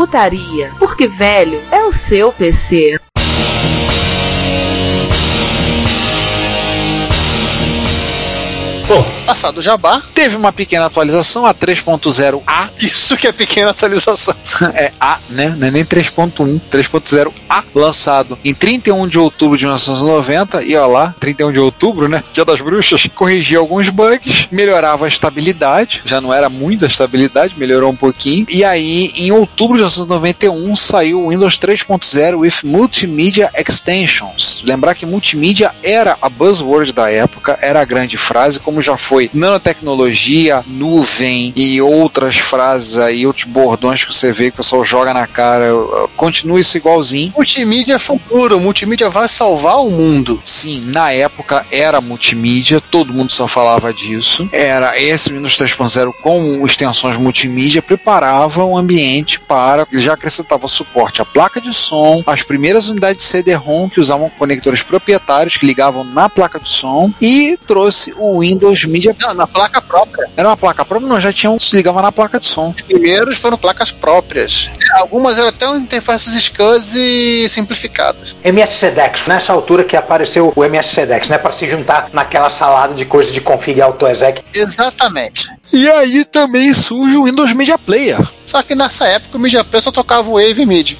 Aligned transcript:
Retrocomputaria, 0.00 0.72
porque 0.78 1.06
velho 1.06 1.60
é 1.70 1.84
o 1.84 1.92
seu 1.92 2.32
PC. 2.32 2.98
Bom, 8.88 9.19
passado 9.30 9.58
o 9.58 9.62
jabá, 9.62 10.02
teve 10.12 10.34
uma 10.34 10.52
pequena 10.52 10.86
atualização, 10.86 11.46
a 11.46 11.54
3.0A. 11.54 12.68
Isso 12.80 13.16
que 13.16 13.28
é 13.28 13.32
pequena 13.32 13.70
atualização. 13.70 14.34
é 14.74 14.92
A, 15.00 15.20
né? 15.30 15.54
Não 15.56 15.68
é 15.68 15.70
nem 15.70 15.84
3.1, 15.84 16.60
3.0A, 16.68 17.62
lançado 17.72 18.36
em 18.44 18.52
31 18.52 19.06
de 19.06 19.20
outubro 19.20 19.56
de 19.56 19.66
1990. 19.66 20.64
E 20.64 20.74
ó 20.74 20.84
lá, 20.88 21.14
31 21.20 21.52
de 21.52 21.60
outubro, 21.60 22.08
né? 22.08 22.24
Dia 22.32 22.44
das 22.44 22.60
Bruxas. 22.60 23.08
Corrigia 23.14 23.58
alguns 23.58 23.88
bugs, 23.88 24.48
melhorava 24.50 25.04
a 25.04 25.08
estabilidade. 25.08 26.02
Já 26.04 26.20
não 26.20 26.34
era 26.34 26.48
muita 26.48 26.86
estabilidade, 26.86 27.54
melhorou 27.56 27.92
um 27.92 27.96
pouquinho. 27.96 28.46
E 28.48 28.64
aí, 28.64 29.12
em 29.14 29.30
outubro 29.30 29.76
de 29.76 29.84
1991, 29.84 30.74
saiu 30.74 31.24
o 31.24 31.28
Windows 31.28 31.56
3.0 31.56 32.40
with 32.40 32.64
Multimedia 32.64 33.48
Extensions. 33.54 34.60
Lembrar 34.64 34.96
que 34.96 35.06
multimídia 35.06 35.72
era 35.84 36.18
a 36.20 36.28
buzzword 36.28 36.92
da 36.92 37.08
época, 37.08 37.56
era 37.62 37.80
a 37.80 37.84
grande 37.84 38.16
frase, 38.16 38.58
como 38.58 38.82
já 38.82 38.96
foi 38.96 39.19
nanotecnologia, 39.34 40.64
nuvem 40.66 41.52
e 41.56 41.80
outras 41.80 42.38
frases 42.38 42.96
aí, 42.96 43.26
outros 43.26 43.46
bordões 43.46 44.04
que 44.04 44.14
você 44.14 44.32
vê 44.32 44.44
que 44.44 44.54
o 44.54 44.56
pessoal 44.58 44.84
joga 44.84 45.12
na 45.12 45.26
cara. 45.26 45.70
Continua 46.16 46.60
isso 46.60 46.76
igualzinho. 46.76 47.32
Multimídia 47.36 47.94
é 47.94 47.98
futuro, 47.98 48.60
multimídia 48.60 49.10
vai 49.10 49.28
salvar 49.28 49.78
o 49.78 49.90
mundo. 49.90 50.40
Sim, 50.44 50.82
na 50.86 51.12
época 51.12 51.66
era 51.70 52.00
multimídia, 52.00 52.80
todo 52.80 53.12
mundo 53.12 53.32
só 53.32 53.48
falava 53.48 53.92
disso. 53.92 54.48
Era 54.52 55.00
esse 55.00 55.32
Windows 55.32 55.56
3.0 55.56 56.12
com 56.22 56.66
extensões 56.66 57.16
multimídia, 57.16 57.82
preparava 57.82 58.64
o 58.64 58.76
ambiente 58.76 59.40
para. 59.40 59.86
Ele 59.90 60.00
já 60.00 60.14
acrescentava 60.14 60.68
suporte 60.68 61.20
à 61.20 61.24
placa 61.24 61.60
de 61.60 61.72
som, 61.72 62.22
as 62.26 62.42
primeiras 62.42 62.88
unidades 62.88 63.24
de 63.24 63.30
CD-ROM 63.30 63.88
que 63.88 64.00
usavam 64.00 64.30
conectores 64.30 64.82
proprietários 64.82 65.56
que 65.56 65.66
ligavam 65.66 66.04
na 66.04 66.28
placa 66.28 66.60
de 66.60 66.68
som 66.68 67.12
e 67.20 67.58
trouxe 67.66 68.12
o 68.16 68.40
Windows 68.40 68.84
Media. 68.84 68.99
Não, 69.20 69.34
na 69.34 69.46
placa 69.46 69.80
própria. 69.80 70.28
Era 70.36 70.48
uma 70.48 70.56
placa 70.56 70.84
própria, 70.84 71.08
não, 71.08 71.20
já 71.20 71.32
tinham, 71.32 71.58
se 71.58 71.74
ligava 71.76 72.02
na 72.02 72.12
placa 72.12 72.38
de 72.38 72.46
som. 72.46 72.74
Os 72.76 72.82
primeiros 72.82 73.38
foram 73.38 73.56
placas 73.56 73.90
próprias. 73.90 74.70
Algumas 74.94 75.38
eram 75.38 75.48
até 75.48 75.66
interfaces 75.76 76.34
SCSI 76.34 77.48
simplificadas. 77.48 78.36
MS-SEDEX, 78.44 79.26
nessa 79.26 79.52
altura 79.52 79.84
que 79.84 79.96
apareceu 79.96 80.52
o 80.54 80.64
MS-SEDEX, 80.64 81.28
né? 81.28 81.38
Para 81.38 81.52
se 81.52 81.66
juntar 81.66 82.10
naquela 82.12 82.50
salada 82.50 82.94
de 82.94 83.04
coisas 83.04 83.32
de 83.32 83.40
config 83.40 83.80
AutoExec. 83.80 84.42
Exatamente. 84.54 85.48
E 85.72 85.88
aí 85.88 86.24
também 86.24 86.72
surge 86.74 87.16
o 87.16 87.24
Windows 87.24 87.52
Media 87.52 87.78
Player. 87.78 88.18
Só 88.46 88.62
que 88.62 88.74
nessa 88.74 89.06
época 89.06 89.36
o 89.36 89.40
Media 89.40 89.64
Player 89.64 89.82
só 89.82 89.92
tocava 89.92 90.28
o 90.28 90.34
Wave 90.34 90.66
MIDI. 90.66 90.98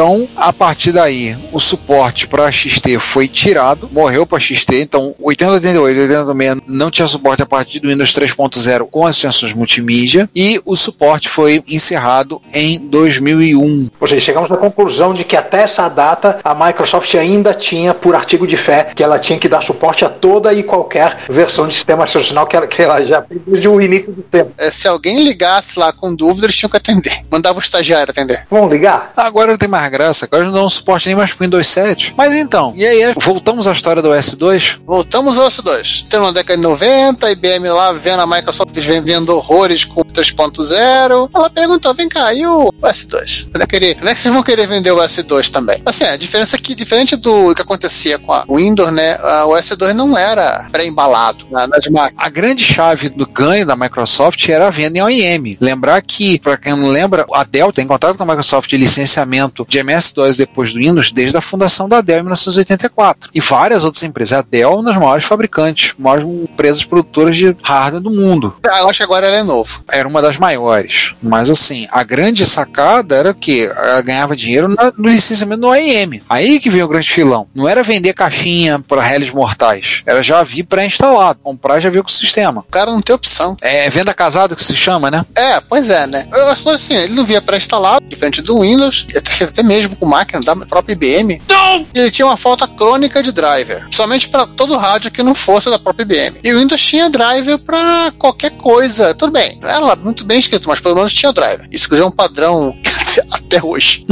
Então, 0.00 0.26
a 0.34 0.50
partir 0.50 0.92
daí, 0.92 1.36
o 1.52 1.60
suporte 1.60 2.26
para 2.26 2.50
XT 2.50 2.98
foi 2.98 3.28
tirado, 3.28 3.86
morreu 3.92 4.24
para 4.24 4.40
XT. 4.40 4.80
Então, 4.80 5.14
8088 5.20 5.76
e 5.76 6.00
8086 6.00 6.62
não 6.66 6.90
tinha 6.90 7.06
suporte 7.06 7.42
a 7.42 7.46
partir 7.46 7.80
do 7.80 7.88
Windows 7.88 8.14
3.0 8.14 8.88
com 8.90 9.04
as 9.04 9.16
extensões 9.16 9.52
multimídia 9.52 10.26
e 10.34 10.58
o 10.64 10.74
suporte 10.74 11.28
foi 11.28 11.62
encerrado 11.68 12.40
em 12.54 12.78
2001. 12.78 13.90
Ou 14.00 14.06
seja, 14.06 14.24
chegamos 14.24 14.50
à 14.50 14.56
conclusão 14.56 15.12
de 15.12 15.22
que 15.22 15.36
até 15.36 15.64
essa 15.64 15.86
data 15.90 16.40
a 16.42 16.54
Microsoft 16.54 17.14
ainda 17.16 17.52
tinha, 17.52 17.92
por 17.92 18.14
artigo 18.14 18.46
de 18.46 18.56
fé, 18.56 18.92
que 18.96 19.02
ela 19.04 19.18
tinha 19.18 19.38
que 19.38 19.50
dar 19.50 19.60
suporte 19.60 20.02
a 20.02 20.08
toda 20.08 20.54
e 20.54 20.62
qualquer 20.62 21.18
versão 21.28 21.68
de 21.68 21.74
sistema 21.74 22.04
operacional 22.04 22.46
que 22.46 22.56
ela, 22.56 22.66
que 22.66 22.80
ela 22.80 23.04
já 23.04 23.20
fez 23.20 23.38
desde 23.46 23.68
o 23.68 23.78
início 23.78 24.12
do 24.12 24.22
tempo. 24.22 24.52
É, 24.56 24.70
se 24.70 24.88
alguém 24.88 25.22
ligasse 25.22 25.78
lá 25.78 25.92
com 25.92 26.14
dúvida, 26.14 26.46
eles 26.46 26.56
tinham 26.56 26.70
que 26.70 26.78
atender. 26.78 27.20
Mandava 27.30 27.58
o 27.58 27.62
estagiário 27.62 28.10
atender. 28.10 28.46
Vamos 28.50 28.72
ligar? 28.72 29.12
Agora 29.14 29.50
não 29.50 29.58
tem 29.58 29.68
mais 29.68 29.89
graça, 29.90 30.24
agora 30.24 30.44
não 30.44 30.52
dão 30.52 30.70
suporte 30.70 31.06
nem 31.06 31.16
mais 31.16 31.32
pro 31.32 31.44
Windows 31.44 31.66
7. 31.68 32.14
Mas 32.16 32.32
então, 32.34 32.72
e 32.76 32.86
aí, 32.86 33.12
voltamos 33.16 33.68
à 33.68 33.72
história 33.72 34.00
do 34.00 34.08
OS2? 34.08 34.78
Voltamos 34.86 35.36
ao 35.36 35.48
OS2. 35.48 36.06
Tem 36.08 36.18
uma 36.18 36.32
década 36.32 36.56
de 36.56 36.62
90, 36.62 37.26
a 37.26 37.32
IBM 37.32 37.68
lá 37.68 37.92
vendo 37.92 38.20
a 38.20 38.26
Microsoft 38.26 38.74
vendendo 38.78 39.34
horrores 39.36 39.84
com 39.84 40.02
3.0. 40.02 41.30
Ela 41.34 41.50
perguntou: 41.50 41.92
vem 41.94 42.08
cá, 42.08 42.32
e 42.32 42.46
o 42.46 42.72
OS2? 42.80 43.48
Quando 43.50 43.62
é, 43.62 43.66
que, 43.66 43.94
quando 43.94 44.08
é 44.08 44.14
que 44.14 44.20
vocês 44.20 44.32
vão 44.32 44.42
querer 44.42 44.66
vender 44.66 44.92
o 44.92 44.96
OS2 44.96 45.50
também? 45.50 45.82
Assim, 45.84 46.04
a 46.04 46.16
diferença 46.16 46.56
é 46.56 46.58
que, 46.58 46.74
diferente 46.74 47.16
do 47.16 47.54
que 47.54 47.62
acontecia 47.62 48.18
com 48.18 48.32
a 48.32 48.44
Windows, 48.48 48.92
né, 48.92 49.18
o 49.44 49.50
OS2 49.50 49.92
não 49.92 50.16
era 50.16 50.66
pré-embalado 50.70 51.46
na, 51.50 51.66
nas 51.66 51.86
máquinas. 51.88 52.24
A 52.24 52.28
grande 52.28 52.62
chave 52.62 53.08
do 53.08 53.26
ganho 53.26 53.66
da 53.66 53.76
Microsoft 53.76 54.48
era 54.48 54.68
a 54.68 54.70
venda 54.70 54.98
em 54.98 55.02
OEM. 55.02 55.56
Lembrar 55.60 56.00
que, 56.02 56.38
para 56.38 56.56
quem 56.56 56.74
não 56.74 56.88
lembra, 56.88 57.26
a 57.32 57.44
Dell 57.44 57.72
tem 57.72 57.86
contato 57.86 58.16
com 58.16 58.22
a 58.22 58.26
Microsoft 58.26 58.70
de 58.70 58.76
licenciamento 58.76 59.64
de 59.70 59.78
MS-DOS 59.78 60.36
depois 60.36 60.72
do 60.72 60.80
Windows 60.80 61.12
desde 61.12 61.36
a 61.36 61.40
fundação 61.40 61.88
da 61.88 62.00
Dell 62.00 62.18
em 62.18 62.22
1984. 62.22 63.30
E 63.32 63.40
várias 63.40 63.84
outras 63.84 64.02
empresas. 64.02 64.38
A 64.38 64.42
Dell 64.42 64.72
é 64.72 64.74
uma 64.74 64.82
das 64.82 64.96
maiores 64.96 65.24
fabricantes, 65.24 65.94
maiores 65.98 66.24
empresas 66.26 66.84
produtoras 66.84 67.36
de 67.36 67.56
hardware 67.62 68.02
do 68.02 68.10
mundo. 68.10 68.56
Eu 68.62 68.88
acho 68.88 68.98
que 68.98 69.02
agora 69.04 69.26
ela 69.26 69.36
é 69.36 69.42
novo. 69.42 69.82
Era 69.90 70.08
uma 70.08 70.20
das 70.20 70.36
maiores. 70.36 71.14
Mas 71.22 71.48
assim, 71.48 71.86
a 71.90 72.02
grande 72.02 72.44
sacada 72.44 73.14
era 73.16 73.32
que 73.32 73.64
ela 73.64 74.02
ganhava 74.02 74.36
dinheiro 74.36 74.74
no 74.98 75.08
licenciamento 75.08 75.60
do 75.60 75.68
OEM. 75.68 76.20
Aí 76.28 76.58
que 76.58 76.70
veio 76.70 76.84
o 76.84 76.88
grande 76.88 77.10
filão. 77.10 77.46
Não 77.54 77.68
era 77.68 77.82
vender 77.82 78.12
caixinha 78.12 78.80
para 78.80 79.02
réis 79.02 79.30
mortais. 79.30 80.02
Era 80.04 80.22
já 80.22 80.42
vir 80.42 80.64
pré-instalado. 80.64 81.38
Comprar 81.42 81.78
e 81.78 81.82
já 81.82 81.90
vir 81.90 82.02
com 82.02 82.08
o 82.08 82.12
sistema. 82.12 82.60
O 82.60 82.72
cara 82.72 82.90
não 82.90 83.00
tem 83.00 83.14
opção. 83.14 83.56
É 83.60 83.88
venda 83.88 84.12
casada 84.12 84.56
que 84.56 84.62
se 84.62 84.74
chama, 84.74 85.10
né? 85.10 85.24
É, 85.34 85.60
pois 85.60 85.90
é, 85.90 86.06
né? 86.06 86.26
Eu 86.32 86.48
acho 86.48 86.68
assim, 86.70 86.94
ele 86.94 87.14
não 87.14 87.24
via 87.24 87.40
pré-instalado, 87.40 88.04
diferente 88.06 88.42
do 88.42 88.60
Windows, 88.60 89.06
até, 89.16 89.59
até 89.60 89.62
mesmo 89.62 89.96
com 89.96 90.06
máquina 90.06 90.40
da 90.40 90.56
própria 90.56 90.94
IBM. 90.94 91.40
Não! 91.48 91.86
Ele 91.94 92.10
tinha 92.10 92.26
uma 92.26 92.36
falta 92.36 92.66
crônica 92.66 93.22
de 93.22 93.30
driver. 93.30 93.86
Somente 93.90 94.28
para 94.28 94.46
todo 94.46 94.76
rádio 94.76 95.10
que 95.10 95.22
não 95.22 95.34
fosse 95.34 95.70
da 95.70 95.78
própria 95.78 96.02
IBM. 96.02 96.40
E 96.42 96.52
o 96.52 96.58
Windows 96.58 96.82
tinha 96.82 97.08
driver 97.08 97.58
para 97.58 98.12
qualquer 98.18 98.50
coisa. 98.52 99.14
Tudo 99.14 99.32
bem, 99.32 99.58
era 99.62 99.94
muito 99.96 100.24
bem 100.24 100.38
escrito, 100.38 100.68
mas 100.68 100.80
pelo 100.80 100.96
menos 100.96 101.12
tinha 101.12 101.32
driver. 101.32 101.68
Isso 101.70 101.94
é 101.94 102.04
um 102.04 102.10
padrão 102.10 102.76
até 103.30 103.62
hoje. 103.62 104.06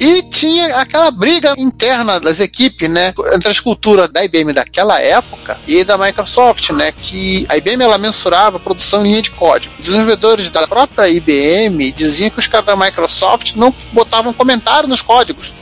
e 0.00 0.22
tinha 0.24 0.76
aquela 0.76 1.10
briga 1.10 1.54
interna 1.56 2.18
das 2.18 2.40
equipes, 2.40 2.88
né? 2.88 3.12
Entre 3.34 3.48
a 3.48 3.52
escultura 3.52 4.08
da 4.08 4.24
IBM 4.24 4.52
daquela 4.52 5.00
época 5.00 5.58
e 5.66 5.84
da 5.84 5.96
Microsoft, 5.96 6.70
né? 6.70 6.92
Que 6.92 7.46
a 7.48 7.56
IBM 7.56 7.82
ela 7.82 7.98
mensurava 7.98 8.56
a 8.56 8.60
produção 8.60 9.04
em 9.04 9.10
linha 9.10 9.22
de 9.22 9.30
código. 9.30 9.74
Desenvolvedores 9.78 10.50
da 10.50 10.66
própria 10.66 11.08
IBM 11.08 11.92
diziam 11.92 12.30
que 12.30 12.38
os 12.38 12.46
caras 12.46 12.66
da 12.66 12.76
Microsoft 12.76 13.54
não 13.54 13.72
botavam 13.92 14.32
comentário 14.32 14.88
nos 14.88 15.00
códigos. 15.00 15.52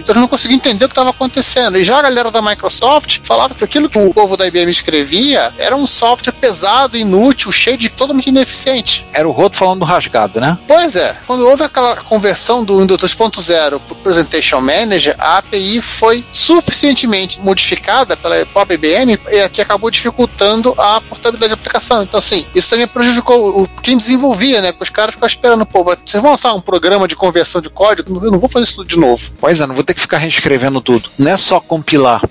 Então 0.00 0.12
eles 0.12 0.20
não 0.20 0.28
conseguiam 0.28 0.56
entender 0.56 0.84
o 0.84 0.88
que 0.88 0.92
estava 0.92 1.10
acontecendo. 1.10 1.78
E 1.78 1.84
já 1.84 1.98
a 1.98 2.02
galera 2.02 2.30
da 2.30 2.42
Microsoft 2.42 3.20
falava 3.22 3.54
que 3.54 3.64
aquilo 3.64 3.88
que 3.88 3.98
o 3.98 4.12
povo 4.12 4.36
da 4.36 4.46
IBM 4.46 4.70
escrevia 4.70 5.52
era 5.58 5.76
um 5.76 5.86
software 5.86 6.32
pesado, 6.32 6.96
inútil, 6.96 7.52
cheio 7.52 7.76
de 7.76 7.88
totalmente 7.88 8.28
ineficiente. 8.28 9.06
Era 9.12 9.28
o 9.28 9.32
roto 9.32 9.56
falando 9.56 9.80
do 9.80 9.84
rasgado, 9.84 10.40
né? 10.40 10.58
Pois 10.66 10.96
é. 10.96 11.16
Quando 11.26 11.46
houve 11.46 11.62
aquela 11.62 11.96
conversão 11.96 12.64
do 12.64 12.78
Windows 12.78 13.00
2.0 13.00 13.80
para 13.80 13.92
o 13.92 13.96
Presentation 13.96 14.60
Manager, 14.60 15.14
a 15.18 15.38
API 15.38 15.80
foi 15.80 16.24
suficientemente 16.32 17.40
modificada 17.40 18.16
pela 18.16 18.44
própria 18.46 18.74
IBM 18.74 19.18
que 19.52 19.60
acabou 19.60 19.90
dificultando 19.90 20.74
a 20.78 21.00
portabilidade 21.00 21.50
da 21.50 21.54
aplicação. 21.54 22.02
Então, 22.02 22.18
assim, 22.18 22.46
isso 22.54 22.70
também 22.70 22.86
prejudicou 22.86 23.68
quem 23.82 23.96
desenvolvia, 23.96 24.60
né? 24.60 24.72
Porque 24.72 24.84
os 24.84 24.90
caras 24.90 25.14
ficavam 25.14 25.34
esperando, 25.34 25.66
pô, 25.66 25.84
vocês 25.84 26.22
vão 26.22 26.32
lançar 26.32 26.54
um 26.54 26.60
programa 26.60 27.06
de 27.06 27.16
conversão 27.16 27.60
de 27.60 27.68
código? 27.68 28.24
Eu 28.24 28.30
não 28.30 28.38
vou 28.38 28.48
fazer 28.48 28.64
isso 28.64 28.84
de 28.84 28.98
novo. 28.98 29.32
Pois 29.40 29.60
é, 29.60 29.66
não 29.66 29.74
vou 29.74 29.84
ter 29.90 29.94
que 29.94 30.00
ficar 30.00 30.18
reescrevendo 30.18 30.80
tudo. 30.80 31.08
Não 31.18 31.32
é 31.32 31.36
só 31.36 31.58
compilar. 31.60 32.22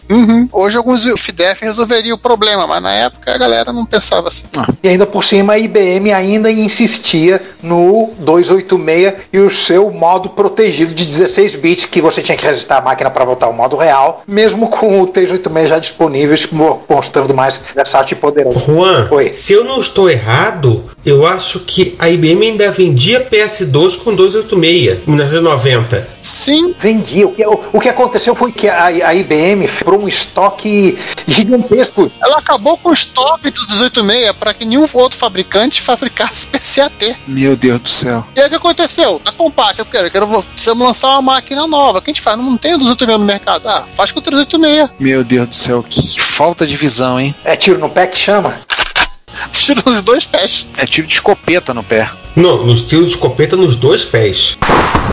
Hoje 0.52 0.78
alguns 0.78 1.06
FDF 1.06 1.62
resolveriam 1.64 2.16
o 2.16 2.20
problema, 2.20 2.66
mas 2.66 2.82
na 2.82 2.92
época 2.94 3.34
a 3.34 3.38
galera 3.38 3.74
não 3.74 3.86
pensava 3.86 4.30
assim. 4.30 4.48
E 4.82 4.88
ainda 4.88 5.06
por 5.06 5.24
cima, 5.24 5.54
a 5.54 5.60
IBM 5.60 6.12
ainda 6.14 6.50
insistia 6.50 7.42
no 7.62 8.12
286 8.20 9.14
e 9.34 9.40
o 9.40 9.50
seu 9.52 9.92
modo 9.92 10.30
protegido 10.30 10.94
de 10.94 11.06
16 11.06 11.56
bits, 11.56 11.86
que 11.86 12.02
você 12.02 12.22
tinha 12.22 12.38
que 12.38 12.46
resetar 12.46 12.78
a 12.78 12.82
máquina 12.82 13.10
para 13.10 13.26
voltar 13.26 13.48
ao 13.48 13.54
modo 13.54 13.76
real, 13.76 14.24
mesmo 14.28 14.68
com 14.70 15.02
o 15.02 15.08
386 15.08 15.70
já 15.70 15.80
disponíveis, 15.80 16.48
mo- 16.52 16.82
mostrando 16.88 17.34
mais 17.34 17.60
versátil 17.76 18.18
e 18.18 18.22
poderoso. 18.22 18.60
Juan, 18.66 19.08
Oi. 19.12 19.34
se 19.34 19.52
eu 19.54 19.64
não 19.66 19.82
estou 19.82 20.10
errado, 20.10 20.90
eu 21.06 21.28
acho 21.28 21.60
que 21.60 21.96
a 22.00 22.10
IBM 22.10 22.52
ainda 22.52 22.72
vendia 22.72 23.28
PS2 23.30 23.98
com 23.98 24.16
286 24.16 25.00
em 25.08 25.12
1990. 25.12 26.08
Sim, 26.22 26.74
Vendia. 26.80 27.28
O 27.28 27.34
que, 27.34 27.46
o, 27.46 27.49
o 27.74 27.80
que 27.80 27.90
aconteceu 27.90 28.36
foi 28.36 28.52
que 28.52 28.68
a, 28.68 28.86
a 28.86 29.16
IBM 29.16 29.68
comprou 29.68 30.02
um 30.02 30.08
estoque 30.08 30.98
gigantesco. 31.28 32.12
ela 32.22 32.38
acabou 32.40 32.78
com 32.78 32.90
o 32.90 32.94
stop 32.94 33.50
do 33.50 33.66
286 33.68 34.34
para 34.34 34.54
que 34.54 34.66
nenhum 34.66 34.88
outro 34.94 35.18
fabricante 35.18 35.82
fabricasse 35.82 36.48
PCAT. 36.52 37.18
Meu 37.28 37.56
Deus 37.56 37.82
do 37.82 37.90
céu. 37.90 38.26
E 38.36 38.40
aí 38.40 38.48
o 38.48 38.50
que 38.50 38.56
aconteceu? 38.56 39.22
A 39.26 39.32
Compaq, 39.32 39.80
eu 39.80 39.86
quero, 39.86 40.08
eu 40.08 40.12
quero 40.12 40.28
precisamos 40.44 40.86
lançar 40.86 41.10
uma 41.10 41.22
máquina 41.22 41.68
nova. 41.68 42.00
O 42.00 42.02
que 42.02 42.12
a 42.12 42.14
gente 42.14 42.22
faz? 42.22 42.38
Não 42.38 42.58
tem 42.58 42.76
o 42.76 42.78
286 42.78 43.20
no 43.20 43.26
mercado. 43.26 43.68
Ah, 43.68 43.84
faz 43.84 44.12
com 44.12 44.20
o 44.20 44.22
386. 44.22 44.92
Meu 45.00 45.24
Deus 45.24 45.48
do 45.48 45.56
céu. 45.56 45.84
Que 45.84 46.20
falta 46.20 46.66
de 46.66 46.76
visão, 46.78 47.20
hein? 47.20 47.36
É 47.44 47.56
tiro 47.56 47.80
no 47.80 47.90
pé 47.90 48.08
que 48.08 48.18
chama. 48.18 48.62
Tira 49.52 49.82
os 49.86 50.02
dois 50.02 50.26
pés. 50.26 50.66
É 50.78 50.86
tiro 50.86 51.08
de 51.08 51.14
escopeta 51.14 51.74
no 51.74 51.84
pé. 51.84 52.10
Não, 52.36 52.66
no 52.66 52.74
estilo 52.74 53.04
de 53.04 53.10
escopeta 53.12 53.56
nos 53.56 53.76
dois 53.76 54.06
pés. 54.06 54.58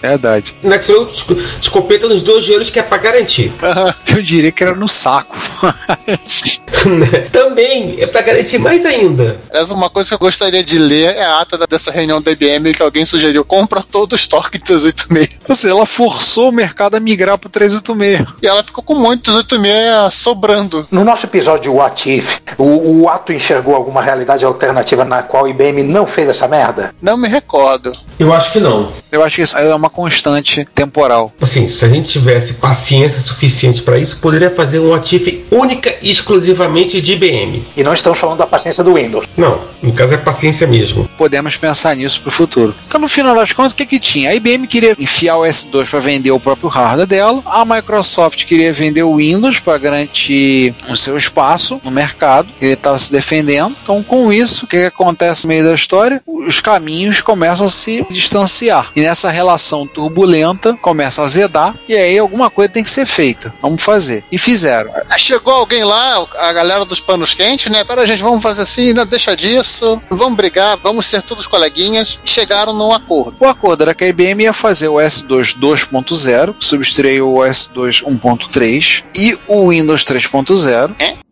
Verdade. 0.01 0.55
Na 0.63 0.77
estilo 0.77 1.09
esco- 1.13 1.35
de 1.35 1.43
escopeta 1.61 2.07
nos 2.09 2.23
dois 2.23 2.45
joelhos 2.45 2.71
que 2.71 2.79
é 2.79 2.83
pra 2.83 2.99
garantir. 2.99 3.53
Eu 4.15 4.23
diria 4.23 4.53
que 4.53 4.63
era 4.63 4.75
no 4.75 4.87
saco. 4.89 5.37
Também 7.33 7.97
é 8.01 8.07
pra 8.07 8.21
garantir 8.23 8.59
mais 8.59 8.85
ainda. 8.85 9.39
Essa 9.51 9.73
é 9.73 9.77
uma 9.77 9.91
coisa 9.91 10.09
que 10.09 10.15
eu 10.15 10.19
gostaria 10.19 10.63
de 10.63 10.79
ler 10.79 11.15
é 11.17 11.25
a 11.25 11.41
ata 11.41 11.59
da- 11.59 11.67
dessa 11.67 11.91
reunião 11.91 12.21
da 12.21 12.31
IBM 12.31 12.73
que 12.75 12.83
alguém 12.83 13.05
sugeriu. 13.07 13.45
Compra 13.45 13.83
todo 13.83 14.13
o 14.13 14.17
estoque 14.17 14.59
de 14.59 14.65
386. 14.65 15.41
Ou 15.49 15.55
seja, 15.55 15.75
ela 15.75 15.87
forçou 15.87 16.49
o 16.49 16.53
mercado 16.53 16.97
a 16.97 17.01
migrar 17.01 17.39
pro 17.39 17.49
386. 17.51 18.27
E 18.43 18.47
ela 18.47 18.63
ficou 18.63 18.83
com 18.83 18.95
muito 18.95 19.25
386 19.33 20.15
sobrando. 20.15 20.87
No 20.91 21.05
nosso 21.05 21.27
episódio 21.27 21.75
What 21.75 22.09
If, 22.11 22.39
o, 22.59 23.03
o 23.03 23.09
Ato 23.09 23.33
enxergou 23.33 23.75
alguma 23.75 24.03
realidade 24.03 24.45
alternativa 24.45 25.05
na 25.05 25.23
qual 25.23 25.45
a 25.47 25.51
IBM 25.51 25.83
não 25.83 26.07
fez 26.07 26.29
essa 26.29 26.47
merda? 26.49 26.95
Não 27.01 27.17
me 27.17 27.29
recordo. 27.29 27.93
Eu 28.19 28.33
acho 28.33 28.53
que 28.53 28.61
não. 28.61 28.93
Eu 29.13 29.23
acho 29.23 29.37
que 29.37 29.43
isso 29.43 29.57
é 29.57 29.75
uma 29.75 29.91
constante 29.91 30.67
temporal. 30.75 31.33
Assim, 31.41 31.69
se 31.69 31.85
a 31.85 31.89
gente 31.89 32.09
tivesse 32.09 32.55
paciência 32.55 33.21
suficiente 33.21 33.83
pra 33.83 33.99
isso, 33.99 34.17
poderia 34.19 34.51
fazer 34.51 34.79
um 34.79 34.95
Atif 34.95 35.45
única 35.51 35.95
e 36.03 36.11
exclusivamente 36.11 36.76
de 36.85 37.13
IBM. 37.13 37.65
E 37.77 37.83
não 37.83 37.95
estamos 37.95 38.19
falando 38.19 38.39
da 38.39 38.47
paciência 38.47 38.85
do 38.85 38.95
Windows. 38.95 39.27
Não, 39.37 39.61
no 39.83 39.93
caso 39.93 40.15
é 40.15 40.17
paciência 40.17 40.67
mesmo. 40.67 41.09
Podemos 41.17 41.57
pensar 41.57 41.97
nisso 41.97 42.21
pro 42.21 42.31
futuro. 42.31 42.75
Então, 42.87 43.01
no 43.01 43.09
final 43.09 43.35
das 43.35 43.53
contas, 43.53 43.73
o 43.73 43.77
que 43.77 43.87
que 43.87 43.99
tinha? 43.99 44.31
A 44.31 44.35
IBM 44.35 44.67
queria 44.67 44.95
enfiar 44.99 45.39
o 45.39 45.43
S2 45.43 45.89
para 45.89 46.01
vender 46.01 46.31
o 46.31 46.41
próprio 46.41 46.69
hardware 46.69 47.07
dela. 47.07 47.43
A 47.47 47.65
Microsoft 47.65 48.45
queria 48.45 48.73
vender 48.73 49.03
o 49.03 49.17
Windows 49.17 49.61
para 49.61 49.79
garantir 49.79 50.75
o 50.89 50.97
seu 50.97 51.17
espaço 51.17 51.81
no 51.83 51.91
mercado. 51.91 52.49
Ele 52.61 52.73
estava 52.73 52.99
se 52.99 53.11
defendendo. 53.11 53.75
Então, 53.83 54.03
com 54.03 54.33
isso, 54.33 54.65
o 54.65 54.69
que, 54.69 54.79
que 54.79 54.87
acontece 54.87 55.45
no 55.45 55.49
meio 55.49 55.65
da 55.65 55.75
história? 55.75 56.23
Os 56.27 56.61
caminhos 56.61 57.21
começam 57.21 57.67
a 57.67 57.69
se 57.71 58.07
distanciar. 58.11 58.91
E 58.95 59.01
nessa 59.01 59.31
relação 59.31 59.87
turbulenta, 59.87 60.75
começa 60.75 61.23
a 61.23 61.25
azedar. 61.25 61.75
E 61.89 61.95
aí, 61.95 62.19
alguma 62.19 62.51
coisa 62.51 62.73
tem 62.73 62.83
que 62.83 62.91
ser 62.91 63.07
feita. 63.07 63.55
Vamos 63.61 63.83
fazer. 63.83 64.25
E 64.31 64.39
fizeram. 64.39 64.91
Chegou 65.19 65.53
alguém 65.55 65.85
lá, 65.85 66.27
a 66.39 66.53
galera 66.57 66.87
dos 66.87 67.01
panos 67.01 67.35
quentes, 67.35 67.71
né? 67.71 67.85
Pera, 67.85 68.07
gente, 68.07 68.23
vamos 68.23 68.43
fazer 68.43 68.63
assim, 68.63 68.95
não 68.95 69.05
deixa 69.05 69.37
disso. 69.37 70.01
Vamos 70.11 70.37
brigar, 70.37 70.79
vamos 70.83 71.07
ser 71.07 71.21
todos 71.23 71.47
coleguinhas. 71.47 72.19
E 72.25 72.29
chegaram 72.29 72.73
num 72.73 72.93
acordo. 72.93 73.37
O 73.39 73.47
acordo 73.47 73.83
era 73.83 73.95
que 73.95 74.05
a 74.05 74.09
IBM 74.09 74.45
ia 74.45 74.53
fazer 74.55 74.89
o 74.89 74.95
S2 74.95 75.59
2.0, 75.59 76.55
que 76.55 76.65
substituiu 76.65 77.35
o 77.35 77.39
S2 77.41 78.03
1.3 78.05 79.05
e 79.15 79.39
o 79.47 79.69
Windows 79.69 80.03
3.0. 80.05 80.95
É? 80.99 81.26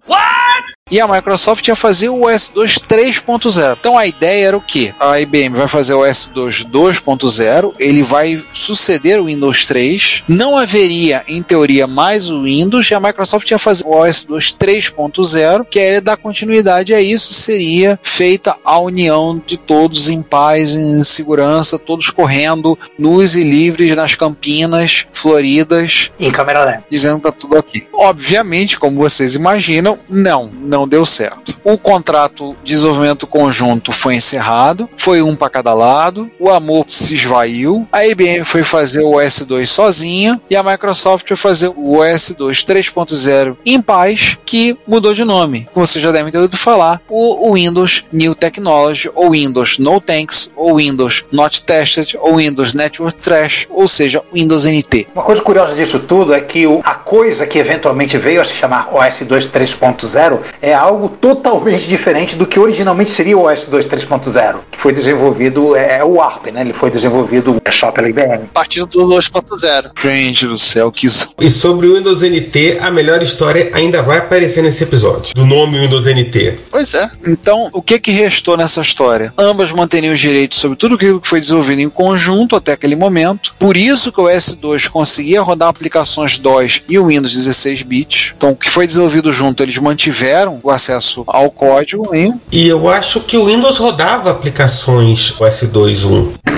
E 0.90 1.00
a 1.00 1.08
Microsoft 1.08 1.66
ia 1.66 1.74
fazer 1.74 2.10
o 2.10 2.20
S2 2.26 2.78
3.0. 2.78 3.76
Então 3.80 3.96
a 3.96 4.06
ideia 4.06 4.48
era 4.48 4.56
o 4.56 4.60
quê? 4.60 4.92
A 5.00 5.18
IBM 5.18 5.56
vai 5.56 5.66
fazer 5.66 5.94
o 5.94 6.02
S2 6.02 6.70
2.0, 6.70 7.72
ele 7.78 8.02
vai 8.02 8.44
suceder 8.52 9.18
o 9.18 9.24
Windows 9.24 9.64
3, 9.64 10.24
não 10.28 10.58
haveria, 10.58 11.22
em 11.26 11.42
teoria, 11.42 11.86
mais 11.86 12.28
o 12.28 12.42
Windows, 12.42 12.90
e 12.90 12.94
a 12.94 13.00
Microsoft 13.00 13.50
ia 13.50 13.58
fazer 13.58 13.82
o 13.86 13.94
S2 14.02 14.54
3.0, 14.58 15.64
que 15.70 15.78
é 15.78 16.00
dar 16.02 16.18
continuidade 16.18 16.92
a 16.92 17.00
isso, 17.00 17.32
seria 17.32 17.98
feita 18.02 18.54
a 18.62 18.78
união 18.78 19.42
de 19.44 19.56
todos 19.56 20.10
em 20.10 20.20
paz, 20.20 20.74
em 20.76 21.02
segurança, 21.02 21.78
todos 21.78 22.10
correndo 22.10 22.78
nus 22.98 23.34
e 23.34 23.42
livres 23.42 23.96
nas 23.96 24.14
campinas 24.14 25.06
floridas, 25.14 26.10
Em 26.20 26.30
câmera 26.30 26.62
lenta. 26.62 26.84
dizendo 26.90 27.16
que 27.16 27.22
tá 27.22 27.32
tudo 27.32 27.56
aqui. 27.56 27.86
Obviamente, 27.90 28.78
como 28.78 28.98
vocês 28.98 29.34
imaginam, 29.34 29.98
não, 30.10 30.50
não 30.74 30.88
deu 30.88 31.06
certo. 31.06 31.56
O 31.62 31.78
contrato 31.78 32.56
de 32.64 32.74
desenvolvimento 32.74 33.26
conjunto 33.26 33.92
foi 33.92 34.16
encerrado, 34.16 34.90
foi 34.98 35.22
um 35.22 35.36
para 35.36 35.48
cada 35.48 35.72
lado, 35.72 36.28
o 36.38 36.50
amor 36.50 36.84
se 36.88 37.14
esvaiu, 37.14 37.86
a 37.92 38.04
IBM 38.04 38.44
foi 38.44 38.64
fazer 38.64 39.02
o 39.02 39.12
S2 39.12 39.66
sozinha 39.66 40.40
e 40.50 40.56
a 40.56 40.62
Microsoft 40.62 41.26
foi 41.28 41.36
fazer 41.36 41.68
o 41.68 41.98
S2 41.98 42.64
3.0 42.64 43.56
em 43.64 43.80
paz, 43.80 44.36
que 44.44 44.76
mudou 44.86 45.14
de 45.14 45.24
nome. 45.24 45.68
Vocês 45.74 46.02
já 46.02 46.10
devem 46.10 46.32
ter 46.32 46.38
ouvido 46.38 46.56
falar, 46.56 47.00
o, 47.08 47.54
Windows 47.54 48.04
New 48.12 48.34
Technology, 48.34 49.08
ou 49.14 49.30
Windows 49.30 49.78
No 49.78 50.00
Thanks, 50.00 50.50
ou 50.56 50.76
Windows 50.76 51.24
Not 51.30 51.62
Tested, 51.62 52.16
ou 52.20 52.36
Windows 52.36 52.74
Network 52.74 53.18
Trash, 53.18 53.68
ou 53.70 53.86
seja, 53.86 54.22
Windows 54.32 54.64
NT. 54.64 55.06
Uma 55.14 55.22
coisa 55.22 55.40
curiosa 55.40 55.74
disso 55.76 56.00
tudo 56.00 56.34
é 56.34 56.40
que 56.40 56.64
a 56.82 56.94
coisa 56.94 57.46
que 57.46 57.58
eventualmente 57.58 58.18
veio 58.18 58.40
a 58.40 58.44
se 58.44 58.54
chamar 58.54 58.90
OS2 58.90 59.50
3.0 59.50 60.40
é 60.70 60.74
algo 60.74 61.08
totalmente 61.08 61.86
diferente 61.86 62.36
do 62.36 62.46
que 62.46 62.58
originalmente 62.58 63.10
seria 63.10 63.36
o 63.36 63.42
OS2 63.44 63.88
3.0, 63.88 64.56
que 64.70 64.78
foi 64.78 64.92
desenvolvido, 64.92 65.76
é, 65.76 65.98
é 65.98 66.04
o 66.04 66.20
ARP, 66.20 66.46
né? 66.52 66.60
Ele 66.60 66.72
foi 66.72 66.90
desenvolvido 66.90 67.60
é 67.64 67.72
só 67.72 67.90
pela 67.90 68.08
IBM. 68.08 68.34
A 68.34 68.38
partir 68.52 68.80
do 68.84 69.06
2.0. 69.06 69.90
Gente 70.02 70.46
do 70.46 70.58
céu, 70.58 70.90
que 70.90 71.08
zo- 71.08 71.28
E 71.40 71.50
sobre 71.50 71.86
o 71.86 71.96
Windows 71.96 72.22
NT, 72.22 72.78
a 72.80 72.90
melhor 72.90 73.22
história 73.22 73.70
ainda 73.72 74.02
vai 74.02 74.18
aparecer 74.18 74.62
nesse 74.62 74.82
episódio. 74.82 75.34
Do 75.34 75.44
nome 75.46 75.78
Windows 75.78 76.06
NT. 76.06 76.58
Pois 76.70 76.94
é. 76.94 77.10
Então, 77.26 77.68
o 77.72 77.82
que 77.82 77.98
que 77.98 78.10
restou 78.10 78.56
nessa 78.56 78.80
história? 78.80 79.32
Ambas 79.38 79.72
manteriam 79.72 80.12
os 80.14 80.20
direitos 80.20 80.58
sobre 80.58 80.76
tudo 80.76 80.94
aquilo 80.96 81.20
que 81.20 81.28
foi 81.28 81.40
desenvolvido 81.40 81.80
em 81.80 81.88
conjunto 81.88 82.56
até 82.56 82.72
aquele 82.72 82.96
momento. 82.96 83.54
Por 83.58 83.76
isso 83.76 84.12
que 84.12 84.20
o 84.20 84.24
S2 84.24 84.88
conseguia 84.88 85.42
rodar 85.42 85.68
aplicações 85.68 86.38
DOS 86.38 86.82
e 86.88 86.98
o 86.98 87.06
Windows 87.06 87.32
16 87.34 87.82
bits. 87.82 88.32
Então, 88.36 88.50
o 88.50 88.56
que 88.56 88.70
foi 88.70 88.86
desenvolvido 88.86 89.32
junto, 89.32 89.62
eles 89.62 89.78
mantiveram 89.78 90.53
o 90.62 90.70
acesso 90.70 91.24
ao 91.26 91.50
código, 91.50 92.14
hein? 92.14 92.40
E 92.50 92.68
eu 92.68 92.88
acho 92.88 93.20
que 93.20 93.36
o 93.36 93.46
Windows 93.46 93.78
rodava 93.78 94.30
aplicações 94.30 95.34
OS 95.40 95.62
2.1. 95.62 96.53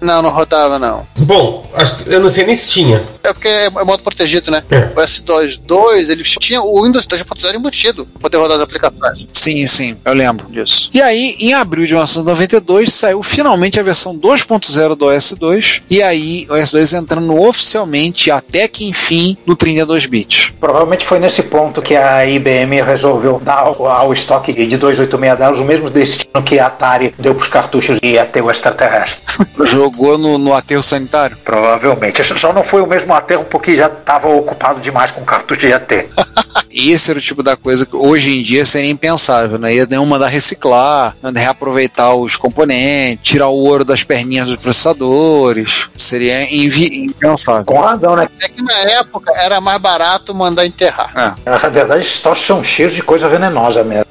Não, 0.00 0.22
não 0.22 0.30
rodava, 0.30 0.78
não. 0.78 1.06
Bom, 1.18 1.68
acho 1.74 1.96
que- 1.98 2.12
eu 2.12 2.20
não 2.20 2.30
sei 2.30 2.44
nem 2.44 2.56
se 2.56 2.70
tinha. 2.70 3.04
É 3.22 3.32
porque 3.32 3.48
é, 3.48 3.66
é 3.66 3.84
modo 3.84 4.02
protegido, 4.02 4.50
né? 4.50 4.62
É. 4.70 4.90
O 4.96 5.00
S2.2, 5.00 6.08
ele 6.10 6.22
tinha 6.24 6.62
o 6.62 6.82
Windows 6.84 7.06
2.0 7.06 7.54
embutido 7.56 8.06
pra 8.06 8.22
poder 8.22 8.36
rodar 8.38 8.56
as 8.56 8.62
aplicações. 8.62 9.26
Sim, 9.32 9.66
sim, 9.66 9.96
eu 10.04 10.12
lembro 10.14 10.50
disso. 10.50 10.90
E 10.92 11.00
aí, 11.02 11.36
em 11.40 11.52
abril 11.54 11.84
de 11.84 11.92
1992, 11.92 12.92
saiu 12.92 13.22
finalmente 13.22 13.78
a 13.78 13.82
versão 13.82 14.16
2.0 14.16 14.94
do 14.96 15.06
OS2, 15.06 15.82
e 15.90 16.02
aí 16.02 16.46
o 16.48 16.54
OS2 16.54 16.98
entrando 16.98 17.38
oficialmente, 17.40 18.30
até 18.30 18.66
que 18.66 18.86
enfim, 18.88 19.36
no 19.46 19.54
32 19.56 20.06
bits. 20.06 20.52
Provavelmente 20.58 21.04
foi 21.04 21.18
nesse 21.18 21.42
ponto 21.44 21.80
que 21.82 21.94
a 21.94 22.26
IBM 22.26 22.80
resolveu 22.82 23.40
dar 23.42 23.58
ao, 23.60 23.86
ao 23.86 24.12
estoque 24.12 24.52
de 24.52 24.76
286 24.76 25.38
delas 25.38 25.58
o 25.58 25.64
mesmo 25.64 25.88
destino 25.90 26.29
que 26.44 26.58
a 26.58 26.66
Atari 26.66 27.14
deu 27.18 27.34
para 27.34 27.42
os 27.42 27.48
cartuchos 27.48 27.98
de 28.00 28.18
aterro 28.18 28.50
extraterrestre. 28.50 29.22
Jogou 29.66 30.16
no, 30.16 30.38
no 30.38 30.54
aterro 30.54 30.82
sanitário. 30.82 31.36
Provavelmente. 31.44 32.22
Só 32.38 32.52
não 32.52 32.62
foi 32.62 32.80
o 32.80 32.86
mesmo 32.86 33.12
aterro 33.12 33.44
porque 33.44 33.74
já 33.74 33.86
estava 33.86 34.28
ocupado 34.28 34.80
demais 34.80 35.10
com 35.10 35.24
cartucho 35.24 35.60
de 35.60 35.72
AT. 35.72 36.08
Esse 36.70 37.10
era 37.10 37.18
o 37.18 37.22
tipo 37.22 37.42
da 37.42 37.56
coisa 37.56 37.84
que 37.84 37.96
hoje 37.96 38.38
em 38.38 38.42
dia 38.42 38.64
seria 38.64 38.90
impensável, 38.90 39.58
né? 39.58 39.74
Ia 39.74 39.86
nenhum 39.86 40.06
mandar 40.06 40.28
reciclar, 40.28 41.16
mandar 41.20 41.40
reaproveitar 41.40 42.14
os 42.14 42.36
componentes, 42.36 43.28
tirar 43.28 43.48
o 43.48 43.56
ouro 43.56 43.84
das 43.84 44.04
perninhas 44.04 44.48
dos 44.48 44.56
processadores. 44.56 45.88
Seria 45.96 46.42
impensável. 46.54 47.64
Com 47.64 47.80
razão, 47.80 48.14
né? 48.14 48.28
É 48.40 48.48
que 48.48 48.62
na 48.62 48.78
época 48.92 49.32
era 49.36 49.60
mais 49.60 49.80
barato 49.80 50.34
mandar 50.34 50.64
enterrar. 50.64 51.10
É. 51.44 51.50
Na 51.50 51.56
verdade, 51.56 52.02
esses 52.02 52.20
troços 52.20 52.46
são 52.46 52.62
cheios 52.62 52.92
de 52.92 53.02
coisa 53.02 53.28
venenosa 53.28 53.82
mesmo. 53.82 54.09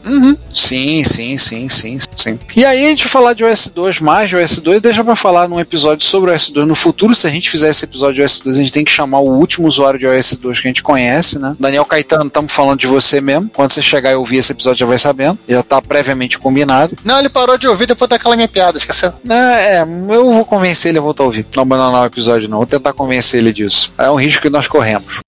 Sim, 0.53 1.03
sim, 1.03 1.37
sim, 1.37 1.69
sim, 1.69 1.97
sim. 2.15 2.39
E 2.55 2.65
aí 2.65 2.85
a 2.85 2.89
gente 2.89 3.03
vai 3.03 3.11
falar 3.11 3.33
de 3.33 3.43
OS 3.43 3.71
2, 3.73 3.99
mais 3.99 4.29
de 4.29 4.35
OS 4.35 4.59
2, 4.59 4.81
deixa 4.81 5.03
pra 5.03 5.15
falar 5.15 5.47
num 5.47 5.59
episódio 5.59 6.05
sobre 6.05 6.31
o 6.31 6.33
OS 6.33 6.49
2 6.49 6.67
no 6.67 6.75
futuro. 6.75 7.13
Se 7.13 7.27
a 7.27 7.29
gente 7.29 7.49
fizer 7.49 7.69
esse 7.69 7.85
episódio 7.85 8.15
de 8.15 8.21
OS 8.21 8.39
2, 8.41 8.55
a 8.55 8.59
gente 8.59 8.71
tem 8.71 8.83
que 8.83 8.91
chamar 8.91 9.19
o 9.19 9.29
último 9.29 9.67
usuário 9.67 9.99
de 9.99 10.07
OS 10.07 10.37
2 10.37 10.59
que 10.59 10.67
a 10.67 10.69
gente 10.69 10.83
conhece, 10.83 11.39
né? 11.39 11.55
Daniel 11.59 11.85
Caetano, 11.85 12.27
estamos 12.27 12.51
falando 12.51 12.79
de 12.79 12.87
você 12.87 13.21
mesmo. 13.21 13.49
Quando 13.53 13.71
você 13.71 13.81
chegar 13.81 14.11
e 14.11 14.15
ouvir 14.15 14.37
esse 14.37 14.51
episódio, 14.51 14.79
já 14.79 14.85
vai 14.85 14.97
sabendo. 14.97 15.37
Já 15.47 15.63
tá 15.63 15.81
previamente 15.81 16.39
combinado. 16.39 16.95
Não, 17.03 17.19
ele 17.19 17.29
parou 17.29 17.57
de 17.57 17.67
ouvir 17.67 17.85
depois 17.85 18.09
daquela 18.09 18.35
minha 18.35 18.47
piada, 18.47 18.77
esqueceu? 18.77 19.13
É, 19.29 19.77
é, 19.77 19.81
eu 19.81 20.33
vou 20.33 20.45
convencer 20.45 20.89
ele 20.89 20.99
a 20.99 21.01
voltar 21.01 21.23
a 21.23 21.27
ouvir. 21.27 21.45
Não 21.55 21.63
abandonar 21.63 22.03
o 22.03 22.05
episódio, 22.05 22.49
não. 22.49 22.57
Vou 22.57 22.67
tentar 22.67 22.93
convencer 22.93 23.39
ele 23.39 23.53
disso. 23.53 23.93
É 23.97 24.09
um 24.09 24.15
risco 24.15 24.41
que 24.41 24.49
nós 24.49 24.67
corremos. 24.67 25.19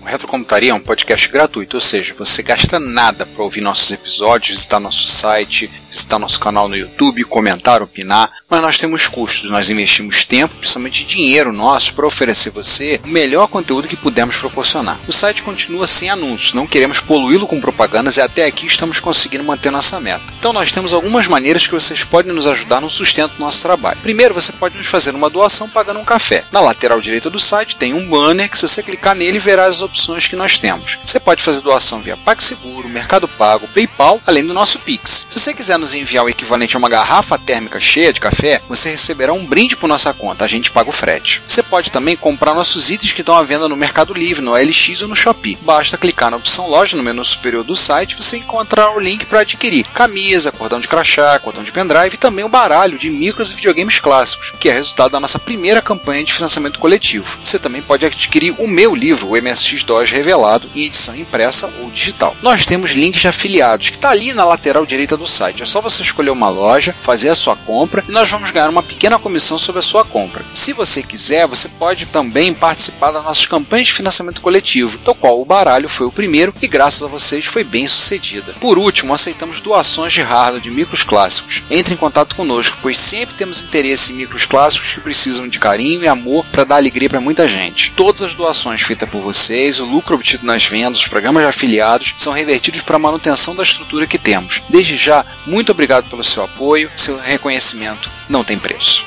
O 0.00 0.04
Retrocomputaria 0.08 0.70
é 0.70 0.74
um 0.74 0.80
podcast 0.80 1.28
gratuito, 1.28 1.76
ou 1.76 1.80
seja, 1.80 2.14
você 2.16 2.42
gasta 2.42 2.78
nada 2.78 3.26
para 3.26 3.42
ouvir 3.42 3.60
nossos 3.76 3.92
episódios, 3.92 4.56
visitar 4.56 4.80
nosso 4.80 5.06
site, 5.06 5.70
visitar 5.90 6.18
nosso 6.18 6.40
canal 6.40 6.66
no 6.66 6.76
YouTube, 6.76 7.22
comentar, 7.24 7.82
opinar, 7.82 8.32
mas 8.48 8.62
nós 8.62 8.78
temos 8.78 9.06
custos, 9.06 9.50
nós 9.50 9.68
investimos 9.68 10.24
tempo, 10.24 10.54
principalmente 10.56 11.04
dinheiro 11.04 11.52
nosso, 11.52 11.92
para 11.92 12.06
oferecer 12.06 12.50
você 12.50 12.98
o 13.04 13.08
melhor 13.08 13.46
conteúdo 13.48 13.86
que 13.86 13.96
pudermos 13.96 14.36
proporcionar. 14.36 14.98
O 15.06 15.12
site 15.12 15.42
continua 15.42 15.86
sem 15.86 16.08
anúncios, 16.08 16.54
não 16.54 16.66
queremos 16.66 17.00
poluí-lo 17.00 17.46
com 17.46 17.60
propagandas 17.60 18.16
e 18.16 18.22
até 18.22 18.46
aqui 18.46 18.64
estamos 18.66 18.98
conseguindo 18.98 19.44
manter 19.44 19.70
nossa 19.70 20.00
meta. 20.00 20.24
Então 20.38 20.54
nós 20.54 20.72
temos 20.72 20.94
algumas 20.94 21.28
maneiras 21.28 21.66
que 21.66 21.74
vocês 21.74 22.02
podem 22.02 22.32
nos 22.32 22.46
ajudar 22.46 22.80
no 22.80 22.88
sustento 22.88 23.32
do 23.32 23.40
nosso 23.40 23.60
trabalho. 23.60 24.00
Primeiro, 24.00 24.32
você 24.32 24.52
pode 24.52 24.76
nos 24.78 24.86
fazer 24.86 25.14
uma 25.14 25.28
doação 25.28 25.68
pagando 25.68 26.00
um 26.00 26.04
café. 26.04 26.44
Na 26.50 26.60
lateral 26.60 26.98
direita 26.98 27.28
do 27.28 27.38
site 27.38 27.76
tem 27.76 27.92
um 27.92 28.08
banner 28.08 28.48
que 28.48 28.58
se 28.58 28.66
você 28.66 28.82
clicar 28.82 29.14
nele 29.14 29.38
verá 29.38 29.66
as 29.66 29.82
opções 29.82 30.26
que 30.26 30.36
nós 30.36 30.58
temos. 30.58 30.98
Você 31.04 31.20
pode 31.20 31.42
fazer 31.42 31.60
doação 31.60 32.00
via 32.00 32.16
PagSeguro, 32.16 32.88
Mercado 32.88 33.28
Pago, 33.28 33.65
PayPal, 33.68 34.20
além 34.26 34.44
do 34.44 34.54
nosso 34.54 34.78
Pix. 34.80 35.26
Se 35.28 35.38
você 35.38 35.54
quiser 35.54 35.78
nos 35.78 35.94
enviar 35.94 36.24
o 36.24 36.28
equivalente 36.28 36.76
a 36.76 36.78
uma 36.78 36.88
garrafa 36.88 37.38
térmica 37.38 37.80
cheia 37.80 38.12
de 38.12 38.20
café, 38.20 38.60
você 38.68 38.90
receberá 38.90 39.32
um 39.32 39.46
brinde 39.46 39.76
por 39.76 39.86
nossa 39.86 40.12
conta, 40.12 40.44
a 40.44 40.48
gente 40.48 40.70
paga 40.70 40.90
o 40.90 40.92
frete. 40.92 41.42
Você 41.46 41.62
pode 41.62 41.90
também 41.90 42.16
comprar 42.16 42.54
nossos 42.54 42.90
itens 42.90 43.12
que 43.12 43.22
estão 43.22 43.36
à 43.36 43.42
venda 43.42 43.68
no 43.68 43.76
Mercado 43.76 44.12
Livre, 44.12 44.44
no 44.44 44.54
LX 44.54 45.02
ou 45.02 45.08
no 45.08 45.16
Shopee. 45.16 45.58
Basta 45.62 45.96
clicar 45.96 46.30
na 46.30 46.36
opção 46.36 46.68
loja 46.68 46.96
no 46.96 47.02
menu 47.02 47.24
superior 47.24 47.64
do 47.64 47.76
site 47.76 48.16
você 48.16 48.38
encontrará 48.38 48.94
o 48.94 48.98
link 48.98 49.26
para 49.26 49.40
adquirir 49.40 49.86
camisa, 49.88 50.50
cordão 50.50 50.80
de 50.80 50.88
crachá, 50.88 51.38
cordão 51.38 51.62
de 51.62 51.72
pendrive 51.72 52.14
e 52.14 52.18
também 52.18 52.44
o 52.44 52.48
baralho 52.48 52.98
de 52.98 53.10
micros 53.10 53.50
e 53.50 53.54
videogames 53.54 53.98
clássicos, 54.00 54.52
que 54.58 54.68
é 54.68 54.72
resultado 54.72 55.12
da 55.12 55.20
nossa 55.20 55.38
primeira 55.38 55.80
campanha 55.80 56.24
de 56.24 56.32
financiamento 56.32 56.78
coletivo. 56.78 57.38
Você 57.42 57.58
também 57.58 57.82
pode 57.82 58.04
adquirir 58.04 58.54
o 58.58 58.66
meu 58.66 58.94
livro, 58.94 59.28
o 59.28 59.36
MSX-DOS 59.36 60.10
Revelado, 60.10 60.68
em 60.74 60.84
edição 60.84 61.16
impressa 61.16 61.72
ou 61.80 61.90
digital. 61.90 62.36
Nós 62.42 62.66
temos 62.66 62.92
links 62.92 63.20
de 63.20 63.28
afiliados, 63.28 63.55
que 63.56 63.96
está 63.96 64.10
ali 64.10 64.32
na 64.32 64.44
lateral 64.44 64.84
direita 64.84 65.16
do 65.16 65.26
site. 65.26 65.62
É 65.62 65.66
só 65.66 65.80
você 65.80 66.02
escolher 66.02 66.30
uma 66.30 66.48
loja, 66.48 66.94
fazer 67.00 67.30
a 67.30 67.34
sua 67.34 67.56
compra 67.56 68.04
e 68.06 68.12
nós 68.12 68.30
vamos 68.30 68.50
ganhar 68.50 68.68
uma 68.68 68.82
pequena 68.82 69.18
comissão 69.18 69.58
sobre 69.58 69.78
a 69.78 69.82
sua 69.82 70.04
compra. 70.04 70.44
Se 70.52 70.72
você 70.72 71.02
quiser, 71.02 71.46
você 71.46 71.68
pode 71.68 72.06
também 72.06 72.52
participar 72.52 73.10
das 73.10 73.24
nossas 73.24 73.46
campanhas 73.46 73.86
de 73.86 73.94
financiamento 73.94 74.40
coletivo, 74.40 74.98
do 74.98 75.14
qual 75.14 75.40
o 75.40 75.44
baralho 75.44 75.88
foi 75.88 76.06
o 76.06 76.12
primeiro 76.12 76.52
e 76.60 76.68
graças 76.68 77.02
a 77.02 77.06
vocês 77.06 77.44
foi 77.44 77.64
bem 77.64 77.88
sucedida. 77.88 78.54
Por 78.60 78.78
último, 78.78 79.14
aceitamos 79.14 79.60
doações 79.60 80.12
de 80.12 80.22
hardware 80.22 80.62
de 80.62 80.70
micros 80.70 81.02
clássicos. 81.02 81.62
Entre 81.70 81.94
em 81.94 81.96
contato 81.96 82.36
conosco, 82.36 82.78
pois 82.82 82.98
sempre 82.98 83.34
temos 83.34 83.62
interesse 83.62 84.12
em 84.12 84.16
micros 84.16 84.44
clássicos 84.44 84.92
que 84.92 85.00
precisam 85.00 85.48
de 85.48 85.58
carinho 85.58 86.02
e 86.02 86.08
amor 86.08 86.46
para 86.46 86.64
dar 86.64 86.76
alegria 86.76 87.08
para 87.08 87.20
muita 87.20 87.48
gente. 87.48 87.92
Todas 87.96 88.22
as 88.22 88.34
doações 88.34 88.82
feitas 88.82 89.08
por 89.08 89.22
vocês, 89.22 89.80
o 89.80 89.84
lucro 89.84 90.14
obtido 90.14 90.44
nas 90.44 90.64
vendas, 90.64 91.00
os 91.00 91.08
programas 91.08 91.42
de 91.42 91.48
afiliados 91.48 92.14
são 92.18 92.32
revertidos 92.32 92.82
para 92.82 92.96
a 92.96 92.98
manutenção 93.46 93.54
da 93.54 93.62
estrutura 93.62 94.06
que 94.06 94.18
temos. 94.18 94.62
Desde 94.68 94.96
já, 94.96 95.24
muito 95.46 95.70
obrigado 95.70 96.08
pelo 96.10 96.24
seu 96.24 96.42
apoio, 96.42 96.90
seu 96.96 97.18
reconhecimento 97.18 98.10
não 98.28 98.42
tem 98.42 98.58
preço. 98.58 99.04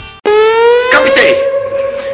Captei! 0.92 1.36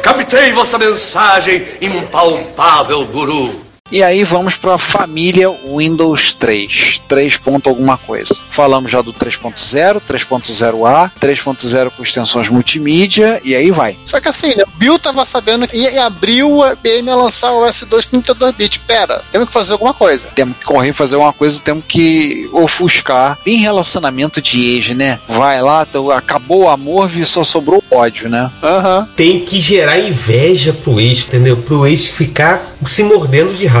Captei 0.02 0.52
vossa 0.52 0.78
mensagem, 0.78 1.66
impalpável 1.80 3.04
guru. 3.06 3.65
E 3.90 4.02
aí 4.02 4.24
vamos 4.24 4.56
para 4.56 4.74
a 4.74 4.78
família 4.78 5.48
Windows 5.64 6.32
3, 6.32 7.02
3. 7.06 7.36
ponto 7.38 7.68
alguma 7.68 7.96
coisa. 7.96 8.34
Falamos 8.50 8.90
já 8.90 9.00
do 9.00 9.12
3.0, 9.12 10.00
3.0A, 10.00 11.12
3.0 11.20 11.90
com 11.90 12.02
extensões 12.02 12.48
multimídia 12.48 13.40
e 13.44 13.54
aí 13.54 13.70
vai. 13.70 13.98
Só 14.04 14.20
que 14.20 14.28
assim, 14.28 14.48
né, 14.56 14.64
o 14.66 14.78
Bill 14.78 14.98
tava 14.98 15.24
sabendo 15.24 15.68
que 15.68 15.76
em 15.76 15.98
abril 15.98 16.64
a 16.64 16.72
IBM 16.72 17.08
ia 17.08 17.14
lançar 17.14 17.52
o 17.52 17.62
S2 17.62 18.06
32 18.06 18.54
bits. 18.54 18.78
Pera, 18.78 19.22
temos 19.30 19.48
que 19.48 19.54
fazer 19.54 19.72
alguma 19.72 19.94
coisa. 19.94 20.28
Temos 20.34 20.56
que 20.56 20.64
correr 20.64 20.92
fazer 20.92 21.16
uma 21.16 21.32
coisa, 21.32 21.60
temos 21.60 21.84
que 21.86 22.48
ofuscar. 22.52 23.38
Em 23.46 23.58
relacionamento 23.58 24.40
de 24.40 24.74
ex, 24.74 24.96
né? 24.96 25.18
Vai 25.28 25.62
lá, 25.62 25.86
então, 25.88 26.10
acabou 26.10 26.64
o 26.64 26.68
amor 26.68 27.10
e 27.16 27.24
só 27.24 27.44
sobrou 27.44 27.82
ódio, 27.90 28.28
né? 28.28 28.50
Aham. 28.62 29.08
Tem 29.14 29.44
que 29.44 29.60
gerar 29.60 29.98
inveja 29.98 30.72
pro 30.72 31.00
ex, 31.00 31.20
entendeu? 31.20 31.56
Pro 31.56 31.86
ex 31.86 32.06
ficar 32.06 32.76
se 32.88 33.02
mordendo 33.02 33.54
de 33.54 33.66
raiva. 33.66 33.75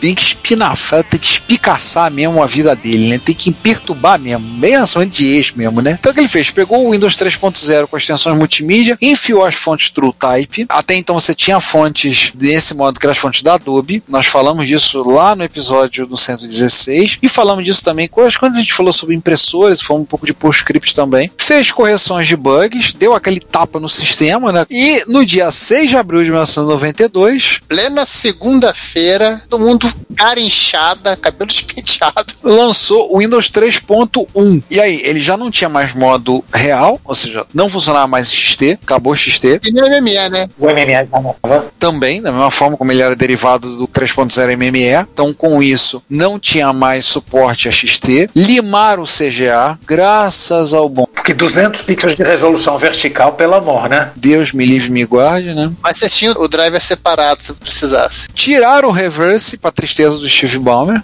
Tem 0.00 0.14
que 0.14 0.22
espinafar, 0.22 1.04
tem 1.04 1.20
que 1.20 1.26
espicaçar 1.26 2.10
mesmo 2.10 2.42
a 2.42 2.46
vida 2.46 2.74
dele, 2.74 3.08
né? 3.08 3.18
Tem 3.18 3.34
que 3.34 3.52
perturbar 3.52 4.18
mesmo, 4.18 4.46
bem 4.58 4.72
relacionamento 4.72 5.16
de 5.16 5.26
ex 5.26 5.52
mesmo, 5.52 5.80
né? 5.80 5.96
Então 5.98 6.12
o 6.12 6.14
que 6.14 6.20
ele 6.20 6.28
fez? 6.28 6.50
Pegou 6.50 6.86
o 6.86 6.92
Windows 6.92 7.16
3.0 7.16 7.86
com 7.86 7.96
extensões 7.96 8.36
multimídia, 8.36 8.96
enfiou 9.00 9.44
as 9.44 9.54
fontes 9.54 9.90
TrueType. 9.90 10.66
Até 10.68 10.94
então 10.94 11.18
você 11.18 11.34
tinha 11.34 11.60
fontes 11.60 12.32
desse 12.34 12.74
modo 12.74 12.98
que 12.98 13.06
eram 13.06 13.12
as 13.12 13.18
fontes 13.18 13.42
da 13.42 13.54
Adobe. 13.54 14.02
Nós 14.08 14.26
falamos 14.26 14.66
disso 14.66 15.02
lá 15.08 15.34
no 15.34 15.44
episódio 15.44 16.06
do 16.06 16.16
116 16.16 17.18
e 17.22 17.28
falamos 17.28 17.64
disso 17.64 17.84
também 17.84 18.08
quando 18.08 18.56
a 18.56 18.58
gente 18.58 18.72
falou 18.72 18.92
sobre 18.92 19.14
impressores, 19.14 19.80
falamos 19.80 20.04
um 20.04 20.08
pouco 20.08 20.26
de 20.26 20.34
PostScript 20.34 20.94
também. 20.94 21.30
Fez 21.38 21.72
correções 21.72 22.26
de 22.26 22.36
bugs, 22.36 22.92
deu 22.92 23.14
aquele 23.14 23.40
tapa 23.40 23.80
no 23.80 23.88
sistema, 23.88 24.52
né? 24.52 24.66
E 24.70 25.02
no 25.06 25.24
dia 25.24 25.50
6 25.50 25.90
de 25.90 25.96
abril 25.96 26.22
de 26.24 26.30
1992, 26.30 27.60
Plena 27.68 28.06
segunda-feira, 28.06 29.33
todo 29.48 29.64
mundo 29.64 29.92
cara 30.14 30.40
inchada, 30.40 31.16
cabelo 31.16 31.48
despenteado. 31.48 32.34
lançou 32.42 33.14
o 33.14 33.18
Windows 33.18 33.50
3.1. 33.50 34.62
E 34.70 34.80
aí, 34.80 35.00
ele 35.04 35.20
já 35.20 35.36
não 35.36 35.50
tinha 35.50 35.68
mais 35.68 35.92
modo 35.92 36.44
real, 36.52 37.00
ou 37.04 37.14
seja, 37.14 37.46
não 37.52 37.68
funcionava 37.68 38.06
mais 38.06 38.32
XT, 38.32 38.78
acabou 38.82 39.14
XT. 39.14 39.60
E 39.64 39.72
nem 39.72 40.00
MME, 40.00 40.28
né? 40.30 40.48
O 40.58 40.66
MME 40.66 41.08
já. 41.46 41.64
Também, 41.78 42.22
da 42.22 42.30
mesma 42.30 42.50
forma 42.50 42.76
como 42.76 42.92
ele 42.92 43.02
era 43.02 43.16
derivado 43.16 43.76
do 43.76 43.88
3.0 43.88 44.56
MME. 44.56 45.06
Então, 45.12 45.32
com 45.32 45.62
isso, 45.62 46.02
não 46.08 46.38
tinha 46.38 46.72
mais 46.72 47.04
suporte 47.06 47.68
a 47.68 47.72
XT. 47.72 48.30
Limaram 48.34 49.02
o 49.02 49.06
CGA, 49.06 49.78
graças 49.86 50.74
ao 50.74 50.88
bom 50.88 51.06
Porque 51.14 51.34
200 51.34 51.82
pixels 51.82 52.16
de 52.16 52.22
resolução 52.22 52.78
vertical, 52.78 53.32
pelo 53.32 53.54
amor, 53.54 53.88
né? 53.88 54.12
Deus 54.16 54.52
me 54.52 54.64
livre 54.64 54.88
e 54.88 54.92
me 54.92 55.04
guarde, 55.04 55.54
né? 55.54 55.70
Mas 55.82 55.98
você 55.98 56.08
tinha 56.08 56.32
o 56.32 56.48
driver 56.48 56.80
separado 56.80 57.42
se 57.42 57.52
precisasse. 57.52 58.28
Tiraram 58.34 58.88
o 58.88 58.92
reverse 58.92 59.23
pra 59.60 59.70
tristeza 59.70 60.18
do 60.18 60.28
Steve 60.28 60.58
Ballmer. 60.58 61.02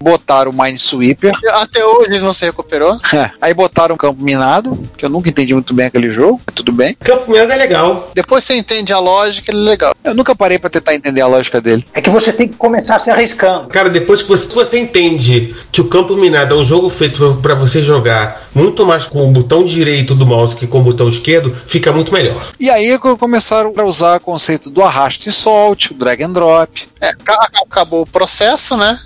Botaram 0.00 0.50
o 0.50 0.54
Minesweeper. 0.54 1.32
Até 1.52 1.84
hoje 1.84 2.10
ele 2.10 2.20
não 2.20 2.32
se 2.32 2.44
recuperou. 2.44 2.98
Aí 3.40 3.52
botaram 3.54 3.94
o 3.94 3.98
campo 3.98 4.22
minado, 4.22 4.78
que 4.96 5.04
eu 5.04 5.08
nunca 5.08 5.28
entendi 5.28 5.54
muito 5.54 5.74
bem 5.74 5.86
aquele 5.86 6.10
jogo, 6.10 6.40
mas 6.46 6.54
tudo 6.54 6.72
bem. 6.72 6.96
Campo 7.00 7.30
Minado 7.30 7.52
é 7.52 7.56
legal. 7.56 8.10
Depois 8.14 8.44
você 8.44 8.54
entende 8.54 8.92
a 8.92 8.98
lógica, 8.98 9.50
ele 9.50 9.60
é 9.66 9.70
legal. 9.70 9.94
Eu 10.04 10.14
nunca 10.14 10.34
parei 10.34 10.58
pra 10.58 10.70
tentar 10.70 10.94
entender 10.94 11.20
a 11.20 11.26
lógica 11.26 11.60
dele. 11.60 11.84
É 11.94 12.00
que 12.00 12.10
você 12.10 12.32
tem 12.32 12.48
que 12.48 12.56
começar 12.56 12.98
se 12.98 13.10
arriscando. 13.10 13.68
Cara, 13.68 13.88
depois 13.88 14.22
que 14.22 14.28
você, 14.28 14.46
você 14.46 14.78
entende 14.78 15.54
que 15.72 15.80
o 15.80 15.88
Campo 15.88 16.14
Minado 16.16 16.54
é 16.54 16.58
um 16.58 16.64
jogo 16.64 16.88
feito 16.88 17.38
para 17.42 17.54
você 17.54 17.82
jogar 17.82 18.48
muito 18.54 18.84
mais 18.86 19.04
com 19.04 19.26
o 19.28 19.30
botão 19.32 19.64
direito 19.64 20.14
do 20.14 20.26
mouse 20.26 20.54
que 20.54 20.66
com 20.66 20.80
o 20.80 20.82
botão 20.82 21.08
esquerdo, 21.08 21.56
fica 21.66 21.90
muito 21.92 22.12
melhor. 22.12 22.52
E 22.60 22.70
aí 22.70 22.98
co- 22.98 23.16
começaram 23.16 23.72
a 23.76 23.84
usar 23.84 24.16
o 24.18 24.20
conceito 24.20 24.70
do 24.70 24.82
arraste 25.04 25.28
e 25.28 25.32
solte, 25.32 25.92
o 25.92 25.94
drag 25.94 26.22
and 26.22 26.32
drop. 26.32 26.88
É, 27.00 27.12
ca- 27.12 27.48
acabou 27.62 28.02
o 28.02 28.06
processo, 28.06 28.76
né? 28.76 28.98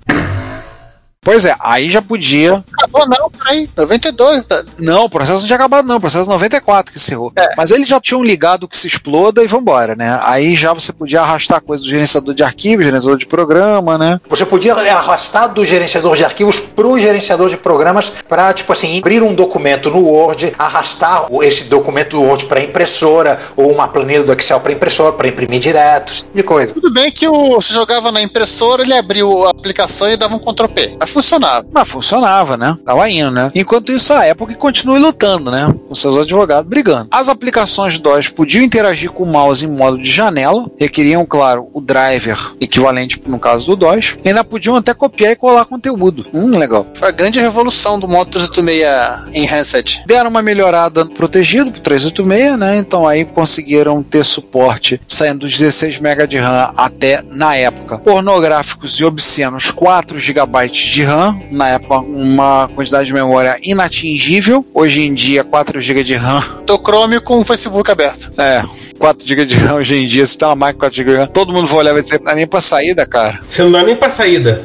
Pois 1.21 1.45
é, 1.45 1.55
aí 1.61 1.91
já 1.91 2.01
podia. 2.01 2.63
Acabou 2.79 3.07
não, 3.07 3.31
peraí. 3.31 3.69
92, 3.77 4.47
tá? 4.47 4.65
Não, 4.79 5.05
o 5.05 5.11
processo 5.11 5.41
não 5.41 5.47
tinha 5.47 5.57
acabado, 5.57 5.87
não. 5.87 5.97
O 5.97 6.01
processo 6.01 6.27
94 6.27 6.93
que 6.93 6.99
encerrou. 6.99 7.33
É. 7.37 7.51
Mas 7.57 7.71
eles 7.71 7.87
já 7.89 8.01
tinham 8.01 8.23
ligado 8.23 8.67
que 8.69 8.79
se 8.79 8.87
exploda 8.87 9.43
e 9.43 9.47
vambora, 9.47 9.95
né? 9.95 10.19
Aí 10.23 10.57
já 10.57 10.73
você 10.73 10.93
podia 10.93 11.21
arrastar 11.21 11.61
coisa 11.61 11.83
do 11.83 11.89
gerenciador 11.89 12.33
de 12.35 12.43
arquivos, 12.43 12.85
gerenciador 12.87 13.19
de 13.19 13.27
programa, 13.27 13.99
né? 13.99 14.21
Você 14.29 14.47
podia 14.47 14.75
arrastar 14.75 15.53
do 15.53 15.65
gerenciador 15.65 16.17
de 16.17 16.25
arquivos 16.25 16.61
pro 16.61 16.99
gerenciador 16.99 17.51
de 17.51 17.57
programas 17.57 18.09
para, 18.27 18.55
tipo 18.55 18.73
assim, 18.73 18.99
abrir 18.99 19.23
um 19.23 19.35
documento 19.35 19.91
no 19.91 19.99
Word, 20.07 20.55
arrastar 20.59 21.31
o- 21.31 21.43
esse 21.43 21.65
documento 21.65 22.11
do 22.17 22.23
Word 22.23 22.47
para 22.47 22.63
impressora, 22.63 23.39
ou 23.57 23.71
uma 23.73 23.89
planilha 23.89 24.23
do 24.23 24.33
Excel 24.33 24.61
para 24.61 24.73
impressora, 24.73 25.13
para 25.13 25.29
imprimir 25.29 25.61
direto, 25.61 26.25
de 26.33 26.43
coisa. 26.43 26.73
Tudo 26.73 26.91
bem 26.93 27.11
que 27.11 27.29
o, 27.29 27.57
você 27.61 27.75
jogava 27.75 28.11
na 28.13 28.23
impressora, 28.23 28.83
ele 28.83 28.95
abriu 28.95 29.47
a 29.47 29.51
aplicação 29.51 30.11
e 30.11 30.17
dava 30.17 30.35
um 30.35 30.39
Ctrl 30.39 30.69
P. 30.69 30.97
Funcionava. 31.13 31.67
Mas 31.73 31.89
funcionava, 31.89 32.57
né? 32.57 32.77
Tava 32.85 33.09
indo, 33.11 33.31
né? 33.31 33.51
Enquanto 33.55 33.93
isso, 33.93 34.13
a 34.13 34.31
Apple 34.31 34.47
que 34.47 34.55
continue 34.55 34.99
lutando, 34.99 35.51
né? 35.51 35.75
Com 35.89 35.95
seus 35.95 36.17
advogados 36.17 36.69
brigando. 36.69 37.09
As 37.11 37.29
aplicações 37.29 37.99
DOS 37.99 38.29
podiam 38.29 38.63
interagir 38.63 39.11
com 39.11 39.25
o 39.25 39.27
mouse 39.27 39.65
em 39.65 39.69
modo 39.69 39.99
de 39.99 40.11
janela, 40.11 40.67
requeriam, 40.79 41.25
claro, 41.27 41.69
o 41.73 41.81
driver 41.81 42.39
equivalente 42.61 43.21
no 43.27 43.39
caso 43.39 43.67
do 43.67 43.77
DOS, 43.77 44.17
e 44.25 44.29
ainda 44.29 44.45
podiam 44.45 44.77
até 44.77 44.95
copiar 44.95 45.33
e 45.33 45.37
colar 45.37 45.65
conteúdo. 45.65 46.27
Hum, 46.33 46.59
legal. 46.59 46.87
Foi 46.95 47.09
a 47.09 47.13
grande 47.13 47.41
revolução 47.41 47.99
do 47.99 48.09
modo 48.09 48.31
386 48.31 49.35
em 49.35 49.47
handset. 49.47 50.03
Deram 50.07 50.31
uma 50.31 50.43
melhorada 50.43 51.07
protegido 51.07 51.71
pro 51.71 51.81
386, 51.81 52.59
né? 52.59 52.79
Então 52.79 53.07
aí 53.07 53.25
conseguiram 53.25 54.03
ter 54.03 54.25
suporte 54.25 55.01
saindo 55.07 55.41
dos 55.41 55.53
16 55.53 56.01
MB 56.01 56.27
de 56.27 56.39
RAM 56.39 56.73
até, 56.77 57.23
na 57.23 57.55
época, 57.57 57.99
pornográficos 57.99 58.99
e 59.01 59.05
obscenos 59.05 59.71
4 59.71 60.19
GB 60.19 60.69
de 60.69 60.98
RAM. 61.05 61.41
Na 61.51 61.69
época, 61.69 61.99
uma 61.99 62.69
quantidade 62.75 63.07
de 63.07 63.15
memória 63.15 63.59
inatingível. 63.63 64.65
Hoje 64.73 65.03
em 65.03 65.15
dia, 65.15 65.45
4 65.45 65.81
GB 65.81 66.05
de 66.05 66.15
RAM. 66.15 66.43
Tô 66.67 66.79
Chrome 66.79 67.21
com 67.21 67.41
o 67.41 67.45
Facebook 67.45 67.91
aberto. 67.91 68.33
É, 68.39 68.63
4 68.99 69.27
GB 69.27 69.45
de 69.47 69.57
RAM 69.57 69.77
hoje 69.77 69.97
em 69.97 70.07
dia, 70.07 70.27
se 70.27 70.37
tem 70.37 70.49
uma 70.49 70.55
máquina 70.55 70.75
com 70.75 70.81
4 70.81 70.97
GB 70.97 71.11
de 71.11 71.17
RAM, 71.19 71.27
todo 71.27 71.53
mundo 71.53 71.67
vai 71.67 71.79
olhar 71.79 71.91
e 71.91 71.95
vai 71.95 72.03
dizer, 72.03 72.19
não 72.19 72.25
dá 72.25 72.35
nem 72.35 72.47
pra 72.47 72.61
saída, 72.61 73.07
cara. 73.07 73.41
Você 73.49 73.63
não 73.63 73.73
dá 73.73 73.83
nem 73.83 73.97
pra 73.97 74.11
saída. 74.11 74.63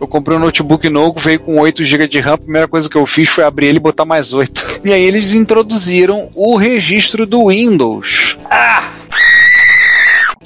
Eu 0.00 0.06
comprei 0.06 0.36
um 0.36 0.40
notebook 0.40 0.88
novo, 0.88 1.14
veio 1.18 1.40
com 1.40 1.58
8 1.58 1.84
GB 1.84 2.08
de 2.08 2.20
RAM. 2.20 2.34
A 2.34 2.38
primeira 2.38 2.68
coisa 2.68 2.88
que 2.88 2.96
eu 2.96 3.06
fiz 3.06 3.28
foi 3.28 3.44
abrir 3.44 3.66
ele 3.66 3.78
e 3.78 3.80
botar 3.80 4.04
mais 4.04 4.32
8. 4.32 4.80
E 4.84 4.92
aí 4.92 5.02
eles 5.02 5.32
introduziram 5.32 6.28
o 6.34 6.56
registro 6.56 7.26
do 7.26 7.48
Windows. 7.48 8.36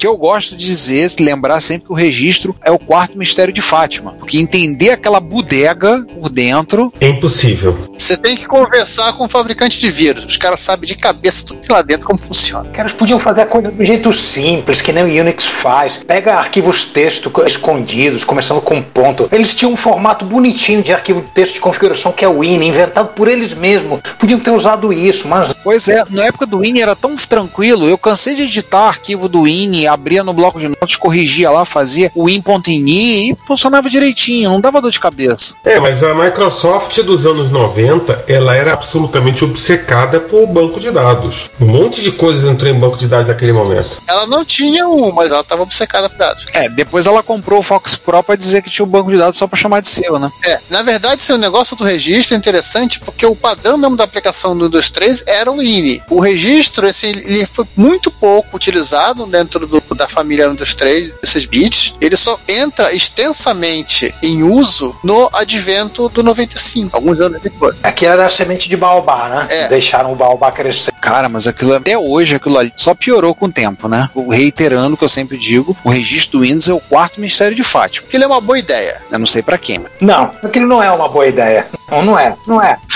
Que 0.03 0.07
eu 0.07 0.17
gosto 0.17 0.57
de 0.57 0.65
dizer, 0.65 1.13
lembrar 1.21 1.61
sempre 1.61 1.85
que 1.87 1.93
o 1.93 1.95
registro 1.95 2.53
é 2.61 2.69
o 2.69 2.77
quarto 2.77 3.17
mistério 3.17 3.53
de 3.53 3.61
Fátima. 3.61 4.11
Porque 4.19 4.37
entender 4.37 4.89
aquela 4.89 5.21
bodega 5.21 6.05
por 6.19 6.27
dentro. 6.27 6.91
É 6.99 7.07
impossível. 7.07 7.89
Você 7.97 8.17
tem 8.17 8.35
que 8.35 8.45
conversar 8.45 9.13
com 9.13 9.23
o 9.23 9.29
fabricante 9.29 9.79
de 9.79 9.89
vírus. 9.89 10.25
Os 10.25 10.35
caras 10.35 10.59
sabem 10.59 10.89
de 10.89 10.95
cabeça 10.95 11.45
tudo 11.45 11.61
que 11.61 11.71
lá 11.71 11.81
dentro 11.81 12.05
como 12.05 12.19
funciona. 12.19 12.69
Caras 12.71 12.91
podiam 12.91 13.17
fazer 13.17 13.43
a 13.43 13.45
coisa 13.45 13.71
do 13.71 13.85
jeito 13.85 14.11
simples, 14.11 14.81
que 14.81 14.91
nem 14.91 15.05
o 15.05 15.21
Unix 15.21 15.45
faz. 15.45 16.03
Pega 16.05 16.35
arquivos 16.35 16.83
texto 16.83 17.31
escondidos, 17.45 18.25
começando 18.25 18.59
com 18.59 18.81
ponto. 18.81 19.29
Eles 19.31 19.55
tinham 19.55 19.71
um 19.71 19.77
formato 19.77 20.25
bonitinho 20.25 20.83
de 20.83 20.91
arquivo 20.91 21.21
de 21.21 21.27
texto 21.29 21.53
de 21.53 21.59
configuração 21.61 22.11
que 22.11 22.25
é 22.25 22.27
o 22.27 22.39
WIN, 22.39 22.61
inventado 22.61 23.13
por 23.13 23.29
eles 23.29 23.53
mesmos. 23.53 24.01
Podiam 24.19 24.41
ter 24.41 24.51
usado 24.51 24.91
isso, 24.91 25.29
mas 25.29 25.53
Pois 25.63 25.87
é, 25.87 26.03
na 26.09 26.25
época 26.25 26.45
do 26.45 26.59
Win 26.59 26.81
era 26.81 26.93
tão 26.93 27.15
tranquilo. 27.15 27.87
Eu 27.87 27.97
cansei 27.97 28.35
de 28.35 28.43
editar 28.43 28.89
arquivo 28.89 29.29
do 29.29 29.43
Win, 29.43 29.87
abria 29.93 30.23
no 30.23 30.33
bloco 30.33 30.59
de 30.59 30.67
notas, 30.67 30.95
corrigia 30.95 31.49
lá, 31.51 31.65
fazia 31.65 32.11
o 32.15 32.25
win.ini 32.25 33.31
e 33.31 33.37
funcionava 33.47 33.89
direitinho, 33.89 34.49
não 34.49 34.61
dava 34.61 34.81
dor 34.81 34.91
de 34.91 34.99
cabeça. 34.99 35.55
É, 35.63 35.79
mas 35.79 36.03
a 36.03 36.13
Microsoft 36.13 36.99
dos 37.01 37.25
anos 37.25 37.49
90, 37.51 38.25
ela 38.27 38.55
era 38.55 38.73
absolutamente 38.73 39.43
obcecada 39.43 40.19
por 40.19 40.45
banco 40.47 40.79
de 40.79 40.91
dados. 40.91 41.49
Um 41.59 41.65
monte 41.65 42.01
de 42.01 42.11
coisas 42.11 42.43
entrou 42.49 42.69
em 42.71 42.77
banco 42.79 42.97
de 42.97 43.07
dados 43.07 43.27
naquele 43.27 43.53
momento. 43.53 43.91
Ela 44.07 44.27
não 44.27 44.43
tinha 44.43 44.87
um, 44.87 45.11
mas 45.11 45.31
ela 45.31 45.41
estava 45.41 45.61
obcecada 45.63 46.09
por 46.09 46.17
dados. 46.17 46.45
É, 46.53 46.69
depois 46.69 47.05
ela 47.05 47.23
comprou 47.23 47.59
o 47.59 47.63
Fox 47.63 47.95
Pro 47.95 48.21
pra 48.23 48.35
dizer 48.35 48.61
que 48.61 48.69
tinha 48.69 48.85
um 48.85 48.89
banco 48.89 49.09
de 49.11 49.17
dados 49.17 49.37
só 49.37 49.47
pra 49.47 49.57
chamar 49.57 49.81
de 49.81 49.89
seu, 49.89 50.19
né? 50.19 50.29
É, 50.45 50.59
na 50.69 50.81
verdade, 50.81 51.21
esse 51.21 51.35
negócio 51.37 51.75
do 51.75 51.83
registro 51.83 52.35
é 52.35 52.37
interessante 52.37 52.99
porque 52.99 53.25
o 53.25 53.35
padrão 53.35 53.77
mesmo 53.77 53.95
da 53.97 54.03
aplicação 54.03 54.57
do 54.57 54.65
Windows 54.65 54.89
3 54.91 55.23
era 55.27 55.51
o 55.51 55.61
INI. 55.61 56.01
O 56.09 56.19
registro, 56.19 56.87
esse, 56.87 57.07
ele 57.07 57.45
foi 57.45 57.65
muito 57.75 58.11
pouco 58.11 58.55
utilizado 58.55 59.25
dentro 59.25 59.65
do- 59.67 59.82
da 59.95 60.07
família 60.07 60.49
Windows 60.49 60.73
3, 60.75 61.13
esses 61.23 61.45
bits. 61.45 61.93
Ele 62.01 62.15
só 62.17 62.39
entra 62.47 62.93
extensamente 62.93 64.13
em 64.21 64.43
uso 64.43 64.95
no 65.03 65.29
advento 65.33 66.09
do 66.09 66.23
95, 66.23 66.95
alguns 66.95 67.19
anos 67.19 67.41
depois. 67.41 67.75
aqui 67.83 68.05
era 68.05 68.25
a 68.25 68.29
semente 68.29 68.69
de 68.69 68.77
baobá, 68.77 69.29
né? 69.29 69.47
É. 69.49 69.67
Deixaram 69.67 70.11
o 70.11 70.15
baobá 70.15 70.51
crescer. 70.51 70.91
Cara, 71.01 71.27
mas 71.27 71.47
aquilo 71.47 71.73
até 71.75 71.97
hoje, 71.97 72.35
aquilo 72.35 72.57
ali 72.57 72.71
só 72.77 72.93
piorou 72.93 73.35
com 73.35 73.45
o 73.47 73.51
tempo, 73.51 73.87
né? 73.87 74.09
Reiterando 74.31 74.95
o 74.95 74.97
que 74.97 75.03
eu 75.03 75.09
sempre 75.09 75.37
digo, 75.37 75.75
o 75.83 75.89
registro 75.89 76.39
do 76.39 76.45
Windows 76.45 76.69
é 76.69 76.73
o 76.73 76.79
quarto 76.79 77.19
mistério 77.19 77.55
de 77.55 77.63
Fátima. 77.63 78.07
Aquilo 78.07 78.23
é 78.23 78.27
uma 78.27 78.41
boa 78.41 78.57
ideia. 78.57 79.01
Eu 79.11 79.19
não 79.19 79.25
sei 79.25 79.41
pra 79.41 79.57
quem, 79.57 79.79
mas 79.79 79.91
Não, 79.99 80.31
aquilo 80.43 80.67
não 80.67 80.81
é 80.81 80.91
uma 80.91 81.09
boa 81.09 81.27
ideia. 81.27 81.67
Não, 81.89 82.03
não 82.03 82.17
é. 82.19 82.35
Não 82.47 82.61
é. 82.61 82.77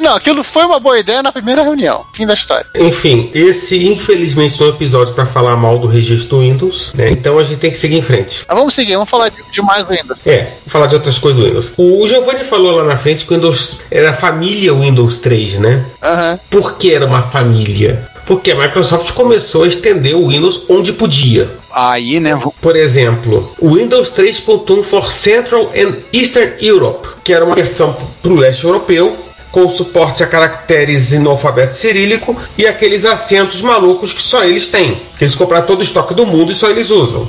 Não, 0.00 0.14
aquilo 0.14 0.42
foi 0.42 0.64
uma 0.64 0.80
boa 0.80 0.98
ideia 0.98 1.22
na 1.22 1.30
primeira 1.32 1.62
reunião. 1.62 2.04
Fim 2.14 2.26
da 2.26 2.34
história. 2.34 2.66
Enfim, 2.76 3.30
esse 3.34 3.86
infelizmente 3.86 4.58
não 4.58 4.68
é 4.68 4.70
um 4.70 4.74
episódio 4.74 5.14
para 5.14 5.26
falar 5.26 5.56
mal 5.56 5.78
do 5.78 5.86
registro 5.98 6.36
do 6.36 6.40
Windows, 6.40 6.90
né? 6.94 7.10
Então 7.10 7.38
a 7.38 7.44
gente 7.44 7.58
tem 7.58 7.70
que 7.70 7.78
seguir 7.78 7.96
em 7.96 8.02
frente. 8.02 8.44
Mas 8.48 8.56
vamos 8.56 8.74
seguir, 8.74 8.94
vamos 8.94 9.10
falar 9.10 9.28
de, 9.28 9.36
de 9.52 9.62
mais 9.62 9.86
Windows. 9.86 10.18
É, 10.26 10.48
falar 10.66 10.86
de 10.86 10.94
outras 10.94 11.18
coisas 11.18 11.40
do 11.40 11.46
Windows. 11.46 11.72
O 11.76 12.06
Giovanni 12.06 12.44
falou 12.44 12.76
lá 12.76 12.84
na 12.84 12.96
frente 12.96 13.24
que 13.24 13.32
o 13.32 13.36
Windows 13.36 13.78
era 13.90 14.10
a 14.10 14.14
família 14.14 14.74
Windows 14.74 15.18
3, 15.18 15.54
né? 15.58 15.84
Aham. 16.02 16.38
Por 16.50 16.76
que 16.78 16.92
era 16.92 17.06
uma 17.06 17.22
família? 17.22 18.08
Porque 18.26 18.50
a 18.50 18.54
Microsoft 18.54 19.12
começou 19.12 19.62
a 19.64 19.68
estender 19.68 20.14
o 20.14 20.28
Windows 20.28 20.64
onde 20.68 20.92
podia. 20.92 21.48
aí, 21.74 22.20
né? 22.20 22.38
Por 22.60 22.76
exemplo, 22.76 23.54
o 23.58 23.76
Windows 23.76 24.12
3.1 24.12 24.82
for 24.84 25.10
Central 25.10 25.72
and 25.74 25.94
Eastern 26.12 26.52
Europe, 26.60 27.08
que 27.24 27.32
era 27.32 27.42
uma 27.44 27.54
versão 27.54 27.96
para 28.20 28.30
o 28.30 28.36
leste 28.36 28.64
europeu, 28.64 29.16
com 29.50 29.68
suporte 29.68 30.22
a 30.22 30.26
caracteres 30.26 31.12
no 31.12 31.30
alfabeto 31.30 31.74
cirílico 31.74 32.36
e 32.56 32.66
aqueles 32.66 33.04
acentos 33.04 33.62
malucos 33.62 34.12
que 34.12 34.22
só 34.22 34.44
eles 34.44 34.66
têm. 34.66 34.96
Eles 35.20 35.34
compraram 35.34 35.66
todo 35.66 35.80
o 35.80 35.84
estoque 35.84 36.14
do 36.14 36.26
mundo 36.26 36.52
e 36.52 36.54
só 36.54 36.70
eles 36.70 36.90
usam. 36.90 37.28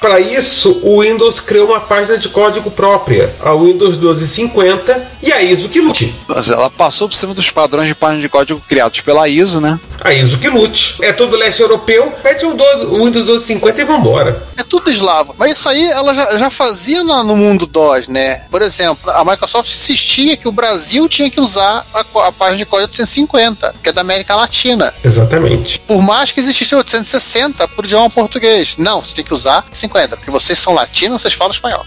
Para 0.00 0.20
isso, 0.20 0.78
o 0.82 1.00
Windows 1.02 1.40
criou 1.40 1.68
uma 1.68 1.80
página 1.80 2.16
de 2.18 2.28
código 2.28 2.70
própria, 2.70 3.34
a 3.40 3.52
Windows 3.54 3.96
1250 3.96 5.08
e 5.22 5.32
a 5.32 5.42
ISO 5.42 5.68
que 5.68 5.80
lute. 5.80 6.14
Mas 6.28 6.50
ela 6.50 6.68
passou 6.70 7.08
por 7.08 7.14
cima 7.14 7.34
dos 7.34 7.50
padrões 7.50 7.88
de 7.88 7.94
página 7.94 8.20
de 8.20 8.28
código 8.28 8.60
criados 8.68 9.00
pela 9.00 9.28
ISO, 9.28 9.60
né? 9.60 9.78
A 10.00 10.12
ISO 10.12 10.38
que 10.38 10.48
lute. 10.48 10.96
É 11.00 11.12
todo 11.12 11.36
leste 11.36 11.62
europeu, 11.62 12.12
mete 12.22 12.44
o, 12.44 12.54
12 12.54 12.84
o 12.86 13.04
Windows 13.04 13.24
1250 13.24 13.80
e 13.80 13.84
vambora. 13.84 14.42
É 14.56 14.62
tudo 14.62 14.90
eslavo. 14.90 15.34
Mas 15.38 15.52
isso 15.52 15.68
aí 15.68 15.84
ela 15.90 16.12
já, 16.14 16.36
já 16.38 16.50
fazia 16.50 17.02
na- 17.04 17.22
no 17.24 17.36
mundo 17.36 17.66
DOS, 17.66 18.08
né? 18.08 18.42
Por 18.50 18.60
exemplo, 18.62 19.10
a 19.10 19.24
Microsoft 19.24 19.72
insistia 19.72 20.36
que 20.36 20.48
o 20.48 20.52
Brasil 20.52 21.08
tinha 21.08 21.30
que 21.30 21.40
usar 21.40 21.86
a, 21.94 22.00
a 22.26 22.32
página 22.32 22.58
de 22.58 22.66
código 22.66 22.90
850, 22.90 23.74
que 23.82 23.88
é 23.88 23.92
da 23.92 24.00
América 24.02 24.34
Latina. 24.34 24.92
Exatamente. 25.04 25.78
Por 25.86 26.02
mais 26.02 26.30
que 26.32 26.40
existisse 26.40 26.74
860 26.74 27.66
por 27.68 27.84
idioma 27.84 28.10
português. 28.10 28.74
Não, 28.76 29.02
você 29.04 29.14
tem 29.16 29.24
que 29.24 29.32
usar 29.32 29.64
50, 29.72 29.93
porque 30.16 30.30
vocês 30.30 30.58
são 30.58 30.74
latinos, 30.74 31.22
vocês 31.22 31.34
falam 31.34 31.52
espanhol. 31.52 31.84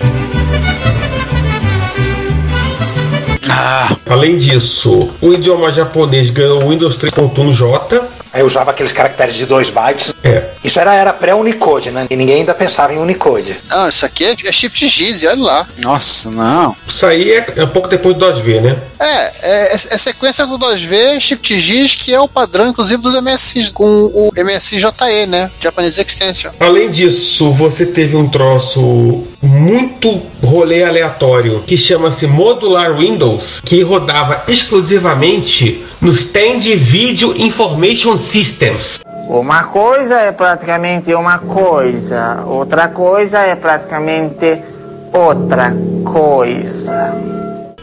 Ah, 3.50 3.96
Além 4.10 4.38
disso, 4.38 5.12
o 5.22 5.34
idioma 5.34 5.72
japonês 5.72 6.30
ganhou 6.30 6.64
o 6.64 6.70
Windows 6.70 6.98
3.1J. 6.98 8.17
Aí 8.34 8.44
usava 8.44 8.72
aqueles 8.72 8.92
caracteres 8.92 9.36
de 9.36 9.46
2 9.46 9.70
bytes. 9.70 10.14
É, 10.24 10.50
Isso 10.64 10.80
era, 10.80 10.96
era 10.96 11.14
pré-Unicode, 11.14 11.92
né? 11.92 12.08
E 12.10 12.16
ninguém 12.16 12.38
ainda 12.38 12.54
pensava 12.54 12.94
em 12.94 12.98
Unicode. 12.98 13.56
Ah, 13.70 13.88
isso 13.90 14.06
aqui 14.06 14.26
é, 14.26 14.36
é 14.46 14.52
Shift 14.52 14.88
Giz, 14.88 15.24
olha 15.24 15.42
lá. 15.42 15.68
nossa, 15.78 16.30
não. 16.30 16.76
isso 16.88 17.06
aí 17.06 17.32
é, 17.32 17.54
é 17.56 17.64
um 17.64 17.70
pouco 17.70 17.88
depois 17.88 18.16
do 18.16 18.26
2V, 18.26 18.62
né? 18.62 18.78
É, 19.00 19.32
é, 19.42 19.74
é 19.74 19.98
sequência 19.98 20.46
do 20.46 20.58
2V, 20.58 21.20
Shift 21.20 21.60
Giz, 21.60 21.96
que 21.96 22.14
é 22.14 22.20
o 22.20 22.28
padrão, 22.28 22.68
inclusive, 22.68 23.02
dos 23.02 23.20
MSIs, 23.22 23.70
com 23.70 23.86
o 23.86 24.32
MSI-JE, 24.36 25.26
né? 25.28 25.50
Japanese 25.62 26.02
Extension. 26.02 26.52
Além 26.60 26.90
disso, 26.90 27.52
você 27.52 27.86
teve 27.86 28.16
um 28.16 28.28
troço 28.28 29.24
muito 29.42 30.22
rolê 30.44 30.84
aleatório 30.84 31.64
que 31.66 31.78
chama-se 31.78 32.26
Modular 32.28 32.98
Windows, 32.98 33.62
que 33.64 33.82
rodava 33.82 34.44
exclusivamente 34.48 35.86
no 36.02 36.12
Stand 36.12 36.60
Video 36.78 37.36
Information 37.40 38.17
Systems. 38.18 39.00
Uma 39.28 39.66
coisa 39.66 40.20
é 40.20 40.32
praticamente 40.32 41.14
uma 41.14 41.40
coisa, 41.40 42.44
outra 42.46 42.88
coisa 42.88 43.40
é 43.40 43.56
praticamente 43.56 44.62
outra 45.12 45.74
coisa. 46.06 47.14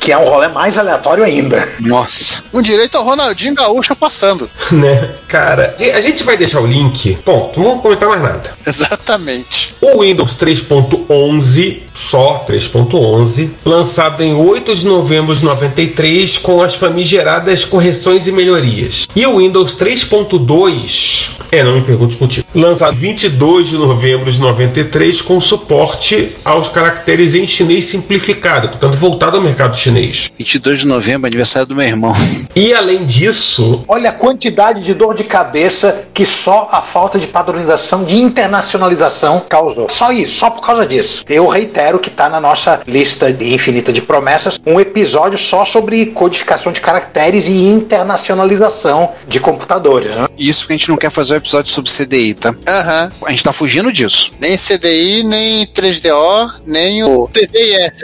Que 0.05 0.13
é 0.13 0.19
um 0.19 0.25
rolê 0.25 0.49
mais 0.49 0.77
aleatório 0.77 1.25
ainda. 1.25 1.67
Nossa. 1.81 2.45
Com 2.53 2.61
direito 2.61 2.99
ao 2.99 3.05
Ronaldinho 3.05 3.55
Gaúcho 3.55 3.97
passando. 3.97 4.51
Né? 4.71 5.15
Cara, 5.29 5.77
a 5.79 6.01
gente 6.01 6.25
vai 6.25 6.37
deixar 6.37 6.61
o 6.61 6.67
link. 6.67 7.17
Ponto, 7.25 7.61
não 7.61 7.67
vou 7.67 7.79
comentar 7.81 8.09
mais 8.09 8.21
nada. 8.21 8.55
Exatamente. 8.67 9.75
O 9.81 10.01
Windows 10.03 10.37
3.11, 10.37 11.81
só 11.95 12.45
3.11, 12.49 13.51
lançado 13.65 14.23
em 14.23 14.35
8 14.35 14.75
de 14.75 14.85
novembro 14.85 15.35
de 15.35 15.45
93 15.45 16.39
com 16.39 16.61
as 16.61 16.75
famigeradas 16.75 17.65
correções 17.65 18.27
e 18.27 18.33
melhorias. 18.33 19.07
E 19.15 19.25
o 19.27 19.39
Windows 19.39 19.77
3.2, 19.77 21.31
é, 21.53 21.63
não 21.63 21.77
me 21.77 21.83
pergunte 21.83 22.17
o 22.17 22.21
motivo. 22.21 22.44
Lançado 22.55 22.97
22 22.97 23.69
de 23.69 23.77
novembro 23.77 24.31
de 24.31 24.41
93 24.41 25.21
com 25.23 25.41
suporte 25.41 26.37
aos 26.45 26.69
caracteres 26.69 27.35
em 27.35 27.47
chinês 27.47 27.87
simplificado, 27.87 28.69
portanto 28.69 28.97
voltado 28.97 29.37
ao 29.37 29.43
mercado 29.43 29.77
chinês. 29.77 30.31
22 30.39 30.81
de 30.81 30.87
novembro, 30.87 31.27
aniversário 31.27 31.69
do 31.69 31.75
meu 31.75 31.87
irmão. 31.87 32.15
E 32.57 32.73
além 32.73 33.05
disso, 33.05 33.85
Olha 33.89 34.11
a 34.11 34.13
quantidade 34.13 34.83
de 34.83 34.95
dor 34.95 35.15
de 35.15 35.25
cabeça 35.25 36.07
que 36.13 36.25
só 36.25 36.69
a 36.73 36.81
falta 36.81 37.19
de 37.19 37.27
padronização, 37.27 38.05
de 38.05 38.19
internacionalização 38.19 39.43
causou. 39.49 39.89
Só 39.89 40.13
isso, 40.13 40.39
só 40.39 40.51
por 40.51 40.65
causa 40.65 40.87
disso. 40.87 41.25
Eu 41.29 41.47
reitero 41.47 41.99
que 41.99 42.09
está 42.09 42.29
na 42.29 42.41
nossa 42.41 42.81
lista 42.87 43.33
de 43.33 43.53
infinita 43.53 43.93
de 43.93 44.01
promessas 44.01 44.61
um 44.65 44.81
episódio 44.81 45.39
só 45.39 45.65
sobre 45.65 46.07
codificação 46.07 46.73
de 46.73 46.81
caracteres 46.81 47.49
e 47.49 47.69
internacionalização 47.69 49.13
de 49.27 49.41
computadores. 49.41 50.15
Né? 50.15 50.29
Isso 50.39 50.67
que 50.67 50.73
a 50.73 50.77
gente 50.77 50.89
não 50.89 50.97
quer 50.97 51.11
fazer 51.11 51.35
um 51.35 51.37
episódio 51.37 51.71
sobre 51.73 51.91
CDI, 51.91 52.35
tá? 52.53 52.55
Aham. 52.67 53.13
A 53.25 53.31
gente 53.31 53.45
tá 53.45 53.53
fugindo 53.53 53.93
disso. 53.93 54.33
Nem 54.39 54.57
CDI, 54.57 55.23
nem 55.25 55.67
3DO, 55.67 56.63
nem 56.67 57.03
o 57.05 57.29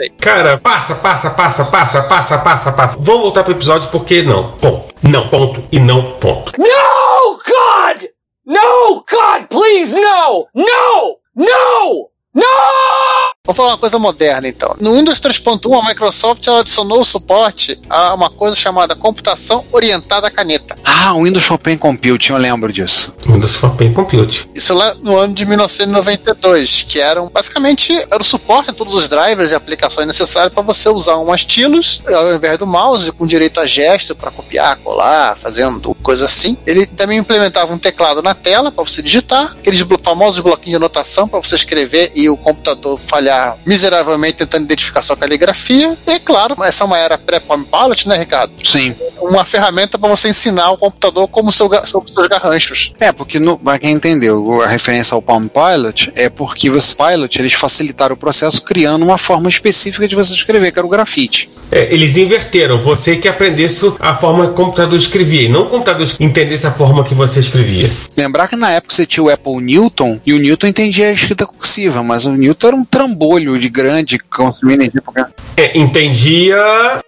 aí. 0.01 0.09
cara, 0.19 0.57
passa, 0.57 0.95
passa, 0.95 1.29
passa, 1.29 1.63
passa, 1.63 2.01
passa, 2.03 2.37
passa, 2.37 2.71
passa. 2.71 2.97
Vamos 2.99 3.21
voltar 3.21 3.43
pro 3.43 3.53
episódio 3.53 3.89
porque 3.89 4.23
não. 4.23 4.51
Ponto. 4.53 4.93
Não, 5.03 5.27
ponto 5.29 5.63
e 5.71 5.79
não, 5.79 6.13
ponto. 6.13 6.53
No, 6.57 7.37
God! 7.37 8.05
No, 8.45 9.03
God, 9.09 9.47
please, 9.49 9.93
no! 9.93 10.47
No! 10.55 11.17
No! 11.35 12.09
No! 12.33 13.30
Vou 13.43 13.55
falar 13.55 13.69
uma 13.69 13.77
coisa 13.79 13.97
moderna 13.97 14.47
então. 14.47 14.75
No 14.79 14.93
Windows 14.93 15.19
3.1, 15.19 15.83
a 15.83 15.89
Microsoft 15.89 16.45
ela 16.45 16.59
adicionou 16.59 17.01
o 17.01 17.05
suporte 17.05 17.77
a 17.89 18.13
uma 18.13 18.29
coisa 18.29 18.55
chamada 18.55 18.95
computação 18.95 19.65
orientada 19.71 20.27
à 20.27 20.31
caneta. 20.31 20.77
Ah, 20.85 21.15
o 21.15 21.23
Windows 21.23 21.43
for 21.43 21.57
Pen 21.57 21.75
Computing, 21.75 22.33
eu 22.33 22.37
lembro 22.37 22.71
disso. 22.71 23.11
Windows 23.25 23.55
for 23.55 23.75
Pen 23.75 23.91
Compute. 23.93 24.47
Isso 24.53 24.75
lá 24.75 24.93
no 24.93 25.17
ano 25.17 25.33
de 25.33 25.43
1992, 25.47 26.85
que 26.87 26.99
eram 26.99 27.31
basicamente 27.33 27.91
era 28.11 28.21
o 28.21 28.23
suporte 28.23 28.69
a 28.69 28.73
todos 28.73 28.93
os 28.93 29.07
drivers 29.09 29.49
e 29.49 29.55
aplicações 29.55 30.05
necessárias 30.05 30.53
para 30.53 30.61
você 30.61 30.87
usar 30.89 31.17
um 31.17 31.33
stylus 31.33 32.03
ao 32.07 32.35
invés 32.35 32.59
do 32.59 32.67
mouse, 32.67 33.11
com 33.11 33.25
direito 33.25 33.59
a 33.59 33.65
gesto 33.65 34.15
para 34.15 34.29
copiar, 34.29 34.77
colar, 34.77 35.35
fazendo 35.35 35.95
coisa 35.95 36.25
assim. 36.25 36.55
Ele 36.65 36.85
também 36.85 37.17
implementava 37.17 37.73
um 37.73 37.79
teclado 37.79 38.21
na 38.21 38.35
tela 38.35 38.71
para 38.71 38.83
você 38.83 39.01
digitar, 39.01 39.51
aqueles 39.57 39.83
famosos 40.03 40.39
bloquinhos 40.41 40.73
de 40.79 40.85
anotação 40.85 41.27
para 41.27 41.41
você 41.41 41.55
escrever 41.55 42.11
e 42.13 42.29
o 42.29 42.37
computador 42.37 42.99
falhar 42.99 43.40
miseravelmente 43.65 44.37
tentando 44.39 44.63
identificar 44.63 45.01
sua 45.01 45.17
caligrafia. 45.17 45.97
E 46.07 46.19
claro, 46.19 46.55
essa 46.63 46.83
é 46.83 46.87
uma 46.87 46.97
era 46.97 47.17
pré-Palm 47.17 47.63
Pilot, 47.63 48.07
né, 48.07 48.17
Ricardo? 48.17 48.53
Sim. 48.63 48.95
Uma 49.19 49.45
ferramenta 49.45 49.97
para 49.97 50.09
você 50.09 50.29
ensinar 50.29 50.71
o 50.71 50.77
computador 50.77 51.27
como 51.27 51.51
seu, 51.51 51.69
sobre 51.85 52.11
seus 52.11 52.27
garranchos. 52.27 52.93
É, 52.99 53.11
porque 53.11 53.39
no, 53.39 53.57
pra 53.57 53.79
quem 53.79 53.91
entendeu, 53.91 54.61
a 54.61 54.67
referência 54.67 55.15
ao 55.15 55.21
Palm 55.21 55.47
Pilot 55.47 56.11
é 56.15 56.29
porque 56.29 56.69
os 56.69 56.93
Pilot 56.93 57.39
eles 57.39 57.53
facilitaram 57.53 58.15
o 58.15 58.17
processo 58.17 58.61
criando 58.61 59.03
uma 59.03 59.17
forma 59.17 59.49
específica 59.49 60.07
de 60.07 60.15
você 60.15 60.33
escrever, 60.33 60.71
que 60.71 60.79
era 60.79 60.85
o 60.85 60.89
grafite. 60.89 61.49
É, 61.71 61.93
eles 61.93 62.17
inverteram. 62.17 62.77
Você 62.79 63.15
que 63.15 63.27
aprendesse 63.27 63.93
a 63.99 64.15
forma 64.15 64.45
que 64.45 64.51
o 64.51 64.55
computador 64.55 64.99
escrevia, 64.99 65.43
e 65.43 65.49
não 65.49 65.63
o 65.63 65.69
computador 65.69 66.09
entendesse 66.19 66.67
a 66.67 66.71
forma 66.71 67.03
que 67.03 67.13
você 67.13 67.39
escrevia. 67.39 67.91
Lembrar 68.15 68.47
que 68.47 68.55
na 68.55 68.71
época 68.71 68.93
você 68.93 69.05
tinha 69.05 69.23
o 69.23 69.29
Apple 69.29 69.61
Newton 69.61 70.19
e 70.25 70.33
o 70.33 70.39
Newton 70.39 70.67
entendia 70.67 71.07
a 71.07 71.13
escrita 71.13 71.45
cursiva, 71.45 72.03
mas 72.03 72.25
o 72.25 72.31
Newton 72.31 72.67
era 72.67 72.75
um 72.75 72.83
trambolho 72.83 73.20
de 73.59 73.69
grande, 73.69 74.17
consumindo 74.17 74.81
energia. 74.81 75.01
pra 75.01 75.13
caramba. 75.13 75.35
É, 75.55 75.77
entendia. 75.77 76.57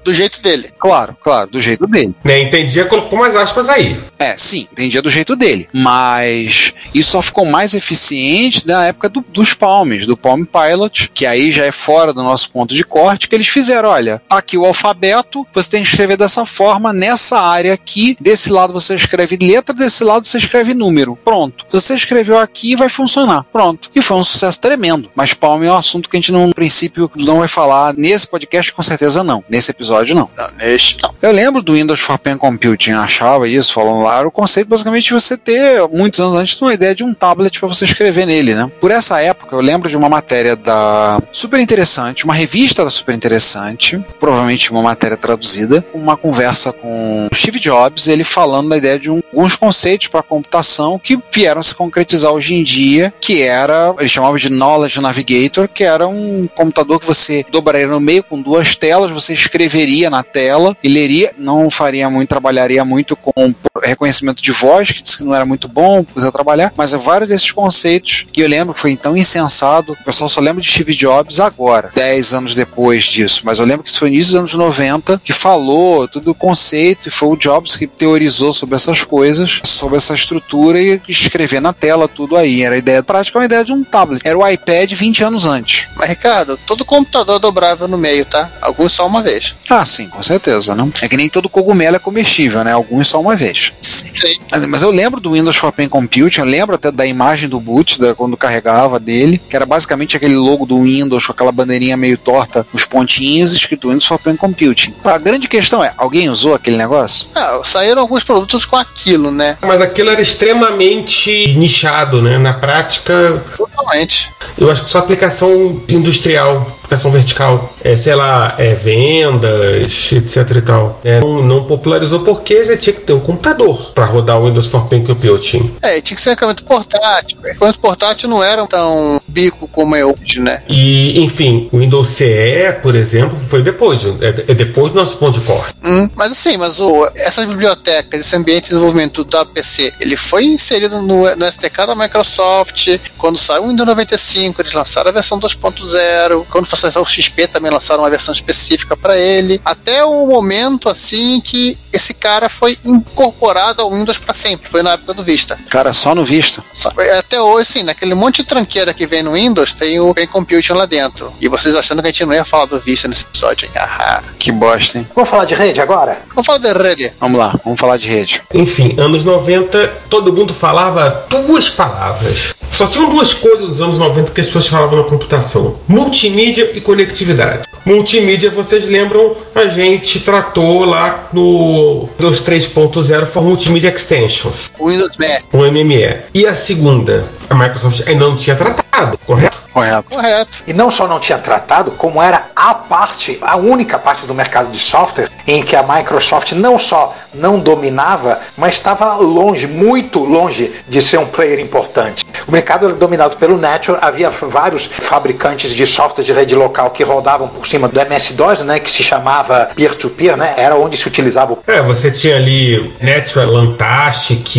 Do 0.03 0.13
jeito 0.13 0.39
dele. 0.41 0.69
Claro, 0.77 1.17
claro, 1.21 1.49
do 1.49 1.59
jeito 1.61 1.87
dele. 1.87 2.13
Né, 2.23 2.41
entendia, 2.41 2.85
colocou 2.85 3.17
umas 3.17 3.35
aspas 3.35 3.67
aí. 3.67 3.99
É, 4.19 4.35
sim, 4.37 4.67
entendia 4.71 5.01
do 5.01 5.09
jeito 5.09 5.35
dele. 5.35 5.67
Mas 5.73 6.73
isso 6.93 7.11
só 7.11 7.21
ficou 7.21 7.45
mais 7.45 7.73
eficiente 7.73 8.67
na 8.67 8.85
época 8.85 9.09
do- 9.09 9.25
dos 9.29 9.53
Palms, 9.53 10.05
do 10.05 10.15
Palm 10.15 10.43
Pilot, 10.45 11.09
que 11.13 11.25
aí 11.25 11.49
já 11.51 11.65
é 11.65 11.71
fora 11.71 12.13
do 12.13 12.21
nosso 12.21 12.51
ponto 12.51 12.75
de 12.75 12.83
corte, 12.83 13.27
que 13.27 13.33
eles 13.35 13.47
fizeram, 13.47 13.89
olha, 13.89 14.21
aqui 14.29 14.57
o 14.57 14.65
alfabeto, 14.65 15.45
você 15.53 15.69
tem 15.69 15.81
que 15.83 15.89
escrever 15.89 16.17
dessa 16.17 16.45
forma, 16.45 16.93
nessa 16.93 17.39
área 17.39 17.73
aqui, 17.73 18.15
desse 18.19 18.51
lado 18.51 18.71
você 18.73 18.93
escreve 18.95 19.37
letra, 19.41 19.73
desse 19.73 20.03
lado 20.03 20.27
você 20.27 20.37
escreve 20.37 20.73
número. 20.75 21.17
Pronto. 21.23 21.65
Se 21.65 21.71
você 21.81 21.93
escreveu 21.95 22.37
aqui, 22.37 22.75
vai 22.75 22.89
funcionar. 22.89 23.43
Pronto. 23.51 23.89
E 23.95 24.01
foi 24.01 24.17
um 24.17 24.23
sucesso 24.23 24.59
tremendo. 24.61 25.09
Mas 25.15 25.33
Palm 25.33 25.63
é 25.63 25.71
um 25.71 25.77
assunto 25.77 26.02
que 26.09 26.17
a 26.17 26.19
gente, 26.19 26.31
não, 26.31 26.47
no 26.47 26.53
princípio, 26.55 27.09
não 27.15 27.39
vai 27.39 27.47
falar 27.47 27.93
nesse 27.95 28.27
podcast, 28.27 28.71
com 28.73 28.83
certeza 28.83 29.23
não. 29.23 29.43
Nesse 29.49 29.71
episódio, 29.71 30.15
não. 30.15 30.29
Não, 30.35 30.51
neste 30.57 30.97
não. 31.01 31.13
Eu 31.21 31.31
lembro 31.31 31.61
do 31.61 31.73
Windows 31.73 31.99
for 31.99 32.17
Pen 32.17 32.37
Computing, 32.37 32.91
achava 32.91 33.47
isso, 33.47 33.73
falando 33.73 34.03
lá, 34.03 34.19
era 34.19 34.27
o 34.27 34.31
conceito 34.31 34.67
basicamente 34.67 35.05
de 35.05 35.13
você 35.13 35.37
ter, 35.37 35.87
muitos 35.91 36.19
anos 36.19 36.35
antes, 36.35 36.61
uma 36.61 36.73
ideia 36.73 36.93
de 36.95 37.03
um 37.03 37.13
tablet 37.13 37.59
para 37.59 37.67
você 37.69 37.85
escrever 37.85 38.25
nele, 38.25 38.53
né? 38.55 38.69
Por 38.79 38.91
essa 38.91 39.19
época, 39.21 39.55
eu 39.55 39.61
lembro 39.61 39.89
de 39.89 39.97
uma 39.97 40.09
matéria 40.09 40.55
da 40.55 41.21
Super 41.31 41.59
Interessante, 41.59 42.25
uma 42.25 42.33
revista 42.33 42.83
da 42.83 42.89
Super 42.89 43.15
Interessante, 43.15 44.03
provavelmente 44.19 44.71
uma 44.71 44.81
matéria 44.81 45.17
traduzida, 45.17 45.85
uma 45.93 46.15
conversa 46.17 46.71
com 46.71 47.27
o 47.31 47.35
Steve 47.35 47.59
Jobs, 47.59 48.07
ele 48.07 48.23
falando 48.23 48.69
da 48.69 48.77
ideia 48.77 48.99
de 48.99 49.09
um- 49.11 49.21
alguns 49.33 49.55
conceitos 49.55 50.07
para 50.07 50.23
computação 50.23 50.99
que 50.99 51.19
vieram 51.31 51.61
se 51.63 51.73
concretizar 51.75 52.31
hoje 52.31 52.55
em 52.55 52.63
dia, 52.63 53.13
que 53.19 53.41
era, 53.41 53.93
ele 53.99 54.09
chamava 54.09 54.37
de 54.39 54.49
Knowledge 54.49 55.01
Navigator, 55.01 55.67
que 55.67 55.83
era 55.93 56.07
um 56.07 56.47
computador 56.47 56.99
que 56.99 57.05
você 57.05 57.45
dobraria 57.49 57.87
no 57.87 57.99
meio 57.99 58.23
com 58.23 58.41
duas 58.41 58.75
telas, 58.75 59.11
você 59.11 59.33
escreveria 59.33 60.09
na 60.09 60.23
tela 60.23 60.75
e 60.83 60.87
leria, 60.87 61.33
não 61.37 61.69
faria 61.69 62.09
muito, 62.09 62.29
trabalharia 62.29 62.83
muito 62.83 63.15
com 63.15 63.53
reconhecimento 63.83 64.41
de 64.41 64.51
voz, 64.51 64.91
que 64.91 65.01
disse 65.01 65.17
que 65.17 65.23
não 65.23 65.35
era 65.35 65.45
muito 65.45 65.67
bom, 65.67 66.03
precisa 66.03 66.31
trabalhar, 66.31 66.73
mas 66.75 66.93
é 66.93 66.97
vários 66.97 67.29
desses 67.29 67.51
conceitos 67.51 68.25
que 68.31 68.41
eu 68.41 68.47
lembro 68.47 68.73
que 68.73 68.79
foi 68.79 68.91
então 68.91 69.15
insensado, 69.15 69.93
o 69.93 70.03
pessoal 70.03 70.29
só 70.29 70.41
lembra 70.41 70.61
de 70.61 70.67
Steve 70.67 70.93
Jobs 70.93 71.39
agora, 71.39 71.91
10 71.93 72.33
anos 72.33 72.55
depois 72.55 73.03
disso, 73.03 73.41
mas 73.43 73.59
eu 73.59 73.65
lembro 73.65 73.83
que 73.83 73.89
isso 73.89 73.99
foi 73.99 74.09
início 74.09 74.31
dos 74.31 74.35
anos 74.39 74.53
90, 74.53 75.21
que 75.23 75.33
falou 75.33 76.07
todo 76.07 76.31
o 76.31 76.35
conceito, 76.35 77.07
e 77.07 77.11
foi 77.11 77.29
o 77.29 77.35
Jobs 77.35 77.75
que 77.75 77.87
teorizou 77.87 78.53
sobre 78.53 78.75
essas 78.75 79.03
coisas, 79.03 79.59
sobre 79.63 79.97
essa 79.97 80.13
estrutura 80.13 80.79
e 80.81 81.01
escrever 81.07 81.61
na 81.61 81.73
tela 81.73 82.07
tudo 82.07 82.37
aí, 82.37 82.63
era 82.63 82.75
a 82.75 82.77
ideia 82.77 83.03
prática, 83.03 83.39
uma 83.39 83.45
ideia 83.45 83.65
de 83.65 83.73
um 83.73 83.83
tablet, 83.83 84.21
era 84.25 84.37
o 84.37 84.47
iPad 84.47 84.91
20 84.93 85.23
anos 85.23 85.45
antes. 85.45 85.82
Mas, 85.95 86.09
Ricardo, 86.09 86.57
todo 86.65 86.85
computador 86.85 87.37
é 87.37 87.39
dobrável 87.39 87.87
no 87.87 87.97
meio, 87.97 88.25
tá? 88.25 88.49
Alguns 88.61 88.93
só 88.93 89.05
uma 89.05 89.21
vez. 89.21 89.55
Ah, 89.69 89.85
sim, 89.85 90.07
com 90.09 90.21
certeza, 90.21 90.75
né? 90.75 90.89
É 91.01 91.07
que 91.07 91.17
nem 91.17 91.29
todo 91.29 91.49
cogumelo 91.49 91.95
é 91.95 91.99
comestível, 91.99 92.63
né? 92.63 92.71
Alguns 92.71 93.07
só 93.07 93.19
uma 93.19 93.35
vez. 93.35 93.71
Sim. 93.79 94.37
Mas, 94.51 94.65
mas 94.65 94.81
eu 94.81 94.91
lembro 94.91 95.19
do 95.19 95.31
Windows 95.31 95.55
for 95.55 95.71
Pen 95.71 95.89
Computing, 95.89 96.41
eu 96.41 96.45
lembro 96.45 96.75
até 96.75 96.91
da 96.91 97.05
imagem 97.05 97.49
do 97.49 97.59
boot, 97.59 97.99
da, 97.99 98.13
quando 98.13 98.37
carregava 98.37 98.99
dele, 98.99 99.41
que 99.49 99.55
era 99.55 99.65
basicamente 99.65 100.15
aquele 100.17 100.35
logo 100.35 100.65
do 100.65 100.81
Windows 100.81 101.25
com 101.25 101.31
aquela 101.31 101.51
bandeirinha 101.51 101.97
meio 101.97 102.17
torta, 102.17 102.65
os 102.73 102.85
pontinhos, 102.85 103.53
escrito 103.53 103.87
Windows 103.87 104.05
for 104.05 104.19
Pen 104.19 104.35
Computing. 104.35 104.93
A 105.03 105.17
grande 105.17 105.47
questão 105.47 105.83
é, 105.83 105.93
alguém 105.97 106.29
usou 106.29 106.53
aquele 106.53 106.77
negócio? 106.77 107.27
Ah, 107.35 107.61
saíram 107.63 108.01
alguns 108.01 108.23
produtos 108.23 108.65
com 108.65 108.75
aquilo, 108.75 109.31
né? 109.31 109.57
Mas 109.61 109.81
aquilo 109.81 110.09
era 110.09 110.21
extremamente 110.21 111.53
nichado, 111.55 112.21
né? 112.21 112.37
Na 112.37 112.53
prática, 112.53 113.41
Totalmente. 113.55 114.29
eu 114.57 114.69
acho 114.71 114.83
que 114.83 114.89
só 114.89 114.99
aplicação 114.99 115.72
industrial, 115.87 116.65
aplicação 116.93 117.11
vertical, 117.11 117.73
é, 117.83 117.97
sei 117.97 118.15
lá, 118.15 118.55
é, 118.57 118.73
vendas, 118.75 120.11
etc 120.11 120.57
e 120.57 120.61
tal. 120.61 120.99
É, 121.03 121.19
não, 121.19 121.43
não 121.43 121.63
popularizou 121.65 122.21
porque 122.21 122.65
já 122.65 122.77
tinha 122.77 122.93
que 122.93 123.01
ter 123.01 123.13
um 123.13 123.19
computador 123.19 123.91
para 123.93 124.05
rodar 124.05 124.39
o 124.39 124.45
Windows 124.45 124.67
for 124.67 124.87
Pen 124.87 125.03
Computing. 125.03 125.75
É, 125.81 125.99
tinha 126.01 126.15
que 126.15 126.21
ser 126.21 126.29
um 126.29 126.33
equipamento 126.33 126.63
portátil. 126.63 127.37
O 127.43 127.47
equipamento 127.47 127.79
portátil 127.79 128.29
não 128.29 128.43
era 128.43 128.65
tão 128.67 129.21
bico 129.27 129.67
como 129.67 129.95
é 129.95 130.05
hoje, 130.05 130.39
né? 130.39 130.63
E, 130.69 131.19
enfim, 131.21 131.69
o 131.71 131.79
Windows 131.79 132.09
CE, 132.09 132.73
por 132.81 132.95
exemplo, 132.95 133.37
foi 133.49 133.61
depois, 133.63 134.01
é, 134.21 134.51
é 134.51 134.53
depois 134.53 134.91
do 134.91 134.99
nosso 134.99 135.17
ponto 135.17 135.39
de 135.39 135.45
corte. 135.45 135.73
Hum, 135.83 136.09
mas 136.15 136.31
assim, 136.31 136.57
mas 136.57 136.79
o, 136.79 137.05
essas 137.15 137.45
bibliotecas, 137.45 138.19
esse 138.19 138.35
ambiente 138.35 138.65
de 138.65 138.69
desenvolvimento 138.69 139.23
da 139.23 139.45
PC, 139.45 139.93
ele 139.99 140.15
foi 140.15 140.45
inserido 140.45 141.01
no, 141.01 141.35
no 141.35 141.45
SDK 141.45 141.87
da 141.87 141.95
Microsoft. 141.95 142.87
Quando 143.17 143.37
saiu 143.37 143.63
o 143.63 143.67
Windows 143.67 143.87
95, 143.87 144.61
eles 144.61 144.73
lançaram 144.73 145.09
a 145.09 145.13
versão 145.13 145.39
2.0. 145.39 146.45
Quando 146.49 146.65
foi 146.65 146.82
lançar 146.85 147.01
o 147.01 147.05
XP, 147.05 147.47
também 147.47 147.71
lançaram 147.71 148.03
uma 148.03 148.09
versão 148.09 148.33
específica 148.33 148.95
para 148.95 149.17
ele. 149.17 149.61
Até 149.63 150.03
o 150.03 150.25
momento, 150.27 150.89
assim, 150.89 151.41
que 151.41 151.77
esse 151.91 152.13
cara 152.13 152.49
foi 152.49 152.77
incorporado 152.83 153.81
ao 153.81 153.91
Windows 153.91 154.17
para 154.17 154.33
sempre. 154.33 154.69
Foi 154.69 154.81
na 154.83 154.91
época 154.93 155.13
do 155.13 155.23
Vista. 155.23 155.57
Cara, 155.69 155.93
só 155.93 156.13
no 156.15 156.23
Vista. 156.25 156.63
Só- 156.71 156.89
Até 157.17 157.41
hoje, 157.41 157.69
sim, 157.69 157.83
naquele 157.83 158.15
monte 158.15 158.37
de 158.37 158.43
tranqueira 158.45 158.93
que 158.93 159.05
vem 159.05 159.23
no 159.23 159.33
Windows, 159.33 159.73
tem 159.73 159.99
o 159.99 160.13
Pen 160.13 160.27
Computing 160.27 160.73
lá 160.73 160.85
dentro. 160.85 161.31
E 161.39 161.47
vocês 161.47 161.75
achando 161.75 162.01
que 162.01 162.07
a 162.07 162.11
gente 162.11 162.25
não 162.25 162.33
ia 162.33 162.45
falar 162.45 162.65
do 162.65 162.79
Vista 162.79 163.07
nesse 163.07 163.23
episódio, 163.25 163.65
hein? 163.67 163.71
Ahá. 163.75 164.23
Que 164.39 164.51
bosta, 164.51 164.97
hein? 164.97 165.07
Vamos 165.15 165.29
falar 165.29 165.45
de 165.45 165.53
rede 165.55 165.79
agora? 165.81 166.21
Vamos 166.29 166.45
falar 166.45 166.57
da 166.59 166.73
rede. 166.73 167.13
Vamos 167.19 167.39
lá, 167.39 167.55
vamos 167.63 167.79
falar 167.79 167.97
de 167.97 168.07
rede. 168.07 168.41
Enfim, 168.53 168.95
anos 168.99 169.23
90, 169.23 169.87
todo 170.09 170.33
mundo 170.33 170.53
falava 170.53 171.25
duas 171.29 171.69
palavras. 171.69 172.53
Só 172.71 172.87
tinham 172.87 173.07
duas 173.09 173.33
coisas 173.33 173.69
nos 173.69 173.81
anos 173.81 173.97
90 173.99 174.31
que 174.31 174.41
as 174.41 174.47
pessoas 174.47 174.67
falavam 174.67 174.97
na 174.97 175.03
computação: 175.03 175.79
multimídia 175.87 176.72
e 176.73 176.81
conectividade. 176.81 177.67
Multimídia, 177.85 178.49
vocês 178.49 178.85
lembram, 178.87 179.35
a 179.53 179.67
gente 179.67 180.19
tratou 180.21 180.85
lá 180.85 181.27
no 181.33 182.07
Windows 182.17 182.41
3.0 182.41 183.25
for 183.25 183.43
Multimedia 183.43 183.89
Extensions, 183.89 184.71
O 184.79 184.89
Windows 184.89 185.17
Me. 185.17 185.27
o 185.51 185.57
MME. 185.69 186.15
E 186.33 186.45
a 186.47 186.55
segunda, 186.55 187.25
a 187.49 187.55
Microsoft 187.55 188.07
ainda 188.07 188.25
não 188.25 188.37
tinha 188.37 188.55
tratado, 188.55 189.17
correto? 189.25 189.62
Correto. 189.73 190.09
Correto. 190.09 190.63
E 190.67 190.73
não 190.73 190.91
só 190.91 191.07
não 191.07 191.19
tinha 191.19 191.37
tratado, 191.37 191.91
como 191.91 192.21
era 192.21 192.47
a 192.55 192.75
parte, 192.75 193.39
a 193.41 193.57
única 193.57 193.97
parte 193.97 194.25
do 194.25 194.33
mercado 194.33 194.69
de 194.71 194.79
software 194.79 195.29
em 195.47 195.63
que 195.63 195.75
a 195.75 195.83
Microsoft 195.83 196.51
não 196.53 196.77
só 196.77 197.13
não 197.33 197.59
dominava, 197.59 198.39
mas 198.57 198.75
estava 198.75 199.15
longe, 199.15 199.67
muito 199.67 200.19
longe 200.19 200.71
de 200.87 201.01
ser 201.01 201.17
um 201.17 201.25
player 201.25 201.59
importante. 201.59 202.23
O 202.47 202.51
mercado 202.51 202.85
era 202.85 202.95
dominado 202.95 203.35
pelo 203.37 203.57
Nature, 203.57 203.97
havia 204.01 204.29
vários 204.29 204.85
fabricantes 204.85 205.71
de 205.71 205.87
software 205.87 206.23
de 206.23 206.31
rede 206.31 206.55
local 206.55 206.91
que 206.91 207.03
rodavam 207.03 207.47
por 207.47 207.67
cima 207.67 207.87
do 207.87 207.99
MS-DOS, 207.99 208.63
né, 208.63 208.79
que 208.79 208.91
se 208.91 209.01
chamava 209.01 209.71
peer-to-peer, 209.75 210.37
né, 210.37 210.53
era 210.57 210.75
onde 210.75 210.97
se 210.97 211.07
utilizava 211.07 211.53
o 211.53 211.59
É, 211.67 211.81
você 211.81 212.11
tinha 212.11 212.35
ali 212.35 212.93
Natural, 213.01 213.47
Lantastic 213.47 214.55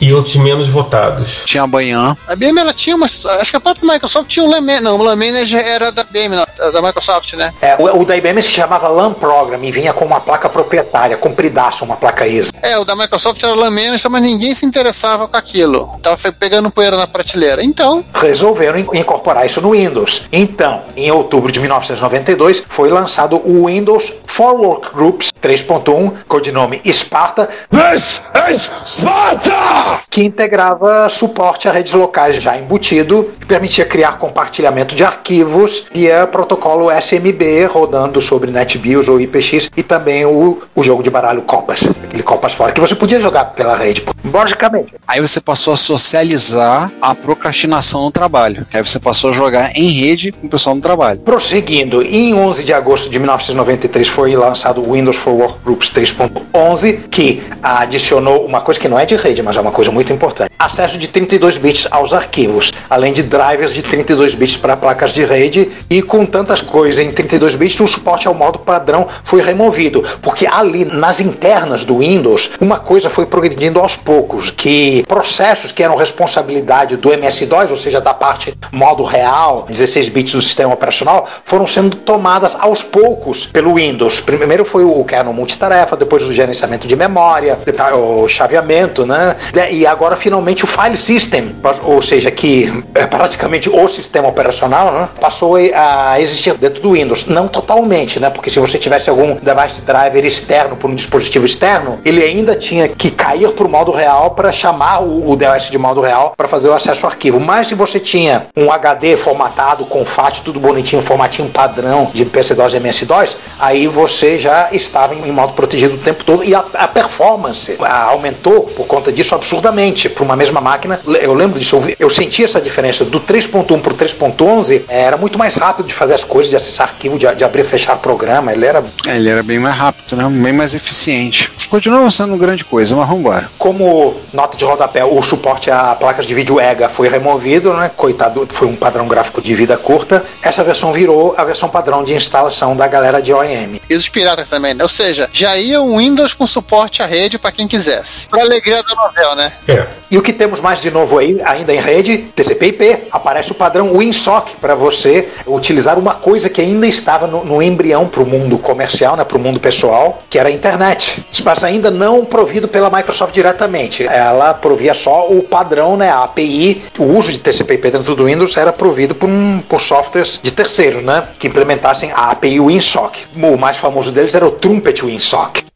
e 0.00 0.12
outros 0.12 0.36
menos 0.36 0.68
votados. 0.68 1.42
Tinha 1.44 1.66
Banhã. 1.66 2.16
A 2.26 2.34
IBM 2.34 2.58
ela 2.58 2.74
tinha 2.74 2.96
uma. 2.96 3.06
Acho 3.06 3.50
que 3.50 3.56
a 3.56 3.60
própria 3.60 3.92
Microsoft 3.92 4.28
tinha 4.28 4.44
um 4.44 4.49
Não, 4.80 4.96
o 4.96 5.04
Manager 5.16 5.64
era 5.66 5.92
da 5.92 6.02
IBM, 6.02 6.34
não, 6.36 6.72
da 6.72 6.82
Microsoft, 6.82 7.34
né? 7.34 7.52
É, 7.60 7.76
o, 7.78 8.00
o 8.00 8.04
da 8.04 8.16
IBM 8.16 8.42
se 8.42 8.48
chamava 8.50 8.88
LAN 8.88 9.12
Program 9.12 9.62
e 9.62 9.70
vinha 9.70 9.92
com 9.92 10.04
uma 10.04 10.20
placa 10.20 10.48
proprietária, 10.48 11.16
compridaço, 11.16 11.84
uma 11.84 11.96
placa 11.96 12.26
ISA. 12.26 12.50
É, 12.62 12.78
o 12.78 12.84
da 12.84 12.96
Microsoft 12.96 13.42
era 13.42 13.54
LAN 13.54 13.70
Manager, 13.70 14.10
mas 14.10 14.22
ninguém 14.22 14.54
se 14.54 14.66
interessava 14.66 15.28
com 15.28 15.36
aquilo. 15.36 15.98
Tava 16.02 16.16
pegando 16.32 16.70
poeira 16.70 16.96
na 16.96 17.06
prateleira. 17.06 17.62
Então, 17.62 18.04
Resolveram 18.14 18.78
in- 18.78 18.88
incorporar 18.94 19.46
isso 19.46 19.60
no 19.60 19.70
Windows. 19.72 20.22
Então, 20.32 20.82
em 20.96 21.10
outubro 21.10 21.50
de 21.52 21.60
1992, 21.60 22.62
foi 22.68 22.90
lançado 22.90 23.36
o 23.44 23.66
Windows 23.66 24.12
for 24.26 24.54
Workgroups 24.60 25.28
3.1, 25.40 26.12
codinome 26.28 26.80
Sparta, 26.86 27.48
This 27.70 28.22
is 28.50 28.70
Sparta! 28.84 30.00
que 30.08 30.22
integrava 30.22 31.08
suporte 31.08 31.68
a 31.68 31.72
redes 31.72 31.92
locais 31.92 32.36
já 32.36 32.56
embutido 32.56 33.32
e 33.40 33.44
permitia 33.44 33.84
criar 33.84 34.18
compartilhamento 34.18 34.94
de 34.94 35.04
arquivos 35.04 35.86
via 35.92 36.26
protocolo 36.26 36.90
SMB 36.90 37.66
rodando 37.70 38.20
sobre 38.20 38.50
NetBIOS 38.50 39.08
ou 39.08 39.20
IPX 39.20 39.70
e 39.76 39.82
também 39.82 40.24
o, 40.24 40.62
o 40.74 40.82
jogo 40.82 41.02
de 41.02 41.10
baralho 41.10 41.42
Copas, 41.42 41.88
aquele 42.04 42.22
Copas 42.22 42.52
fora 42.52 42.72
que 42.72 42.80
você 42.80 42.94
podia 42.94 43.20
jogar 43.20 43.46
pela 43.46 43.76
rede, 43.76 44.04
basicamente. 44.24 44.94
Aí 45.06 45.20
você 45.20 45.40
passou 45.40 45.74
a 45.74 45.76
socializar 45.76 46.90
a 47.00 47.14
procrastinação 47.14 48.02
no 48.02 48.10
trabalho. 48.10 48.66
Aí 48.72 48.82
você 48.82 48.98
passou 48.98 49.30
a 49.30 49.32
jogar 49.32 49.76
em 49.76 49.88
rede 49.88 50.32
com 50.32 50.46
o 50.46 50.50
pessoal 50.50 50.74
no 50.74 50.82
trabalho. 50.82 51.20
Prosseguindo, 51.20 52.02
em 52.02 52.34
11 52.34 52.64
de 52.64 52.72
agosto 52.72 53.10
de 53.10 53.18
1993 53.18 54.08
foi 54.08 54.36
lançado 54.36 54.80
o 54.80 54.92
Windows 54.92 55.16
for 55.30 55.36
Workgroups 55.36 55.92
3.11, 55.92 57.08
que 57.10 57.42
adicionou 57.62 58.44
uma 58.44 58.60
coisa 58.60 58.80
que 58.80 58.88
não 58.88 58.98
é 58.98 59.06
de 59.06 59.16
rede, 59.16 59.42
mas 59.42 59.56
é 59.56 59.60
uma 59.60 59.70
coisa 59.70 59.90
muito 59.90 60.12
importante: 60.12 60.50
acesso 60.58 60.98
de 60.98 61.08
32 61.08 61.58
bits 61.58 61.86
aos 61.90 62.12
arquivos, 62.12 62.72
além 62.88 63.12
de 63.12 63.22
drivers 63.22 63.72
de 63.72 63.82
32 63.82 64.34
bits 64.34 64.56
para 64.56 64.76
placas 64.76 65.12
de 65.12 65.24
rede. 65.24 65.70
E 65.88 66.02
com 66.02 66.26
tantas 66.26 66.60
coisas 66.60 67.04
em 67.04 67.10
32 67.10 67.56
bits, 67.56 67.80
o 67.80 67.86
suporte 67.86 68.26
ao 68.26 68.34
modo 68.34 68.58
padrão 68.58 69.06
foi 69.22 69.40
removido, 69.42 70.04
porque 70.20 70.46
ali 70.46 70.84
nas 70.84 71.20
internas 71.20 71.84
do 71.84 71.98
Windows, 71.98 72.50
uma 72.60 72.78
coisa 72.78 73.08
foi 73.08 73.26
progredindo 73.26 73.78
aos 73.78 73.96
poucos, 73.96 74.50
que 74.50 75.04
processos 75.06 75.72
que 75.72 75.82
eram 75.82 75.96
responsabilidade 75.96 76.96
do 76.96 77.12
MS-DOS, 77.12 77.70
ou 77.70 77.76
seja, 77.76 78.00
da 78.00 78.14
parte 78.14 78.54
modo 78.72 79.02
real, 79.02 79.66
16 79.68 80.08
bits 80.08 80.34
do 80.34 80.42
sistema 80.42 80.74
operacional, 80.74 81.28
foram 81.44 81.66
sendo 81.66 81.96
tomadas 81.96 82.56
aos 82.58 82.82
poucos 82.82 83.46
pelo 83.46 83.74
Windows. 83.74 84.20
Primeiro 84.20 84.64
foi 84.64 84.84
o 84.84 85.04
kernel 85.20 85.32
multitarefa, 85.32 85.96
depois 85.96 86.26
o 86.26 86.32
gerenciamento 86.32 86.88
de 86.88 86.96
memória, 86.96 87.58
o 87.94 88.26
chaveamento, 88.26 89.04
né? 89.06 89.36
E 89.70 89.86
agora 89.86 90.16
finalmente 90.16 90.64
o 90.64 90.66
file 90.66 90.96
system, 90.96 91.54
ou 91.82 92.00
seja, 92.00 92.30
que 92.30 92.84
é 92.94 93.06
praticamente 93.06 93.68
o 93.68 93.88
sistema 93.88 94.28
operacional, 94.28 94.92
né? 94.92 95.08
passou 95.20 95.56
a 95.56 96.20
existir 96.20 96.54
dentro 96.54 96.80
do 96.80 96.92
Windows. 96.92 97.26
Não 97.26 97.46
totalmente, 97.46 98.18
né? 98.18 98.30
Porque 98.30 98.50
se 98.50 98.58
você 98.58 98.78
tivesse 98.78 99.10
algum 99.10 99.36
device 99.36 99.82
driver 99.82 100.24
externo 100.24 100.76
por 100.76 100.90
um 100.90 100.94
dispositivo 100.94 101.44
externo, 101.44 101.98
ele 102.04 102.22
ainda 102.22 102.54
tinha 102.54 102.88
que 102.88 103.10
cair 103.10 103.50
para 103.50 103.66
o 103.66 103.68
modo 103.68 103.92
real 103.92 104.30
para 104.30 104.50
chamar 104.50 105.02
o, 105.02 105.36
DOS 105.36 105.70
de 105.70 105.78
modo 105.78 106.00
real 106.00 106.32
para 106.36 106.48
fazer 106.48 106.68
o 106.68 106.74
acesso 106.74 107.06
ao 107.06 107.12
arquivo. 107.12 107.38
Mas 107.38 107.68
se 107.68 107.74
você 107.74 108.00
tinha 108.00 108.46
um 108.56 108.72
HD 108.72 109.16
formatado 109.16 109.84
com 109.84 110.04
FAT, 110.04 110.42
tudo 110.42 110.58
bonitinho, 110.58 111.02
formatinho 111.02 111.48
padrão 111.48 112.10
de 112.12 112.24
PC-DOS 112.24 112.74
e 112.74 112.76
MS-DOS, 112.76 113.36
aí 113.58 113.86
você 113.86 114.38
já 114.38 114.68
estava 114.72 115.09
em 115.12 115.32
modo 115.32 115.52
protegido 115.52 115.94
o 115.94 115.98
tempo 115.98 116.24
todo 116.24 116.44
e 116.44 116.54
a, 116.54 116.64
a 116.74 116.88
performance 116.88 117.76
a, 117.80 118.04
aumentou 118.04 118.62
por 118.62 118.86
conta 118.86 119.12
disso 119.12 119.34
absurdamente 119.34 120.08
para 120.08 120.24
uma 120.24 120.36
mesma 120.36 120.60
máquina. 120.60 121.00
Eu 121.20 121.34
lembro 121.34 121.58
disso, 121.58 121.76
eu, 121.76 121.96
eu 121.98 122.10
senti 122.10 122.44
essa 122.44 122.60
diferença 122.60 123.04
do 123.04 123.20
3.1 123.20 123.80
para 123.80 123.92
o 123.92 123.96
3.11, 123.96 124.82
era 124.88 125.16
muito 125.16 125.38
mais 125.38 125.54
rápido 125.54 125.86
de 125.86 125.94
fazer 125.94 126.14
as 126.14 126.24
coisas, 126.24 126.50
de 126.50 126.56
acessar 126.56 126.88
arquivo, 126.88 127.18
de, 127.18 127.32
de 127.34 127.44
abrir 127.44 127.60
e 127.60 127.64
fechar 127.64 127.96
programa, 127.96 128.52
ele 128.52 128.64
era 128.64 128.82
É, 129.06 129.16
Ele 129.16 129.28
era 129.28 129.42
bem 129.42 129.58
mais 129.58 129.76
rápido, 129.76 130.16
né? 130.16 130.28
Bem 130.28 130.52
mais 130.52 130.74
eficiente. 130.74 131.50
Continua 131.68 132.10
sendo 132.10 132.36
grande 132.36 132.64
coisa, 132.64 132.96
mas 132.96 133.06
vamos 133.06 133.20
embora. 133.20 133.48
Como 133.58 134.16
nota 134.32 134.56
de 134.56 134.64
rodapé, 134.64 135.04
o 135.04 135.22
suporte 135.22 135.70
a 135.70 135.94
placas 135.94 136.26
de 136.26 136.34
vídeo 136.34 136.58
EGA 136.60 136.88
foi 136.88 137.08
removido, 137.08 137.72
né? 137.74 137.90
Coitado, 137.96 138.46
foi 138.50 138.66
um 138.66 138.74
padrão 138.74 139.06
gráfico 139.06 139.40
de 139.40 139.54
vida 139.54 139.76
curta. 139.76 140.24
Essa 140.42 140.64
versão 140.64 140.92
virou 140.92 141.34
a 141.36 141.44
versão 141.44 141.68
padrão 141.68 142.02
de 142.02 142.14
instalação 142.14 142.74
da 142.74 142.88
galera 142.88 143.20
de 143.22 143.32
OEM. 143.32 143.80
e 143.88 143.94
os 143.94 144.08
piratas 144.08 144.48
também, 144.48 144.74
né? 144.74 144.82
Seja, 145.00 145.30
já 145.32 145.56
ia 145.56 145.80
um 145.80 145.96
Windows 145.96 146.34
com 146.34 146.46
suporte 146.46 147.02
à 147.02 147.06
rede 147.06 147.38
para 147.38 147.50
quem 147.50 147.66
quisesse. 147.66 148.28
Pra 148.28 148.42
alegria 148.42 148.82
da 148.82 148.94
novela, 148.94 149.34
né? 149.34 149.52
É. 149.66 149.86
E 150.10 150.18
o 150.18 150.22
que 150.22 150.32
temos 150.32 150.60
mais 150.60 150.80
de 150.80 150.90
novo 150.90 151.18
aí, 151.18 151.40
ainda 151.44 151.72
em 151.72 151.80
rede, 151.80 152.18
TCP/IP, 152.18 153.08
aparece 153.10 153.52
o 153.52 153.54
padrão 153.54 153.96
WinSock 153.96 154.56
para 154.56 154.74
você 154.74 155.28
utilizar 155.46 155.98
uma 155.98 156.14
coisa 156.14 156.50
que 156.50 156.60
ainda 156.60 156.86
estava 156.86 157.26
no, 157.26 157.44
no 157.44 157.62
embrião 157.62 158.08
para 158.08 158.22
o 158.22 158.26
mundo 158.26 158.58
comercial, 158.58 159.16
né, 159.16 159.24
para 159.24 159.38
o 159.38 159.40
mundo 159.40 159.58
pessoal, 159.58 160.18
que 160.28 160.38
era 160.38 160.48
a 160.48 160.52
internet. 160.52 161.24
Mas 161.44 161.64
ainda 161.64 161.90
não 161.90 162.24
provido 162.24 162.68
pela 162.68 162.90
Microsoft 162.90 163.32
diretamente. 163.32 164.06
Ela 164.06 164.52
provia 164.52 164.92
só 164.92 165.28
o 165.28 165.42
padrão, 165.42 165.96
né, 165.96 166.10
a 166.10 166.24
API. 166.24 166.82
O 166.98 167.04
uso 167.04 167.32
de 167.32 167.38
TCP/IP 167.38 167.90
dentro 167.90 168.14
do 168.14 168.24
Windows 168.26 168.56
era 168.56 168.72
provido 168.72 169.14
por, 169.14 169.28
um, 169.28 169.60
por 169.60 169.80
softwares 169.80 170.40
de 170.42 170.50
terceiros, 170.50 171.02
né, 171.02 171.22
que 171.38 171.46
implementassem 171.46 172.12
a 172.12 172.32
API 172.32 172.60
WinSock. 172.60 173.26
O 173.34 173.56
mais 173.56 173.78
famoso 173.78 174.12
deles 174.12 174.34
era 174.34 174.46
o 174.46 174.50
Trumpet 174.50 174.89
WinSock. 174.98 175.69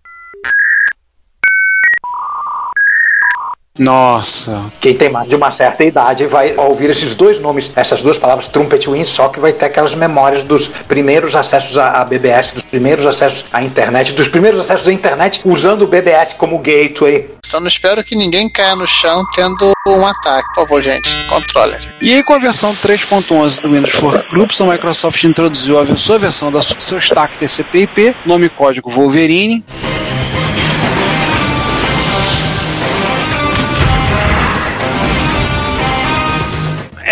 Nossa. 3.76 4.70
Quem 4.80 4.94
tem 4.94 5.10
mais 5.10 5.28
de 5.28 5.34
uma 5.34 5.50
certa 5.50 5.82
idade 5.82 6.26
vai 6.26 6.54
ao 6.56 6.68
ouvir 6.68 6.90
esses 6.90 7.16
dois 7.16 7.40
nomes, 7.40 7.72
essas 7.74 8.02
duas 8.02 8.16
palavras, 8.16 8.46
Trumpet 8.46 8.84
e 8.84 8.88
WinSock, 8.88 9.40
vai 9.40 9.52
ter 9.52 9.64
aquelas 9.64 9.96
memórias 9.96 10.44
dos 10.44 10.68
primeiros 10.68 11.34
acessos 11.34 11.76
à 11.76 12.04
BBS, 12.04 12.54
dos 12.54 12.62
primeiros 12.62 13.04
acessos 13.04 13.46
à 13.52 13.60
internet, 13.62 14.12
dos 14.12 14.28
primeiros 14.28 14.60
acessos 14.60 14.86
à 14.86 14.92
internet 14.92 15.40
usando 15.44 15.82
o 15.82 15.86
BBS 15.88 16.34
como 16.34 16.56
gateway. 16.58 17.34
Só 17.44 17.58
não 17.58 17.66
espero 17.66 18.04
que 18.04 18.14
ninguém 18.14 18.48
caia 18.48 18.76
no 18.76 18.86
chão 18.86 19.24
tendo 19.34 19.72
um 19.88 20.06
ataque. 20.06 20.46
Por 20.54 20.62
favor, 20.62 20.80
gente, 20.80 21.10
controle. 21.28 21.76
E 22.00 22.14
aí, 22.14 22.22
com 22.22 22.34
a 22.34 22.38
versão 22.38 22.76
3.11 22.76 23.60
do 23.60 23.70
Windows 23.70 23.90
for 23.90 24.24
Groups, 24.30 24.60
a 24.60 24.66
Microsoft 24.66 25.22
introduziu 25.24 25.80
a 25.80 25.96
sua 25.96 26.18
versão 26.18 26.52
da 26.52 26.62
seu 26.62 26.98
stack 26.98 27.36
TCP/IP, 27.36 28.14
nome 28.24 28.46
e 28.46 28.50
código 28.50 28.88
Wolverine. 28.88 29.64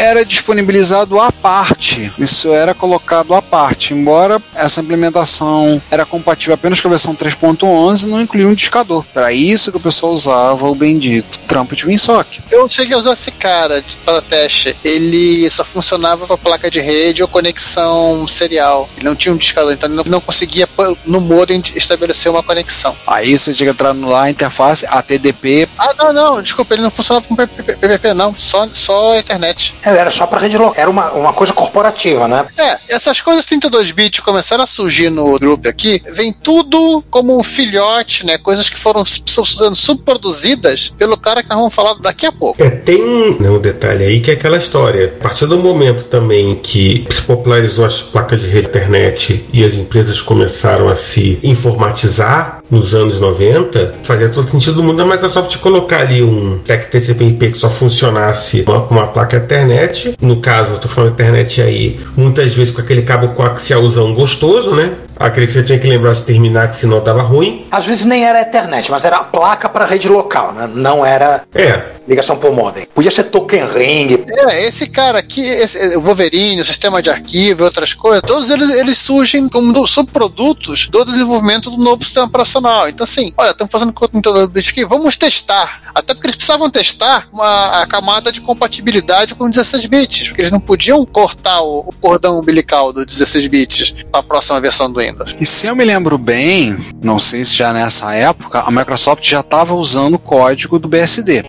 Era 0.03 0.25
disponibilizado 0.25 1.21
à 1.21 1.31
parte. 1.31 2.12
Isso 2.19 2.53
era 2.53 2.75
colocado 2.75 3.33
à 3.35 3.41
parte. 3.41 3.95
Embora 3.95 4.43
essa 4.53 4.81
implementação 4.81 5.81
era 5.93 6.05
compatível 6.05 6.55
apenas 6.55 6.81
com 6.81 6.88
a 6.88 6.91
versão 6.91 7.15
3.11, 7.15 8.07
não 8.07 8.21
incluía 8.21 8.49
um 8.49 8.53
discador. 8.53 9.05
Para 9.15 9.33
isso 9.33 9.71
que 9.71 9.77
o 9.77 9.81
pessoal 9.81 10.12
usava 10.12 10.69
o 10.69 10.75
bendito 10.75 11.38
Trumpet 11.47 11.87
WinSock. 11.87 12.41
Eu 12.51 12.69
cheguei 12.69 12.97
a 12.97 12.99
usar 12.99 13.12
esse 13.12 13.31
cara 13.31 13.81
de- 13.81 13.97
para 13.99 14.21
teste. 14.21 14.77
Ele 14.85 15.49
só 15.49 15.65
funcionava 15.65 16.27
com 16.27 16.33
a 16.35 16.38
placa 16.38 16.69
de 16.69 16.81
rede 16.81 17.23
ou 17.23 17.29
conexão 17.29 18.27
serial. 18.27 18.91
Ele 18.97 19.05
não 19.09 19.15
tinha 19.15 19.33
um 19.33 19.37
discador, 19.37 19.73
então 19.73 19.88
ele 19.88 19.95
não, 19.97 20.05
não 20.05 20.21
conseguia 20.21 20.69
no 21.07 21.21
modem 21.21 21.62
estabelecer 21.77 22.33
uma 22.33 22.43
conexão. 22.43 22.97
Aí 23.07 23.38
você 23.38 23.55
tinha 23.55 23.69
que 23.69 23.73
entrar 23.73 23.95
no 23.95 24.09
lá, 24.09 24.29
interface, 24.29 24.85
ATDP. 24.85 25.69
Ah, 25.79 25.95
não, 25.97 26.12
não, 26.12 26.43
desculpa, 26.43 26.75
ele 26.75 26.83
não 26.83 26.91
funcionava 26.91 27.25
com 27.29 27.37
PPP, 27.37 28.15
não, 28.15 28.35
só, 28.37 28.67
só 28.73 29.12
a 29.12 29.19
internet. 29.21 29.73
É 29.85 29.91
Era 29.92 30.11
só 30.11 30.26
pra 30.26 30.38
rede 30.38 30.59
local. 30.59 30.74
Era 30.76 30.90
uma, 30.90 31.12
uma 31.12 31.33
coisa 31.33 31.52
corporativa, 31.52 32.26
né? 32.26 32.46
É, 32.59 32.94
essas 32.94 33.20
coisas 33.20 33.44
32 33.46 33.90
bits 33.92 34.20
começaram 34.20 34.64
a 34.64 34.66
surgir 34.66 35.11
no 35.11 35.38
grupo 35.38 35.68
aqui, 35.68 36.02
vem 36.12 36.33
tudo 36.33 37.02
como 37.11 37.38
um 37.38 37.42
filhote, 37.42 38.26
né? 38.26 38.38
Coisas 38.38 38.68
que 38.68 38.78
foram 38.78 39.05
sendo 39.05 39.76
subproduzidas 39.76 40.92
pelo 40.98 41.16
cara 41.16 41.42
que 41.42 41.48
nós 41.48 41.59
vamos 41.59 41.74
falar 41.74 41.94
daqui 41.94 42.26
a 42.26 42.33
pouco. 42.33 42.62
É, 42.62 42.70
tem 42.70 43.02
um, 43.02 43.38
né, 43.38 43.50
um 43.50 43.61
detalhe 43.61 44.05
aí 44.05 44.20
que 44.20 44.31
é 44.31 44.35
aquela 44.35 44.57
história. 44.57 45.14
A 45.18 45.22
partir 45.22 45.46
do 45.46 45.59
momento 45.59 46.05
também 46.05 46.57
que 46.57 47.07
se 47.11 47.22
popularizou 47.22 47.85
as 47.85 48.02
placas 48.02 48.40
de 48.40 48.48
rede 48.48 48.68
internet 48.72 49.44
e 49.52 49.64
as 49.64 49.74
empresas 49.74 50.20
começaram 50.20 50.88
a 50.88 50.96
se 50.96 51.38
informatizar 51.42 52.62
nos 52.72 52.94
anos 52.94 53.20
90, 53.20 53.96
fazia 54.02 54.30
todo 54.30 54.50
sentido 54.50 54.76
do 54.76 54.82
mundo 54.82 55.02
a 55.02 55.04
Microsoft 55.04 55.58
colocar 55.58 56.00
ali 56.00 56.22
um 56.22 56.58
TCP/IP 56.61 57.52
que 57.52 57.58
só 57.58 57.68
funcionasse 57.68 58.62
com 58.62 58.72
uma, 58.72 58.85
uma 58.85 59.06
placa 59.08 59.37
internet. 59.37 60.16
No 60.22 60.37
caso, 60.38 60.72
eu 60.72 60.78
tô 60.78 60.88
falando 60.88 61.12
internet 61.12 61.61
aí, 61.61 62.00
muitas 62.16 62.54
vezes 62.54 62.72
com 62.72 62.80
aquele 62.80 63.02
cabo 63.02 63.28
coaxialzão 63.28 64.14
gostoso, 64.14 64.74
né? 64.74 64.92
Aquele 65.16 65.46
que 65.46 65.53
você 65.53 65.62
tinha 65.62 65.79
que 65.79 65.87
lembrar 65.87 66.14
de 66.14 66.22
terminar, 66.22 66.70
que 66.70 66.77
senão 66.77 67.03
dava 67.03 67.22
ruim. 67.22 67.66
Às 67.70 67.85
vezes 67.87 68.05
nem 68.05 68.25
era 68.25 68.40
Ethernet, 68.40 68.90
mas 68.90 69.05
era 69.05 69.16
a 69.18 69.25
placa 69.25 69.68
para 69.68 69.85
rede 69.85 70.09
local, 70.09 70.53
né? 70.53 70.68
Não 70.72 71.05
era 71.05 71.44
É, 71.55 71.83
ligação 72.09 72.37
por 72.37 72.53
modem. 72.53 72.87
Podia 72.94 73.11
ser 73.11 73.25
token 73.25 73.66
ring. 73.66 74.25
É, 74.29 74.64
esse 74.66 74.88
cara 74.88 75.18
aqui, 75.18 75.40
esse, 75.46 75.96
o 75.96 76.01
Wolverine, 76.01 76.61
o 76.61 76.64
sistema 76.64 77.01
de 77.03 77.11
arquivo 77.11 77.62
e 77.62 77.64
outras 77.64 77.94
coisas, 77.94 78.22
todos 78.22 78.51
eles, 78.51 78.68
eles 78.70 78.98
surgem 78.98 79.48
como 79.48 79.72
do- 79.72 79.87
subprodutos 79.87 80.88
do 80.88 81.05
desenvolvimento 81.05 81.70
do 81.70 81.77
novo 81.77 82.03
sistema 82.05 82.27
operacional. 82.27 82.88
Então, 82.88 83.05
assim, 83.05 83.33
olha, 83.37 83.51
estamos 83.51 83.70
fazendo 83.70 83.92
computador 83.92 84.51
aqui, 84.55 84.85
vamos 84.85 85.16
testar. 85.16 85.81
Até 85.94 86.14
porque 86.14 86.27
eles 86.27 86.37
precisavam 86.37 86.70
testar 86.70 87.29
uma, 87.33 87.83
a 87.83 87.87
camada 87.87 88.33
de 88.33 88.40
compatibilidade 88.40 89.35
com 89.35 89.48
16 89.48 89.87
bits, 89.87 90.29
porque 90.29 90.40
eles 90.42 90.51
não 90.51 90.61
podiam 90.61 91.05
cortar 91.05 91.61
o, 91.62 91.81
o 91.81 91.92
cordão 92.01 92.38
umbilical 92.38 92.92
do 92.92 93.05
16 93.05 93.46
bits 93.48 93.94
para 94.11 94.20
a 94.20 94.22
próxima 94.22 94.61
versão 94.61 94.90
do 94.90 95.01
Windows. 95.01 95.12
E 95.40 95.44
se 95.46 95.66
eu 95.66 95.77
me 95.77 95.85
lembro 95.85 96.16
bem, 96.18 96.77
não 97.03 97.18
sei 97.18 97.44
se 97.44 97.55
já 97.55 97.72
nessa 97.72 98.14
época, 98.14 98.61
a 98.61 98.70
Microsoft 98.70 99.25
já 99.29 99.40
estava 99.40 99.75
usando 99.75 100.14
o 100.14 100.18
código 100.18 100.79
do 100.79 100.88
BSD. 100.88 101.44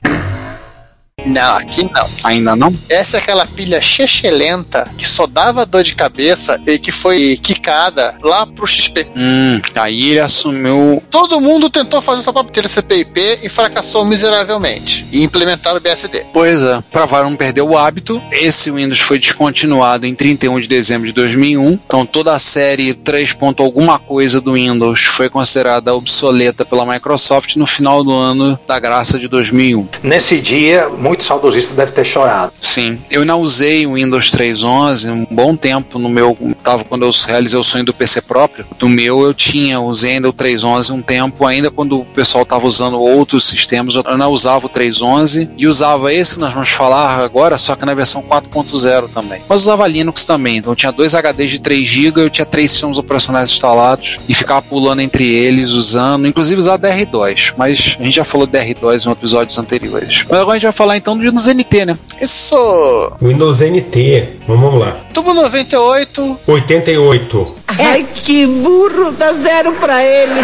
Não, 1.26 1.56
aqui 1.56 1.84
não. 1.84 2.10
Ainda 2.24 2.56
não? 2.56 2.74
Essa 2.90 3.18
é 3.18 3.20
aquela 3.20 3.46
pilha 3.46 3.82
chechelenta 3.82 4.90
que 4.98 5.08
só 5.08 5.26
dava 5.26 5.66
dor 5.66 5.84
de 5.84 5.96
cabeça 5.96 6.62
e 6.66 6.78
que 6.78 6.92
foi 6.92 7.38
quicada 7.42 8.16
lá 8.22 8.46
pro 8.46 8.68
XP. 8.68 9.08
Hum, 9.16 9.62
aí 9.76 10.12
ele 10.12 10.20
assumiu. 10.20 11.02
Todo 11.10 11.40
mundo 11.40 11.70
tentou 11.70 12.02
fazer 12.02 12.22
sua 12.22 12.34
própria 12.34 12.64
TCP/IP 12.64 13.40
e 13.44 13.50
fracassou 13.50 14.06
miseravelmente. 14.06 15.06
E 15.12 15.24
implementaram 15.24 15.78
o 15.78 15.82
BSD. 15.82 16.26
Pois 16.34 16.62
é, 16.62 16.84
pra 16.92 17.24
não 17.24 17.36
perder 17.36 17.62
o 17.62 17.78
hábito, 17.78 18.22
esse 18.32 18.72
Windows 18.72 19.00
foi 19.00 19.20
descontinuado 19.20 20.06
em 20.06 20.16
31 20.16 20.60
de 20.60 20.68
dezembro 20.68 21.08
de 21.08 21.14
2001. 21.14 21.80
Então 21.86 22.06
toda 22.06 22.34
a 22.34 22.40
série 22.40 22.94
3. 22.94 23.34
ponto 23.34 23.64
alguma 23.64 24.00
coisa 24.00 24.42
do 24.42 24.54
Windows 24.54 25.02
foi 25.02 25.30
considerada 25.30 25.94
obsoleta 25.94 26.66
pela 26.66 26.86
Microsoft 26.86 27.56
no 27.56 27.66
final 27.66 28.04
do 28.04 28.12
ano 28.12 28.60
da 28.68 28.80
graça 28.80 29.18
de 29.18 29.28
2001. 29.28 29.88
Nesse 30.04 30.40
dia, 30.40 30.90
muito 30.90 31.13
saudosista 31.22 31.76
deve 31.76 31.92
ter 31.92 32.06
chorado. 32.06 32.54
Sim, 32.62 33.00
eu 33.12 33.22
ainda 33.22 33.36
usei 33.36 33.86
o 33.86 33.96
Windows 33.96 34.32
3.11 34.32 35.12
um 35.12 35.28
bom 35.30 35.56
tempo 35.56 36.00
no 36.00 36.10
meu, 36.10 36.38
tava 36.64 36.84
quando 36.84 37.04
eu 37.04 37.12
realizei 37.28 37.60
o 37.60 37.64
sonho 37.64 37.84
do 37.84 37.94
PC 37.94 38.22
próprio, 38.22 38.66
do 38.80 38.88
meu 38.88 39.22
eu 39.24 39.34
tinha, 39.34 39.80
usei 39.80 40.14
ainda 40.14 40.30
o 40.30 40.34
3.11 40.34 40.92
um 40.92 41.02
tempo, 41.02 41.46
ainda 41.46 41.70
quando 41.70 42.00
o 42.00 42.06
pessoal 42.06 42.46
tava 42.46 42.66
usando 42.66 43.00
outros 43.00 43.46
sistemas, 43.46 43.96
eu 43.96 44.18
não 44.18 44.32
usava 44.32 44.66
o 44.66 44.70
3.11 44.70 45.50
e 45.58 45.68
usava 45.68 46.14
esse 46.14 46.36
que 46.36 46.40
nós 46.40 46.54
vamos 46.54 46.70
falar 46.70 47.18
agora, 47.20 47.58
só 47.58 47.76
que 47.76 47.86
na 47.86 47.94
versão 47.94 48.24
4.0 48.24 49.10
também. 49.14 49.42
Mas 49.48 49.62
usava 49.62 49.88
Linux 49.88 50.26
também, 50.26 50.58
então 50.58 50.76
tinha 50.76 50.92
dois 50.92 51.14
HDs 51.14 51.52
de 51.52 51.60
3 51.60 51.88
GB, 51.88 52.22
eu 52.22 52.30
tinha 52.30 52.46
três 52.46 52.72
sistemas 52.72 52.98
operacionais 52.98 53.50
instalados 53.50 54.20
e 54.28 54.34
ficava 54.34 54.62
pulando 54.62 55.02
entre 55.02 55.28
eles, 55.28 55.72
usando, 55.72 56.28
inclusive 56.28 56.60
usar 56.60 56.78
DR2, 56.80 57.54
mas 57.58 57.98
a 58.00 58.04
gente 58.04 58.16
já 58.16 58.24
falou 58.24 58.48
de 58.48 58.58
DR2 58.58 59.06
em 59.06 59.12
episódios 59.12 59.58
anteriores. 59.58 60.26
Mas 60.30 60.40
agora 60.40 60.52
a 60.52 60.56
gente 60.56 60.64
vai 60.64 60.72
falar 60.72 60.98
então 61.04 61.18
do 61.18 61.24
Windows 61.24 61.48
NT, 61.48 61.86
né? 61.86 61.98
Isso. 62.22 62.56
Windows 63.22 63.60
NT. 63.60 64.40
Vamos 64.48 64.80
lá. 64.80 64.96
Tubo 65.14 65.34
98. 65.34 66.40
88. 66.48 67.56
Ai, 67.68 68.06
que 68.14 68.46
burro, 68.46 69.12
dá 69.12 69.34
zero 69.34 69.74
pra 69.74 70.04
ele. 70.04 70.40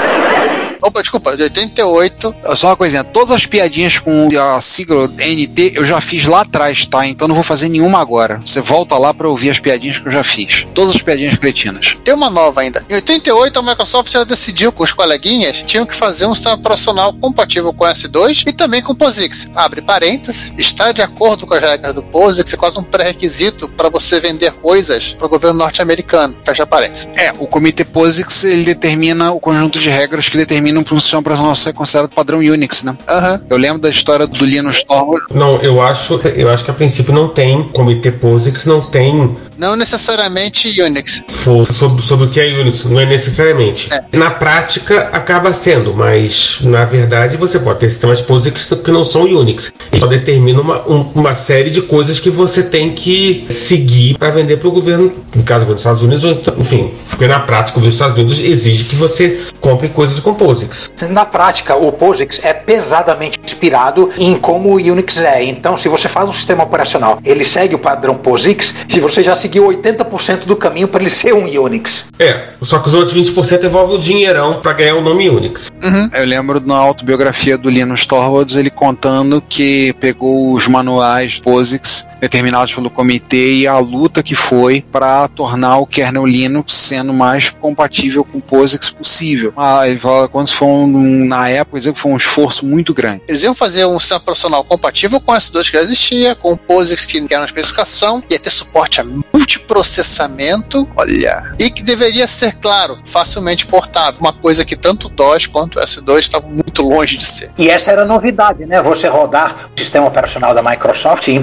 Opa, 0.81 1.01
desculpa, 1.01 1.35
de 1.35 1.43
88. 1.43 2.35
Só 2.55 2.67
uma 2.67 2.75
coisinha, 2.75 3.03
todas 3.03 3.31
as 3.31 3.45
piadinhas 3.45 3.99
com 3.99 4.29
a 4.37 4.61
sigla 4.61 5.07
NT 5.07 5.73
eu 5.75 5.85
já 5.85 5.99
fiz 5.99 6.25
lá 6.25 6.41
atrás, 6.41 6.85
tá? 6.85 7.05
Então 7.05 7.27
não 7.27 7.35
vou 7.35 7.43
fazer 7.43 7.69
nenhuma 7.69 7.99
agora. 7.99 8.39
Você 8.45 8.61
volta 8.61 8.97
lá 8.97 9.13
pra 9.13 9.29
ouvir 9.29 9.49
as 9.49 9.59
piadinhas 9.59 9.99
que 9.99 10.07
eu 10.07 10.11
já 10.11 10.23
fiz. 10.23 10.65
Todas 10.73 10.95
as 10.95 11.01
piadinhas 11.01 11.37
cretinas. 11.37 11.97
Tem 12.03 12.13
uma 12.13 12.29
nova 12.29 12.61
ainda. 12.61 12.83
Em 12.89 12.95
88, 12.95 13.59
a 13.59 13.61
Microsoft 13.61 14.11
já 14.11 14.23
decidiu 14.23 14.71
com 14.71 14.83
os 14.83 14.93
coleguinhas 14.93 15.63
tinham 15.63 15.85
que 15.85 15.95
fazer 15.95 16.25
um 16.25 16.33
sistema 16.33 16.55
operacional 16.55 17.13
compatível 17.13 17.73
com 17.73 17.83
o 17.83 17.87
S2 17.87 18.43
e 18.47 18.53
também 18.53 18.81
com 18.81 18.93
o 18.93 18.95
POSIX. 18.95 19.47
Abre 19.55 19.81
parênteses, 19.81 20.48
está 20.57 20.91
de 20.91 21.01
acordo 21.01 21.45
com 21.47 21.53
as 21.53 21.61
regras 21.61 21.93
do 21.93 22.03
POSIX, 22.03 22.53
é 22.53 22.57
quase 22.57 22.79
um 22.79 22.83
pré-requisito 22.83 23.67
para 23.69 23.89
você 23.89 24.19
vender 24.19 24.51
coisas 24.53 25.13
para 25.17 25.25
o 25.27 25.29
governo 25.29 25.59
norte-americano. 25.59 26.35
Fecha 26.43 26.65
parênteses. 26.65 27.07
É, 27.15 27.31
o 27.37 27.45
comitê 27.47 27.83
POSIX 27.83 28.43
ele 28.45 28.63
determina 28.63 29.31
o 29.31 29.39
conjunto 29.39 29.79
de 29.79 29.89
regras 29.89 30.29
que 30.29 30.37
determinam 30.37 30.83
para 30.83 30.95
um 30.95 30.99
sistema 30.99 31.19
operacional 31.21 31.55
ser 31.55 31.73
considerado 31.73 32.09
padrão 32.09 32.39
Unix, 32.39 32.83
né? 32.83 32.95
Aham. 33.07 33.41
Eu 33.49 33.57
lembro 33.57 33.79
da 33.81 33.89
história 33.89 34.25
do 34.27 34.45
Linus 34.45 34.83
Torvalds. 34.83 35.27
Não, 35.33 35.61
eu 35.61 35.81
acho, 35.81 36.15
eu 36.35 36.49
acho 36.49 36.63
que 36.65 36.71
a 36.71 36.73
princípio 36.73 37.13
não 37.13 37.29
tem 37.29 37.63
comitê 37.69 38.11
POSIX, 38.11 38.65
não 38.65 38.81
tem 38.81 39.35
Não 39.57 39.75
necessariamente 39.75 40.81
Unix. 40.81 41.23
força 41.29 41.73
sobre, 41.73 42.01
sobre 42.01 42.25
o 42.25 42.29
que 42.29 42.39
é 42.39 42.47
Unix, 42.59 42.83
não 42.85 42.99
é 42.99 43.05
necessariamente. 43.05 43.87
É. 43.93 44.03
Na 44.17 44.31
prática 44.31 45.09
acaba 45.11 45.53
sendo, 45.53 45.93
mas 45.93 46.59
na 46.61 46.85
verdade 46.85 47.37
você 47.37 47.59
pode 47.59 47.79
ter 47.79 47.89
sistemas 47.89 48.21
POSIX 48.21 48.69
que 48.83 48.91
não 48.91 49.03
são 49.03 49.23
Unix. 49.23 49.71
E 49.91 49.99
só 49.99 50.07
determina 50.07 50.38
uma, 50.39 50.87
um- 50.87 51.11
uma 51.15 51.35
série 51.35 51.69
de 51.69 51.81
coisas 51.81 52.19
que 52.19 52.29
você 52.29 52.63
tem 52.63 52.91
que 52.93 53.45
seguir 53.49 54.17
para 54.17 54.31
vender 54.31 54.57
para 54.57 54.67
o 54.67 54.71
governo, 54.71 55.11
no 55.35 55.43
caso 55.43 55.65
dos 55.65 55.77
Estados 55.77 56.01
Unidos, 56.01 56.23
ou 56.23 56.31
então, 56.31 56.55
enfim, 56.57 56.91
porque 57.09 57.27
na 57.27 57.39
prática 57.39 57.77
o 57.77 57.81
governo 57.81 57.89
dos 57.89 57.95
Estados 57.95 58.17
Unidos 58.17 58.39
exige 58.39 58.83
que 58.85 58.95
você 58.95 59.39
compre 59.59 59.89
coisas 59.89 60.19
com 60.19 60.33
POSIX. 60.33 60.91
Na 61.09 61.25
prática, 61.25 61.75
o 61.75 61.91
POSIX 61.91 62.43
é 62.45 62.53
pesadamente 62.53 63.39
inspirado 63.43 64.09
em 64.17 64.35
como 64.37 64.69
o 64.69 64.75
Unix 64.75 65.17
é. 65.21 65.43
Então, 65.43 65.75
se 65.75 65.87
você 65.89 66.07
faz 66.07 66.29
um 66.29 66.33
sistema 66.33 66.63
operacional, 66.63 67.19
ele 67.25 67.43
segue 67.43 67.75
o 67.75 67.79
padrão 67.79 68.15
POSIX, 68.15 68.73
e 68.89 68.99
você 68.99 69.23
já 69.23 69.35
seguiu 69.35 69.67
80% 69.67 70.45
do 70.45 70.55
caminho 70.55 70.87
para 70.87 71.01
ele 71.01 71.09
ser 71.09 71.33
um 71.33 71.45
Unix. 71.63 72.09
É, 72.19 72.45
só 72.61 72.79
que 72.79 72.87
os 72.87 72.93
outros 72.93 73.13
20% 73.15 73.63
envolvem 73.65 73.95
o 73.97 73.99
dinheirão 73.99 74.59
para 74.61 74.73
ganhar 74.73 74.95
o 74.95 75.01
nome 75.01 75.29
Unix. 75.29 75.67
Eu 76.13 76.25
lembro 76.25 76.61
na 76.65 76.75
autobiografia 76.75 77.57
do 77.57 77.69
Linus 77.69 78.05
Torvalds 78.05 78.55
ele 78.55 78.69
contando 78.69 79.41
que 79.47 79.93
pegou 79.99 80.18
os 80.19 80.67
manuais 80.67 81.39
POSIX 81.39 82.05
determinados 82.19 82.73
pelo 82.73 82.89
comitê 82.89 83.53
e 83.53 83.67
a 83.67 83.77
luta 83.77 84.21
que 84.21 84.35
foi 84.35 84.81
para 84.91 85.27
tornar 85.27 85.77
o 85.77 85.85
kernel 85.85 86.25
Linux 86.25 86.73
sendo 86.73 87.13
mais 87.13 87.49
compatível 87.49 88.23
com 88.23 88.37
o 88.37 88.41
POSIX 88.41 88.89
possível. 88.91 89.53
Ah, 89.55 89.87
ele 89.87 89.99
fala 89.99 90.27
quando 90.27 90.49
foi 90.49 90.67
um, 90.67 91.25
na 91.25 91.49
época 91.49 91.79
que 91.79 91.93
foi 91.93 92.11
um 92.11 92.17
esforço 92.17 92.65
muito 92.65 92.93
grande. 92.93 93.21
Eles 93.27 93.43
iam 93.43 93.55
fazer 93.55 93.85
um 93.85 93.99
sistema 93.99 94.19
profissional 94.19 94.63
compatível 94.63 95.19
com 95.19 95.31
o 95.31 95.35
S2 95.35 95.65
que 95.65 95.73
já 95.73 95.81
existia, 95.81 96.35
com 96.35 96.53
o 96.53 96.57
POSIX 96.57 97.05
que 97.05 97.17
era 97.29 97.41
uma 97.41 97.45
especificação, 97.45 98.23
ia 98.29 98.39
ter 98.39 98.49
suporte 98.49 99.01
a 99.01 99.03
multiprocessamento, 99.03 100.87
olha, 100.95 101.53
e 101.57 101.69
que 101.69 101.81
deveria 101.81 102.27
ser, 102.27 102.55
claro, 102.55 102.99
facilmente 103.05 103.65
portável, 103.65 104.19
uma 104.19 104.33
coisa 104.33 104.65
que 104.65 104.75
tanto 104.75 105.07
o 105.07 105.09
DOS 105.09 105.47
quanto 105.47 105.79
o 105.79 105.81
S2 105.81 106.19
estavam 106.19 106.49
muito 106.49 106.81
longe 106.81 107.17
de 107.17 107.25
ser. 107.25 107.51
E 107.57 107.69
essa 107.69 107.91
era 107.91 108.03
a 108.03 108.05
novidade, 108.05 108.65
né? 108.65 108.81
Você 108.81 109.07
rodar 109.07 109.69
o 109.75 109.79
sistema 109.79 110.07
operacional 110.07 110.53
da 110.53 110.61
Microsoft 110.61 111.27
em 111.27 111.41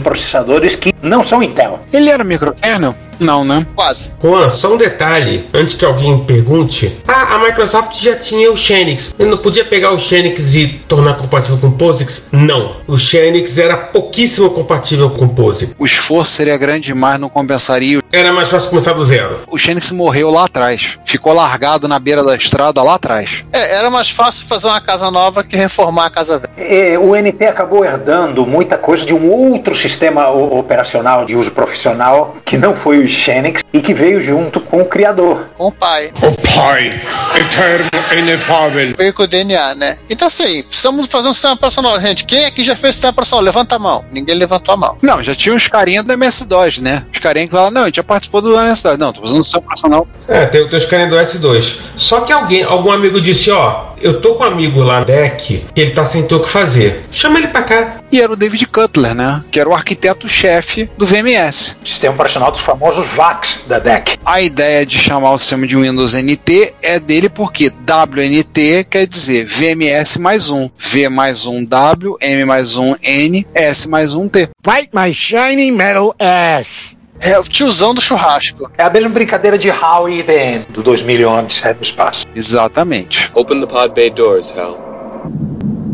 processadores 0.67 0.77
que 0.77 0.95
não 1.03 1.23
são 1.23 1.43
Intel. 1.43 1.79
Ele 1.93 2.11
era 2.11 2.25
microkernel? 2.25 2.95
Não, 3.19 3.45
né? 3.45 3.65
Quase. 3.75 4.13
Juan, 4.23 4.51
só 4.51 4.75
um 4.75 4.77
detalhe, 4.77 5.49
antes 5.55 5.75
que 5.75 5.85
alguém 5.85 6.19
pergunte. 6.25 6.97
Ah, 7.09 7.35
a 7.37 7.39
Microsoft 7.39 7.97
já 8.03 8.17
tinha 8.17 8.51
o 8.53 8.57
Xenix. 8.57 9.15
Ele 9.19 9.31
não 9.31 9.39
podia 9.39 9.65
pegar 9.65 9.93
o 9.93 9.99
Xenix 9.99 10.55
e 10.55 10.69
tornar 10.89 11.15
compatível 11.15 11.57
com 11.59 11.69
o 11.69 11.73
POSIX? 11.73 12.27
Não. 12.33 12.77
O 12.87 12.99
Xenix 12.99 13.57
era 13.57 13.77
pouquíssimo 13.77 14.51
compatível 14.51 15.09
com 15.11 15.25
o 15.25 15.29
POSIX. 15.29 15.73
O 15.79 15.87
esforço 15.87 16.33
seria 16.33 16.57
grande 16.59 16.87
demais, 16.89 17.19
não 17.21 17.29
compensaria. 17.29 18.01
Era 18.13 18.33
mais 18.33 18.49
fácil 18.49 18.69
começar 18.71 18.93
do 18.93 19.05
zero. 19.05 19.41
O 19.47 19.57
Xenix 19.57 19.91
morreu 19.93 20.31
lá 20.31 20.45
atrás. 20.45 20.99
Ficou 21.05 21.33
largado 21.33 21.89
na 21.89 21.99
beira 21.99 22.23
da 22.23 22.35
estrada 22.37 22.83
lá 22.83 22.95
atrás. 22.95 23.45
É, 23.53 23.77
era 23.79 23.89
mais 23.91 24.11
fácil 24.11 24.45
fazer 24.47 24.67
uma 24.67 24.81
casa 24.81 25.11
nova 25.11 25.43
que 25.43 25.57
reformar 25.57 26.07
a 26.07 26.11
casa 26.11 26.39
velha. 26.39 26.53
É, 26.59 26.99
o 26.99 27.15
NT 27.15 27.45
acabou 27.47 27.85
herdando 27.85 28.45
muita 28.47 28.77
coisa 28.77 29.05
de 29.07 29.15
um 29.15 29.31
outro 29.31 29.75
sistema 29.75 30.29
o- 30.31 30.56
operacional 30.59 31.25
de 31.25 31.37
uso 31.37 31.51
profissional 31.53 32.37
que 32.45 32.57
não 32.57 32.75
foi 32.75 32.99
o 32.99 33.09
Xenix 33.09 33.62
e 33.73 33.81
que 33.81 33.95
veio 33.95 34.23
junto 34.23 34.61
com 34.61 34.81
o 34.81 34.85
criador. 34.85 35.49
Com 35.57 35.69
o 35.69 35.73
pai. 35.73 36.12
O 36.23 36.57
pai, 36.57 36.88
eterno 37.35 37.88
e 38.12 38.19
inefável. 38.19 38.95
Veio 38.97 39.14
com 39.14 39.23
o 39.23 39.27
DNA, 39.27 39.75
né? 39.75 39.97
Então 40.09 40.29
assim, 40.29 40.62
precisamos 40.62 41.09
fazer 41.09 41.29
um 41.29 41.33
sistema 41.35 41.55
operacional, 41.55 42.01
gente. 42.01 42.25
Quem 42.25 42.45
aqui 42.45 42.62
já 42.62 42.77
fez 42.77 42.95
sistema 42.95 43.11
operacional? 43.11 43.45
Levanta 43.45 43.77
a 43.77 43.79
mão. 43.79 44.05
Ninguém 44.11 44.35
levantou 44.35 44.75
a 44.75 44.77
mão. 44.77 44.99
Não, 45.03 45.23
já 45.23 45.35
tinha 45.35 45.55
uns 45.55 45.69
carinha 45.69 46.03
do 46.03 46.12
MS-DOS, 46.12 46.79
né? 46.79 47.05
Os 47.12 47.19
carinha 47.19 47.47
que 47.47 47.53
falavam, 47.53 47.71
não, 47.71 47.83
a 47.83 47.87
gente 47.87 47.97
já 47.97 48.03
participou 48.03 48.40
do 48.40 48.59
MS-DOS. 48.59 48.99
Não, 48.99 49.12
tô 49.12 49.21
fazendo 49.21 49.45
sistema 49.45 49.64
operacional. 49.64 50.09
É, 50.29 50.47
tem, 50.47 50.69
tem 50.69 50.79
os 50.79 50.87
carinhas 50.87 51.11
do 51.11 51.38
S2. 51.38 51.77
Só 51.97 52.21
que 52.21 52.33
alguém, 52.33 52.62
algum 52.62 52.90
amigo 52.90 53.21
disse, 53.21 53.51
ó, 53.51 53.96
eu 54.01 54.21
tô 54.21 54.35
com 54.35 54.45
um 54.45 54.47
amigo 54.47 54.83
lá 54.83 55.01
no 55.01 55.07
deck, 55.07 55.65
que 55.75 55.81
ele 55.81 55.93
tá 55.93 56.05
sem 56.05 56.23
ter 56.23 56.35
o 56.35 56.41
que 56.41 56.49
fazer. 56.49 57.05
Chama 57.11 57.39
ele 57.39 57.49
pra 57.49 57.63
cá. 57.63 57.97
E 58.11 58.21
era 58.21 58.33
o 58.33 58.37
David 58.37 58.67
Cutler, 58.67 59.15
né? 59.15 59.43
Que 59.51 59.61
era 59.61 59.69
o 59.69 59.75
arquiteto-chefe 59.75 60.91
do 60.97 61.07
VMS. 61.07 61.77
Sistema 61.85 62.15
operacional 62.15 62.51
dos 62.51 62.61
famosos 62.61 63.07
VAX 63.07 63.61
da 63.67 63.79
DEC. 63.79 64.19
A 64.25 64.41
ideia 64.41 64.85
de 64.85 64.99
chamar 64.99 65.33
o 65.33 65.39
sistema 65.39 65.67
de 65.67 65.77
Windows 65.77 66.15
NT 66.15 66.75
é 66.83 66.99
dele 66.99 67.29
porque 67.29 67.69
WNT 67.71 68.87
quer 68.89 69.07
dizer 69.07 69.45
VMS 69.47 70.19
mais 70.19 70.51
um. 70.51 70.69
V 70.79 71.09
mais 71.09 71.47
um 71.47 71.65
W, 71.65 72.17
M 72.21 72.45
mais 72.45 72.77
um 72.77 72.95
N, 73.03 73.47
S 73.55 73.89
mais 73.89 74.15
um 74.15 74.29
T. 74.29 74.49
Bite 74.65 74.91
my 74.93 75.13
shiny 75.13 75.71
metal 75.71 76.15
ass. 76.19 76.97
É 77.21 77.39
o 77.39 77.43
tiozão 77.43 77.95
do 77.95 78.01
churrasco. 78.01 78.71
É 78.77 78.85
a 78.85 78.91
mesma 78.91 79.09
brincadeira 79.09 79.57
de 79.59 79.71
HAL 79.71 80.09
e 80.09 80.21
IBM, 80.21 80.67
do 80.71 80.83
2001 80.83 81.39
Odisseia 81.39 81.75
no 81.75 81.83
Espaço. 81.83 82.25
Exatamente. 82.35 83.31
Open 83.35 83.61
the 83.61 83.67
pod 83.67 83.95
bay 83.95 84.11
doors, 84.11 84.53
Hal. 84.57 84.79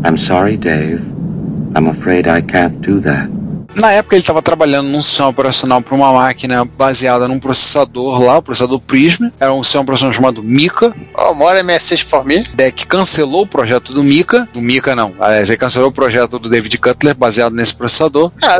I'm 0.05 0.17
sorry, 0.17 0.57
Dave. 0.57 1.01
I'm 1.75 1.87
afraid 1.89 2.27
I 2.27 2.41
can't 2.41 2.75
do 2.81 2.99
that. 3.01 3.29
Na 3.75 3.91
época 3.91 4.15
ele 4.15 4.21
estava 4.21 4.41
trabalhando 4.41 4.87
num 4.87 5.01
sistema 5.01 5.29
operacional 5.29 5.81
para 5.81 5.95
uma 5.95 6.11
máquina 6.11 6.63
baseada 6.65 7.27
num 7.27 7.39
processador 7.39 8.21
lá, 8.21 8.37
o 8.37 8.41
processador 8.41 8.79
Prism. 8.79 9.29
Era 9.39 9.53
um 9.53 9.63
sistema 9.63 9.83
operacional 9.83 10.13
chamado 10.13 10.43
Mica. 10.43 10.95
Ó, 11.15 11.33
mora 11.33 11.63
MS6 11.63 12.05
for 12.07 12.25
me. 12.25 12.43
DEC 12.55 12.85
cancelou 12.85 13.43
o 13.43 13.47
projeto 13.47 13.93
do 13.93 14.03
Mica. 14.03 14.47
Do 14.53 14.61
Mica 14.61 14.95
não. 14.95 15.13
Aliás, 15.19 15.49
ele 15.49 15.57
cancelou 15.57 15.89
o 15.89 15.91
projeto 15.91 16.37
do 16.39 16.49
David 16.49 16.77
Cutler 16.77 17.15
baseado 17.15 17.53
nesse 17.53 17.73
processador. 17.73 18.31
Ah, 18.41 18.59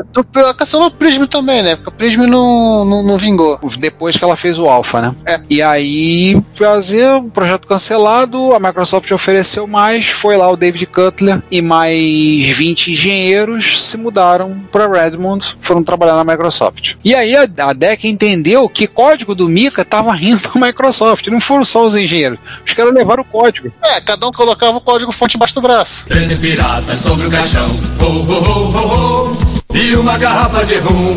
cancelou 0.57 0.87
o 0.87 0.91
Prism 0.91 1.25
também, 1.25 1.61
né? 1.61 1.75
Porque 1.75 1.89
o 1.89 1.93
Prism 1.93 2.21
não, 2.21 2.85
não, 2.85 3.03
não 3.03 3.17
vingou. 3.17 3.59
Depois 3.77 4.17
que 4.17 4.23
ela 4.23 4.35
fez 4.35 4.57
o 4.57 4.67
Alpha, 4.67 5.01
né? 5.01 5.15
É. 5.27 5.41
E 5.49 5.61
aí, 5.61 6.41
fazer 6.51 7.07
o 7.15 7.23
projeto 7.23 7.67
cancelado, 7.67 8.53
a 8.53 8.59
Microsoft 8.59 9.09
ofereceu 9.11 9.67
mais, 9.67 10.07
foi 10.09 10.37
lá 10.37 10.49
o 10.49 10.57
David 10.57 10.85
Cutler 10.87 11.41
e 11.51 11.61
mais 11.61 12.45
20 12.45 12.91
engenheiros 12.91 13.83
se 13.83 13.97
mudaram 13.97 14.61
para 14.71 14.87
Redmond, 15.03 15.57
foram 15.61 15.83
trabalhar 15.83 16.15
na 16.15 16.23
Microsoft. 16.23 16.95
E 17.03 17.13
aí 17.13 17.35
a, 17.35 17.47
a 17.59 17.73
DEC 17.73 18.05
entendeu 18.05 18.67
que 18.69 18.87
código 18.87 19.35
do 19.35 19.47
Mica 19.47 19.81
estava 19.81 20.13
rindo 20.13 20.41
da 20.47 20.67
Microsoft, 20.67 21.27
não 21.27 21.39
foram 21.39 21.65
só 21.65 21.85
os 21.85 21.95
engenheiros, 21.95 22.39
os 22.65 22.73
caras 22.73 22.93
levaram 22.93 23.23
o 23.23 23.25
código. 23.25 23.71
É, 23.83 24.01
cada 24.01 24.27
um 24.27 24.31
colocava 24.31 24.77
o 24.77 24.81
código 24.81 25.11
fonte 25.11 25.35
embaixo 25.35 25.55
do 25.55 25.61
braço. 25.61 26.05
Treze 26.05 26.35
piratas 26.37 26.99
sobre 26.99 27.27
o 27.27 27.29
caixão. 27.29 27.67
Ho, 27.99 28.05
ho, 28.05 28.33
ho, 28.33 28.69
ho, 28.69 29.31
ho. 29.31 29.53
E 29.73 29.95
uma 29.95 30.17
garrafa 30.17 30.63
de 30.63 30.77
rum. 30.77 31.11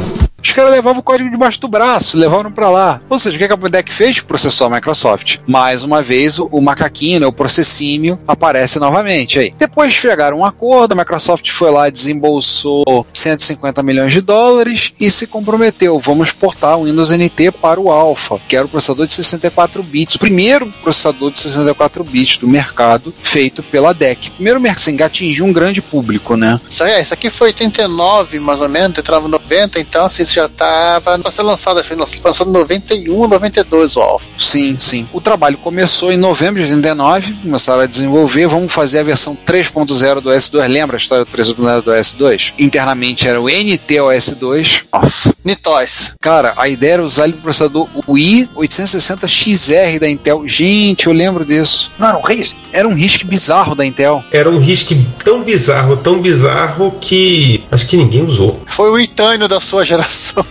Os 0.47 0.53
caras 0.53 0.70
levavam 0.70 1.01
o 1.01 1.03
código 1.03 1.28
debaixo 1.28 1.61
do 1.61 1.66
braço, 1.66 2.16
levaram 2.16 2.53
pra 2.53 2.70
lá. 2.70 3.01
Ou 3.11 3.18
seja, 3.18 3.36
o 3.36 3.38
que 3.38 3.66
a 3.66 3.68
DEC 3.68 3.92
fez? 3.92 4.20
Processou 4.20 4.68
a 4.68 4.70
Microsoft. 4.70 5.38
Mais 5.44 5.82
uma 5.82 6.01
vez, 6.01 6.38
o, 6.38 6.61
macaquinho, 6.61 7.18
né, 7.18 7.26
o 7.26 7.32
processímio, 7.32 8.16
aparece 8.28 8.78
novamente 8.78 9.40
aí. 9.40 9.51
Depois 9.59 9.92
chegaram 9.92 10.38
um 10.38 10.44
acordo, 10.44 10.92
a 10.92 10.94
Microsoft 10.94 11.51
foi 11.51 11.72
lá 11.72 11.88
e 11.88 11.90
desembolsou 11.90 13.05
150 13.12 13.82
milhões 13.82 14.12
de 14.12 14.20
dólares 14.20 14.94
e 15.01 15.11
se 15.11 15.26
comprometeu. 15.26 15.99
Vamos 15.99 16.30
portar 16.30 16.78
o 16.78 16.84
Windows 16.84 17.11
NT 17.11 17.51
para 17.61 17.80
o 17.80 17.90
Alpha, 17.90 18.38
que 18.49 18.55
era 18.55 18.66
o 18.66 18.68
processador 18.68 19.05
de 19.09 19.14
64 19.14 19.82
bits. 19.82 20.14
O 20.14 20.20
primeiro 20.20 20.72
processador 20.80 21.32
de 21.32 21.40
64 21.40 22.05
bits 22.05 22.36
do 22.36 22.47
mercado, 22.47 23.12
feito 23.20 23.64
pela 23.64 23.92
DEC. 23.92 24.30
Primeiro, 24.30 24.62
assim, 24.70 24.97
atingiu 25.03 25.44
um 25.44 25.53
grande 25.53 25.82
público, 25.82 26.36
né? 26.36 26.61
Isso, 26.70 26.84
aí, 26.84 27.03
isso 27.03 27.12
aqui 27.12 27.30
foi 27.30 27.49
89, 27.49 28.38
mais 28.38 28.61
ou 28.61 28.68
menos, 28.68 28.97
entrava 28.97 29.26
em 29.26 29.30
90, 29.30 29.80
então 29.80 30.07
assim, 30.07 30.24
já 30.37 30.47
estava 30.47 31.18
para 31.18 31.32
ser 31.32 31.43
lançado, 31.43 31.82
foi 31.82 31.97
lançado 31.97 32.51
em 32.51 32.53
91, 32.53 33.28
92 33.28 33.97
o 33.97 34.01
Alpha. 34.01 34.28
Sim, 34.39 34.78
sim. 34.78 35.07
O 35.12 35.20
trabalho 35.20 35.57
começou 35.57 36.12
em 36.12 36.16
novembro 36.16 36.61
de 36.61 36.68
89, 36.68 37.32
começaram 37.43 37.80
a 37.80 37.87
desenvolver, 37.87 38.47
vamos 38.47 38.72
fazer 38.72 39.01
a 39.01 39.03
versão 39.03 39.37
3.0 39.47 40.20
do 40.20 40.30
S2, 40.30 40.66
lembra 40.68 40.97
a 40.97 40.99
história 40.99 41.24
do 41.24 41.30
3.0 41.30 41.82
do 41.82 41.91
S2? 41.91 42.53
Internamente 42.59 43.26
era 43.26 43.41
o 43.41 43.47
NTOS2. 43.47 44.84
Nossa. 44.93 45.34
Nitóis. 45.45 46.14
Cara, 46.20 46.53
a 46.57 46.68
ideia 46.68 46.95
era 46.95 47.03
usar 47.05 47.24
ele 47.24 47.34
no 47.34 47.43
processador 47.43 47.89
o 47.95 48.14
i860XR 48.14 50.01
da 50.01 50.09
Intel. 50.09 50.43
Gente, 50.47 51.07
eu 51.07 51.12
lembro 51.12 51.45
disso. 51.45 51.91
Não 51.99 52.09
era 52.09 52.18
um 52.18 52.22
RISC? 52.22 52.57
Era 52.72 52.89
um 52.89 52.95
RISC 52.95 53.24
bizarro 53.24 53.74
da 53.74 53.87
Intel. 53.87 54.24
Era 54.32 54.51
um 54.51 54.59
RISC 54.59 54.93
tão 55.24 55.43
bizarro, 55.43 55.97
tão 55.97 56.20
bizarro 56.20 56.97
que 57.01 57.64
acho 57.70 57.87
que 57.87 57.97
ninguém 57.97 58.24
usou. 58.24 58.61
Foi 58.66 58.91
o 58.91 58.99
Itânio 58.99 59.47
da 59.47 59.61
sua 59.61 59.84
geração. 59.84 60.25
so. 60.26 60.42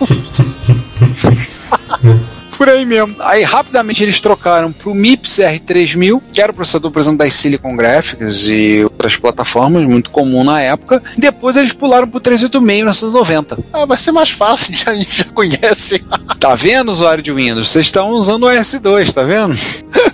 Por 2.57 2.69
aí 2.69 2.85
mesmo. 2.85 3.15
Aí 3.19 3.43
rapidamente 3.43 4.01
eles 4.03 4.19
trocaram 4.21 4.71
pro 4.71 4.93
MIPS 4.93 5.39
R3000, 5.39 6.21
que 6.33 6.41
era 6.41 6.51
o 6.51 6.55
processador, 6.55 6.91
por 6.91 6.99
exemplo, 6.99 7.17
das 7.19 7.33
Silicon 7.33 7.75
Graphics 7.75 8.43
e 8.47 8.81
outras 8.83 9.17
plataformas, 9.17 9.83
muito 9.83 10.09
comum 10.09 10.43
na 10.43 10.61
época. 10.61 11.01
Depois 11.17 11.55
eles 11.57 11.73
pularam 11.73 12.07
pro 12.07 12.19
386 12.19 12.55
em 12.55 12.83
1990. 12.83 13.57
Ah, 13.73 13.85
vai 13.85 13.97
ser 13.97 14.11
mais 14.11 14.29
fácil, 14.29 14.73
já, 14.75 14.91
a 14.91 14.95
gente 14.95 15.17
já 15.17 15.25
conhece. 15.25 16.03
Tá 16.39 16.55
vendo, 16.55 16.91
usuário 16.91 17.23
de 17.23 17.31
Windows? 17.31 17.69
Vocês 17.69 17.85
estão 17.87 18.09
usando 18.11 18.43
o 18.43 18.49
S2, 18.49 19.11
tá 19.13 19.23
vendo? 19.23 19.55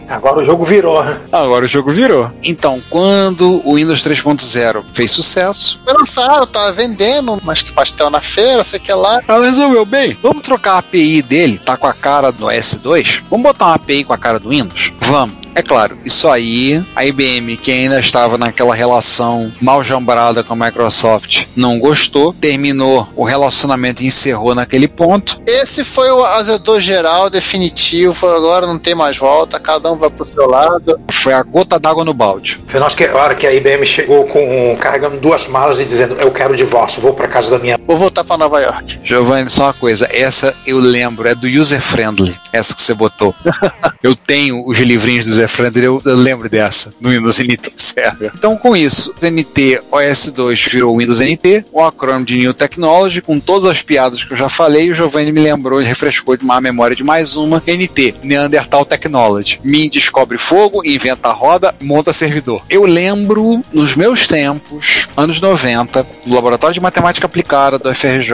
Agora 0.10 0.40
o 0.40 0.46
jogo 0.46 0.66
virou. 0.66 1.04
né? 1.04 1.18
Agora 1.32 1.66
o 1.66 1.68
jogo 1.68 1.90
virou. 1.92 2.30
Então, 2.44 2.82
quando 2.90 3.62
o 3.66 3.76
Windows 3.76 4.02
3.0 4.04 4.84
fez 4.94 5.12
sucesso, 5.12 5.80
Foi 5.84 5.94
lançado, 5.94 6.46
tava 6.48 6.72
vendendo, 6.74 7.40
mas 7.44 7.62
que 7.62 7.72
pastel 7.72 8.10
na 8.10 8.20
feira, 8.22 8.64
sei 8.64 8.80
que 8.80 8.92
lá. 8.94 9.22
ela 9.28 9.46
resolveu, 9.46 9.86
bem, 9.86 10.18
vamos 10.22 10.42
trocar 10.44 10.74
a 10.74 10.78
API 10.80 11.22
dele, 11.22 11.58
tá 11.64 11.78
com 11.78 11.88
a 11.88 11.94
cara 11.94 12.31
do 12.34 12.46
S2? 12.46 13.22
Vamos 13.30 13.44
botar 13.44 13.66
uma 13.66 13.76
API 13.76 14.04
com 14.04 14.14
a 14.14 14.18
cara 14.18 14.40
do 14.40 14.50
Windows? 14.50 14.94
Vamos. 15.02 15.41
É 15.54 15.62
claro, 15.62 15.98
isso 16.06 16.30
aí, 16.30 16.84
a 16.96 17.06
IBM, 17.06 17.58
que 17.58 17.72
ainda 17.72 18.00
estava 18.00 18.38
naquela 18.38 18.74
relação 18.74 19.52
mal 19.60 19.84
jambrada 19.84 20.44
com 20.44 20.54
a 20.54 20.66
Microsoft, 20.66 21.46
não 21.56 21.78
gostou, 21.78 22.34
terminou 22.34 23.08
o 23.16 23.24
relacionamento 23.24 24.02
e 24.02 24.08
encerrou 24.08 24.56
naquele 24.56 24.88
ponto. 24.88 25.42
Esse 25.46 25.84
foi 25.84 26.10
o 26.10 26.24
azedor 26.24 26.80
geral, 26.80 27.30
definitivo, 27.30 28.28
agora 28.28 28.66
não 28.66 28.80
tem 28.80 28.96
mais 28.96 29.18
volta, 29.18 29.60
cada 29.60 29.92
um 29.92 29.98
vai 29.98 30.10
pro 30.10 30.26
seu 30.26 30.48
lado. 30.48 31.00
Foi 31.12 31.34
a 31.34 31.44
gota 31.44 31.78
d'água 31.78 32.06
no 32.06 32.14
balde. 32.14 32.60
Foi 32.68 32.80
nós 32.80 32.96
que, 32.96 33.04
a 33.04 33.16
hora 33.16 33.36
que 33.36 33.46
a 33.46 33.54
IBM 33.54 33.86
chegou 33.86 34.26
com 34.26 34.78
carregando 34.80 35.18
duas 35.18 35.48
malas 35.48 35.82
e 35.82 35.86
dizendo 35.86 36.16
eu 36.16 36.32
quero 36.32 36.54
o 36.54 36.56
divórcio, 36.56 37.02
vou 37.02 37.14
pra 37.14 37.28
casa 37.28 37.52
da 37.52 37.60
minha. 37.60 37.78
Vou 37.86 37.98
voltar 37.98 38.24
pra 38.24 38.38
Nova 38.38 38.62
York. 38.62 39.00
Giovanni, 39.04 39.50
só 39.50 39.66
uma 39.66 39.74
coisa, 39.74 40.08
essa 40.12 40.56
eu 40.66 40.78
lembro, 40.78 41.28
é 41.28 41.36
do 41.36 41.48
User 41.48 41.82
Friendly, 41.82 42.40
essa 42.54 42.74
que 42.74 42.82
você 42.82 42.94
botou. 42.94 43.36
eu 44.02 44.16
tenho 44.16 44.66
os 44.66 44.80
livrinhos 44.80 45.26
do 45.26 45.41
Eu, 45.84 46.02
lembro 46.06 46.50
dessa, 46.50 46.94
no 47.00 47.10
Windows 47.10 47.40
NT 47.40 47.74
Server. 47.78 48.32
Então, 48.36 48.58
com 48.58 48.76
isso, 48.76 49.14
NT 49.22 49.82
OS2 49.92 50.70
virou 50.70 50.98
Windows 50.98 51.20
NT, 51.20 51.66
o 51.72 51.82
acrônimo 51.82 52.26
de 52.26 52.38
New 52.38 52.54
Technology, 52.54 53.22
com 53.22 53.40
todas 53.40 53.66
as 53.66 53.82
piadas 53.82 54.24
que 54.24 54.34
eu 54.34 54.38
já 54.38 54.50
falei, 54.50 54.92
o 54.92 54.94
Giovanni 54.94 55.32
me 55.32 55.42
lembrou 55.42 55.82
e 55.82 55.86
refrescou 55.86 56.36
de 56.38 56.44
uma 56.44 56.62
memória 56.62 56.96
de 56.96 57.04
mais 57.04 57.36
uma, 57.36 57.62
NT, 57.66 58.16
Neanderthal 58.24 58.86
Technology. 58.86 59.60
Min 59.64 59.90
descobre 59.90 60.38
fogo, 60.38 60.82
inventa 60.86 61.30
a 61.30 61.32
roda, 61.32 61.74
monta 61.82 62.14
servidor. 62.14 62.64
Eu 62.70 62.86
lembro, 62.86 63.64
nos 63.74 63.96
meus 63.96 64.28
tempos, 64.28 65.08
anos 65.16 65.40
90, 65.40 66.06
no 66.26 66.36
Laboratório 66.36 66.74
de 66.74 66.82
Matemática 66.82 67.26
Aplicada 67.26 67.78
do 67.78 67.94
FRJ, 67.94 68.32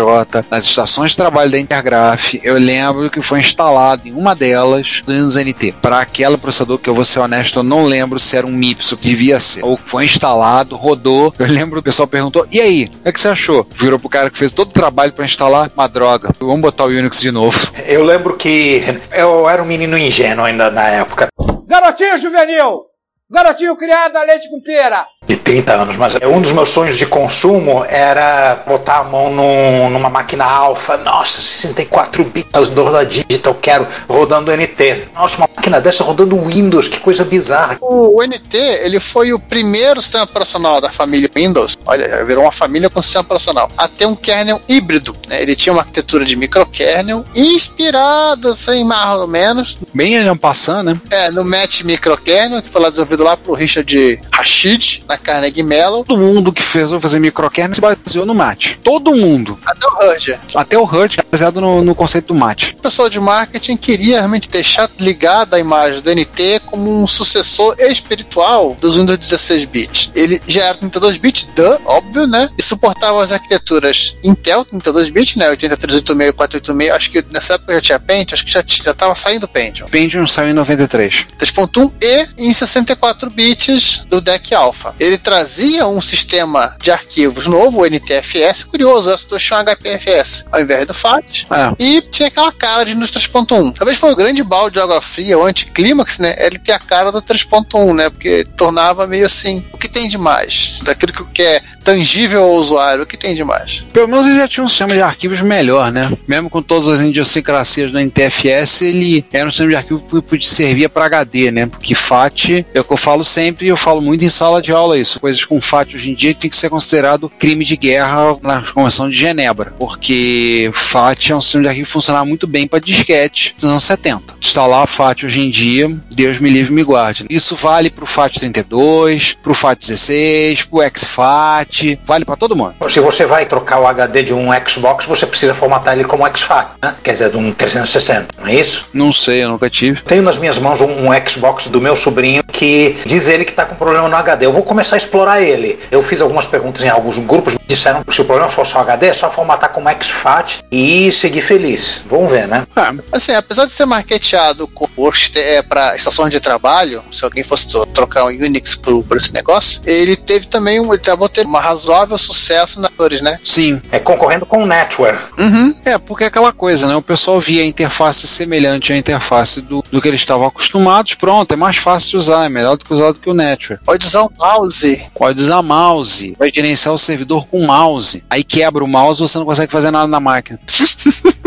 nas 0.49 0.63
estações 0.65 1.11
de 1.11 1.17
trabalho 1.17 1.51
da 1.51 1.59
Intergraph, 1.59 2.35
eu 2.43 2.55
lembro 2.55 3.09
que 3.09 3.21
foi 3.21 3.39
instalado 3.39 4.07
em 4.07 4.13
uma 4.13 4.35
delas 4.35 5.03
do 5.05 5.13
Windows 5.13 5.35
NT. 5.35 5.75
Para 5.81 5.99
aquele 5.99 6.37
processador 6.37 6.77
que 6.77 6.89
eu 6.89 6.95
vou 6.97 7.05
ser 7.05 7.19
honesto, 7.19 7.59
eu 7.59 7.63
não 7.63 7.85
lembro 7.85 8.19
se 8.19 8.35
era 8.35 8.45
um 8.45 8.51
MIPS, 8.51 8.91
o 8.91 8.97
que 8.97 9.09
devia 9.09 9.39
ser. 9.39 9.63
Ou 9.63 9.77
foi 9.77 10.05
instalado, 10.05 10.75
rodou. 10.75 11.31
Eu 11.37 11.45
lembro 11.45 11.79
o 11.79 11.83
pessoal 11.83 12.07
perguntou: 12.07 12.45
e 12.51 12.59
aí, 12.59 12.85
o 12.85 13.03
que, 13.03 13.09
é 13.09 13.11
que 13.11 13.21
você 13.21 13.27
achou? 13.27 13.67
Virou 13.71 13.99
pro 13.99 14.09
cara 14.09 14.29
que 14.29 14.37
fez 14.37 14.51
todo 14.51 14.69
o 14.69 14.73
trabalho 14.73 15.13
para 15.13 15.23
instalar 15.23 15.71
uma 15.75 15.87
droga. 15.87 16.29
Vamos 16.39 16.61
botar 16.61 16.85
o 16.85 16.87
Unix 16.87 17.21
de 17.21 17.31
novo. 17.31 17.57
Eu 17.85 18.03
lembro 18.03 18.35
que 18.35 18.81
eu 19.13 19.47
era 19.47 19.61
um 19.61 19.65
menino 19.65 19.97
ingênuo 19.97 20.45
ainda 20.45 20.69
na 20.69 20.87
época. 20.87 21.27
Garotinho 21.67 22.17
juvenil! 22.17 22.83
Garotinho 23.29 23.75
criado 23.75 24.15
a 24.15 24.23
leite 24.23 24.49
com 24.49 24.61
pera! 24.61 25.05
De 25.27 25.35
30 25.35 25.73
anos, 25.73 25.97
mas 25.97 26.15
um 26.23 26.39
dos 26.41 26.51
meus 26.53 26.69
sonhos 26.69 26.97
de 26.97 27.05
consumo 27.05 27.83
era 27.87 28.63
botar 28.65 28.99
a 28.99 29.03
mão 29.03 29.29
num- 29.33 29.89
numa 29.89 30.09
máquina 30.09 30.45
alfa. 30.45 30.95
Nossa, 30.97 31.41
64 31.41 32.23
bits 32.23 32.69
do 32.69 32.91
da 32.91 33.03
Digital, 33.03 33.53
quero 33.55 33.85
rodando 34.07 34.51
NT. 34.51 35.07
Nossa, 35.13 35.37
uma 35.37 35.49
máquina 35.55 35.81
dessa 35.81 36.03
rodando 36.03 36.39
Windows, 36.41 36.87
que 36.87 36.99
coisa 36.99 37.25
bizarra. 37.25 37.77
O 37.81 38.23
NT, 38.23 38.55
ele 38.57 38.99
foi 38.99 39.33
o 39.33 39.39
primeiro 39.39 40.01
sistema 40.01 40.23
operacional 40.23 40.79
da 40.79 40.89
família 40.89 41.29
Windows. 41.35 41.77
Olha, 41.85 42.23
virou 42.23 42.45
uma 42.45 42.51
família 42.51 42.89
com 42.89 43.01
sistema 43.01 43.23
operacional. 43.23 43.69
A 43.77 43.87
ter 43.87 44.05
um 44.05 44.15
kernel 44.15 44.61
híbrido. 44.67 45.15
né? 45.27 45.41
Ele 45.41 45.55
tinha 45.55 45.73
uma 45.73 45.81
arquitetura 45.81 46.23
de 46.23 46.35
microkernel, 46.37 47.25
inspirada, 47.35 48.51
assim, 48.51 48.83
mais 48.85 49.11
ou 49.19 49.27
menos, 49.27 49.77
Bem 49.93 50.15
ele 50.15 50.33
passando, 50.35 50.91
né? 50.93 51.01
é, 51.09 51.29
no 51.31 51.43
Match 51.43 51.81
Microkernel, 51.81 52.61
que 52.61 52.69
foi 52.69 52.81
lá 52.81 52.89
desenvolvido 52.89 53.23
lá 53.23 53.35
pro 53.35 53.53
Richard 53.53 54.21
Rashid, 54.31 55.03
na 55.07 55.16
Carnegie 55.17 55.63
Mellon. 55.63 56.03
Todo 56.03 56.19
mundo 56.19 56.53
que 56.53 56.61
fez 56.61 56.89
fazer 57.01 57.19
microkernel 57.19 57.75
se 57.75 57.81
baseou 57.81 58.25
no 58.25 58.33
MAT. 58.33 58.77
Todo 58.83 59.13
mundo. 59.13 59.57
Até 59.65 59.87
o 59.87 60.09
Hurd. 60.09 60.39
Até 60.55 60.77
o 60.77 60.83
Hurt, 60.83 61.17
baseado 61.31 61.61
no, 61.61 61.83
no 61.83 61.95
conceito 61.95 62.27
do 62.27 62.35
MAT. 62.35 62.75
O 62.77 62.81
pessoal 62.81 63.09
de 63.09 63.19
marketing 63.19 63.77
queria 63.77 64.17
realmente 64.17 64.49
deixar 64.49 64.89
ligada 64.99 65.55
a 65.55 65.59
imagem 65.59 66.01
do 66.01 66.11
NT 66.11 66.61
como 66.65 67.03
um 67.03 67.07
sucessor 67.07 67.75
espiritual 67.79 68.75
dos 68.79 68.95
Windows 68.95 69.17
16 69.17 69.65
bits. 69.65 70.11
Ele 70.15 70.41
já 70.47 70.65
era 70.65 70.77
32 70.77 71.17
bits, 71.17 71.47
duh, 71.55 71.79
óbvio, 71.85 72.27
né? 72.27 72.49
E 72.57 72.63
suportava 72.63 73.21
as 73.21 73.31
arquiteturas 73.31 74.15
Intel 74.23 74.65
32 74.65 75.09
bits, 75.09 75.35
né? 75.35 75.49
8386 75.49 76.29
e 76.29 76.33
486. 76.33 76.91
Acho 76.91 77.11
que 77.11 77.25
nessa 77.31 77.53
época 77.55 77.73
já 77.73 77.81
tinha 77.81 77.99
Pentium, 77.99 78.33
acho 78.33 78.45
que 78.45 78.51
já 78.51 78.63
já 78.67 78.91
estava 78.91 79.15
saindo 79.15 79.43
o 79.43 79.47
Pentium. 79.47 79.87
Pentium 79.87 80.25
saiu 80.27 80.49
em 80.49 80.53
93. 80.53 81.25
3.1 81.39 81.91
e 82.01 82.47
em 82.47 82.53
64 82.53 83.29
bits 83.29 84.05
do 84.07 84.21
deck 84.21 84.53
Alpha. 84.53 84.95
Ele 84.99 85.17
trazia 85.17 85.87
um 85.87 86.01
sistema 86.01 86.75
de 86.81 86.91
arquivos 86.91 87.47
novo, 87.47 87.81
o 87.81 87.85
NTFS, 87.85 88.63
curioso, 88.63 89.09
essa 89.09 89.27
do 89.27 89.37
tinha 89.37 89.59
um 89.59 89.63
HPFS, 89.63 90.45
ao 90.51 90.61
invés 90.61 90.85
do 90.85 90.93
FAT, 90.93 91.16
É. 91.51 91.73
e 91.83 92.01
tinha 92.01 92.27
aquela 92.27 92.51
cara 92.51 92.83
de 92.83 92.93
Windows 92.93 93.11
3.1. 93.11 93.73
Talvez 93.73 93.97
foi 93.97 94.11
o 94.11 94.15
grande 94.15 94.43
balde 94.43 94.75
de 94.75 94.79
água 94.79 95.01
fria, 95.01 95.37
o 95.37 95.45
anticlímax, 95.45 96.19
né? 96.19 96.35
Ele 96.39 96.57
ter 96.59 96.71
a 96.73 96.79
cara 96.79 97.11
do 97.11 97.21
3.1, 97.21 97.93
né? 97.95 98.09
Porque 98.09 98.45
tornava 98.55 99.05
meio 99.07 99.25
assim, 99.25 99.65
o 99.73 99.77
que 99.77 99.87
tem 99.89 100.07
de 100.07 100.17
mais? 100.17 100.79
Daquilo 100.83 101.13
que- 101.13 101.31
que 101.31 101.41
é 101.41 101.61
tangível 101.83 102.43
ao 102.43 102.53
usuário, 102.55 103.03
o 103.03 103.05
que 103.05 103.17
tem 103.17 103.33
de 103.33 103.43
mais? 103.43 103.83
Pelo 103.93 104.07
menos 104.07 104.27
ele 104.27 104.37
já 104.37 104.47
tinha 104.47 104.63
um 104.63 104.67
sistema 104.67 104.93
de 104.93 105.01
arquivos 105.01 105.39
melhor, 105.41 105.91
né? 105.91 106.11
Mesmo 106.27 106.49
com 106.49 106.61
todas 106.61 106.89
as 106.89 106.99
idiosincrasias 106.99 107.91
do 107.91 107.99
NTFS, 107.99 108.81
ele 108.81 109.25
era 109.31 109.47
um 109.47 109.51
sistema 109.51 109.69
de 109.69 109.75
arquivo 109.75 110.21
que 110.23 110.47
servir 110.49 110.89
para 110.89 111.05
HD, 111.05 111.51
né? 111.51 111.65
Porque 111.65 111.95
FAT, 111.95 112.65
é 112.73 112.79
o 112.79 112.83
que 112.83 112.93
eu 112.93 112.97
falo 112.97 113.23
sempre, 113.23 113.65
e 113.65 113.69
eu 113.69 113.77
falo 113.77 114.01
muito 114.01 114.23
em 114.25 114.29
sala 114.29 114.61
de 114.61 114.71
aula 114.71 114.97
isso. 114.97 115.19
Coisas 115.19 115.43
com 115.45 115.61
FAT 115.61 115.95
hoje 115.95 116.11
em 116.11 116.13
dia 116.13 116.33
tem 116.33 116.49
que 116.49 116.55
ser 116.55 116.69
considerado 116.69 117.29
crime 117.39 117.63
de 117.63 117.77
guerra 117.77 118.35
na 118.41 118.61
Convenção 118.73 119.09
de 119.09 119.15
Genebra, 119.15 119.73
porque 119.79 120.69
FAT 120.73 121.06
é 121.29 121.35
um 121.35 121.41
sistema 121.41 121.63
de 121.63 121.69
arquivo 121.69 121.85
que 121.85 121.91
funcionava 121.91 122.25
muito 122.25 122.45
bem 122.45 122.67
para 122.67 122.79
disquete 122.79 123.55
dos 123.55 123.65
anos 123.65 123.83
70. 123.83 124.35
Instalar 124.41 124.87
FAT 124.87 125.23
hoje 125.23 125.41
em 125.41 125.49
dia, 125.49 125.89
Deus 126.13 126.39
me 126.39 126.49
livre 126.49 126.71
e 126.71 126.75
me 126.75 126.83
guarde. 126.83 127.25
Isso 127.29 127.55
vale 127.55 127.89
pro 127.89 128.05
FAT 128.05 128.39
32, 128.39 129.33
pro 129.33 129.53
FAT 129.53 129.79
16, 129.79 130.63
pro 130.63 130.79
XFAT, 130.95 131.99
vale 132.05 132.25
para 132.25 132.35
todo 132.35 132.55
mundo. 132.55 132.75
Se 132.89 132.99
você 132.99 133.25
vai 133.25 133.45
trocar 133.45 133.79
o 133.79 133.87
HD 133.87 134.23
de 134.23 134.33
um 134.33 134.49
Xbox, 134.67 135.05
você 135.05 135.25
precisa 135.25 135.53
formatar 135.53 135.93
ele 135.93 136.03
como 136.03 136.27
XFAT, 136.35 136.71
né? 136.83 136.95
quer 137.03 137.13
dizer, 137.13 137.29
de 137.29 137.37
um 137.37 137.53
360, 137.53 138.27
não 138.39 138.47
é 138.47 138.55
isso? 138.55 138.89
Não 138.93 139.13
sei, 139.13 139.43
eu 139.43 139.49
nunca 139.49 139.69
tive. 139.69 140.01
Tenho 140.01 140.21
nas 140.21 140.37
minhas 140.37 140.57
mãos 140.59 140.81
um, 140.81 141.07
um 141.07 141.27
Xbox 141.27 141.67
do 141.69 141.79
meu 141.79 141.95
sobrinho 141.95 142.43
que 142.43 142.97
diz 143.05 143.27
ele 143.27 143.45
que 143.45 143.51
está 143.51 143.65
com 143.65 143.75
problema 143.75 144.07
no 144.07 144.15
HD. 144.15 144.45
Eu 144.45 144.53
vou 144.53 144.63
começar 144.63 144.95
a 144.95 144.97
explorar 144.97 145.41
ele. 145.41 145.79
Eu 145.91 146.01
fiz 146.01 146.21
algumas 146.21 146.45
perguntas 146.45 146.81
em 146.83 146.89
alguns 146.89 147.17
grupos, 147.19 147.56
disseram 147.67 148.03
que 148.03 148.13
se 148.13 148.21
o 148.21 148.25
problema 148.25 148.49
for 148.49 148.65
só 148.65 148.79
HD, 148.79 149.07
é 149.07 149.13
só 149.13 149.29
formatar 149.29 149.71
como 149.71 149.89
XFAT 150.01 150.63
e 150.71 151.11
seguir 151.11 151.41
feliz. 151.41 152.01
Vamos 152.09 152.31
ver, 152.31 152.47
né? 152.47 152.65
Assim, 153.11 153.33
apesar 153.33 153.65
de 153.65 153.71
ser 153.71 153.85
marketeado 153.85 154.67
com 154.67 154.87
é, 155.35 155.61
para 155.61 155.95
estações 155.95 156.31
de 156.31 156.39
trabalho, 156.39 157.03
se 157.11 157.23
alguém 157.23 157.43
fosse 157.43 157.67
trocar 157.93 158.25
um 158.25 158.27
Unix 158.27 158.75
por, 158.75 159.03
por 159.03 159.17
esse 159.17 159.33
negócio, 159.33 159.81
ele 159.85 160.15
teve 160.15 160.47
também 160.47 160.79
um, 160.79 160.93
ele 160.93 161.01
acabou 161.01 161.29
tendo 161.29 161.49
um 161.49 161.57
razoável 161.57 162.17
sucesso 162.17 162.79
na 162.81 162.89
atores, 162.97 163.21
né? 163.21 163.39
Sim. 163.43 163.79
É 163.91 163.99
concorrendo 163.99 164.45
com 164.45 164.63
o 164.63 164.65
Netware. 164.65 165.19
Uhum. 165.37 165.75
É, 165.85 165.97
porque 165.97 166.23
é 166.23 166.27
aquela 166.27 166.51
coisa, 166.51 166.87
né? 166.87 166.95
O 166.95 167.01
pessoal 167.01 167.39
via 167.39 167.61
a 167.61 167.65
interface 167.65 168.25
semelhante 168.25 168.91
à 168.91 168.97
interface 168.97 169.61
do, 169.61 169.83
do 169.91 170.01
que 170.01 170.07
eles 170.07 170.21
estavam 170.21 170.47
acostumados. 170.47 171.13
Pronto, 171.13 171.53
é 171.53 171.55
mais 171.55 171.77
fácil 171.77 172.09
de 172.09 172.17
usar, 172.17 172.45
é 172.45 172.49
melhor 172.49 172.75
do 172.75 172.83
que 172.83 172.91
usar 172.91 173.11
do 173.11 173.19
que 173.19 173.29
o 173.29 173.33
Netware. 173.33 173.79
Pode 173.85 174.05
usar 174.05 174.23
o 174.23 174.31
mouse. 174.37 175.01
Pode 175.13 175.39
usar 175.39 175.61
mouse, 175.61 176.35
vai 176.37 176.51
gerenciar 176.51 176.93
o 176.93 176.97
servidor 176.97 177.47
com 177.47 177.56
mouse. 177.65 178.23
Aí 178.29 178.43
quebra 178.43 178.83
o 178.83 178.87
mouse, 178.87 179.19
você 179.19 179.37
não 179.37 179.45
consegue 179.45 179.71
fazer 179.71 179.91
nada 179.91 180.07
na 180.07 180.19
máquina. 180.19 180.59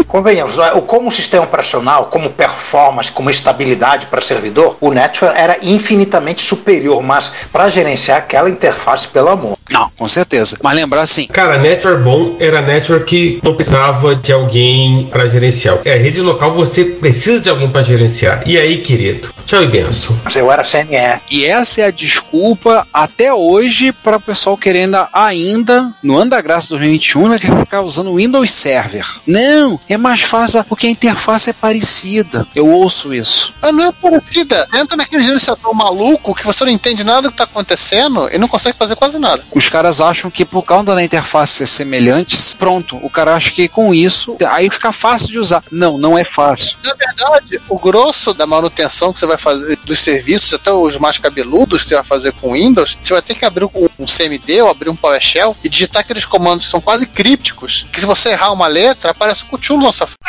Convenhamos, 0.09 0.59
é? 0.59 0.73
O- 0.73 0.83
como 0.83 1.11
sistema 1.11 1.45
operacional, 1.45 2.07
como 2.07 2.31
performance, 2.31 3.13
como 3.13 3.31
estabilidade 3.31 4.07
para 4.07 4.21
servidor, 4.21 4.77
o 4.81 4.91
Netware 4.91 5.35
era 5.37 5.57
infinitamente 5.63 6.43
superior, 6.43 7.01
mas 7.03 7.33
para 7.53 7.69
gerenciar 7.71 8.19
aquela 8.19 8.51
interface, 8.51 9.07
pelo 9.09 9.29
amor. 9.29 9.57
Não, 9.71 9.91
com 9.97 10.09
certeza. 10.09 10.57
Mas 10.63 10.75
lembrar 10.75 11.03
assim, 11.03 11.27
Cara, 11.27 11.59
network 11.59 12.03
bom 12.03 12.37
era 12.39 12.61
network 12.61 13.11
que 13.11 13.41
não 13.43 13.55
precisava 13.55 14.15
de 14.15 14.33
alguém 14.33 15.09
para 15.11 15.29
gerenciar. 15.29 15.79
É, 15.85 15.97
rede 15.97 16.21
local 16.21 16.53
você 16.53 16.85
precisa 16.85 17.41
de 17.41 17.51
alguém 17.51 17.69
para 17.69 17.83
gerenciar. 17.83 18.43
E 18.47 18.57
aí, 18.59 18.79
querido? 18.79 19.33
Tchau 19.47 19.63
e 19.63 19.67
benção. 19.67 20.17
Mas 20.23 20.37
eu 20.37 20.51
era 20.51 20.63
CNE. 20.63 21.21
E 21.31 21.45
essa 21.45 21.81
é 21.81 21.85
a 21.87 21.91
desculpa 21.91 22.87
até 22.93 23.35
hoje 23.35 23.91
para 23.91 24.17
o 24.17 24.21
pessoal 24.21 24.57
querendo 24.57 24.97
ainda, 25.13 25.93
no 26.03 26.17
ano 26.17 26.31
da 26.31 26.41
graça 26.41 26.69
2021, 26.69 27.29
né, 27.29 27.39
ficar 27.39 27.83
usando 27.83 28.11
o 28.11 28.17
Windows 28.17 28.51
Server. 28.53 29.05
Não, 29.27 29.81
é 29.89 29.97
mais 29.97 30.21
fácil 30.23 30.63
porque 30.65 30.87
a 30.87 30.91
interface 30.91 31.51
é 31.51 31.53
parecida. 31.53 32.47
Eu 32.55 32.69
ouço 32.69 33.13
isso. 33.13 33.53
Ah, 33.61 33.73
não 33.73 33.87
é 33.87 33.93
parecida. 33.93 34.69
Entra 34.75 34.97
naquele 34.97 35.23
gerenciador 35.23 35.75
maluco 35.75 36.35
que 36.35 36.45
você 36.45 36.65
não 36.65 36.71
entende 36.71 37.03
nada 37.03 37.23
do 37.23 37.31
que 37.33 37.39
tá 37.39 37.45
acontecendo 37.45 38.29
e 38.33 38.39
não 38.39 38.47
consegue 38.47 38.79
fazer 38.79 38.95
quase 38.95 39.19
nada. 39.19 39.43
Os 39.61 39.69
caras 39.69 40.01
acham 40.01 40.31
que 40.31 40.43
por 40.43 40.63
causa 40.63 40.87
da 40.95 41.05
interface 41.05 41.53
ser 41.53 41.67
semelhante, 41.67 42.35
pronto, 42.57 42.97
o 43.03 43.11
cara 43.11 43.35
acha 43.35 43.51
que 43.51 43.69
com 43.69 43.93
isso, 43.93 44.35
aí 44.49 44.71
fica 44.71 44.91
fácil 44.91 45.29
de 45.29 45.39
usar. 45.39 45.63
Não, 45.71 45.99
não 45.99 46.17
é 46.17 46.25
fácil. 46.25 46.79
Na 46.83 46.95
verdade, 46.95 47.61
o 47.69 47.79
grosso 47.79 48.33
da 48.33 48.47
manutenção 48.47 49.13
que 49.13 49.19
você 49.19 49.27
vai 49.27 49.37
fazer 49.37 49.79
dos 49.85 49.99
serviços, 49.99 50.55
até 50.55 50.73
os 50.73 50.97
mais 50.97 51.19
cabeludos 51.19 51.83
que 51.83 51.91
você 51.91 51.95
vai 51.95 52.05
fazer 52.05 52.33
com 52.33 52.55
Windows, 52.55 52.97
você 53.03 53.13
vai 53.13 53.21
ter 53.21 53.35
que 53.35 53.45
abrir 53.45 53.69
um 53.99 54.07
CMD 54.07 54.63
ou 54.63 54.71
abrir 54.71 54.89
um 54.89 54.97
PowerShell 54.97 55.55
e 55.63 55.69
digitar 55.69 56.01
aqueles 56.01 56.25
comandos 56.25 56.65
que 56.65 56.71
são 56.71 56.81
quase 56.81 57.07
crípticos, 57.07 57.87
que 57.93 58.01
se 58.01 58.07
você 58.07 58.31
errar 58.31 58.53
uma 58.53 58.67
letra, 58.67 59.11
aparece 59.11 59.43
o 59.43 59.47
cutulo 59.47 59.83
na 59.83 59.93
sua 59.93 60.07
frente. 60.07 60.21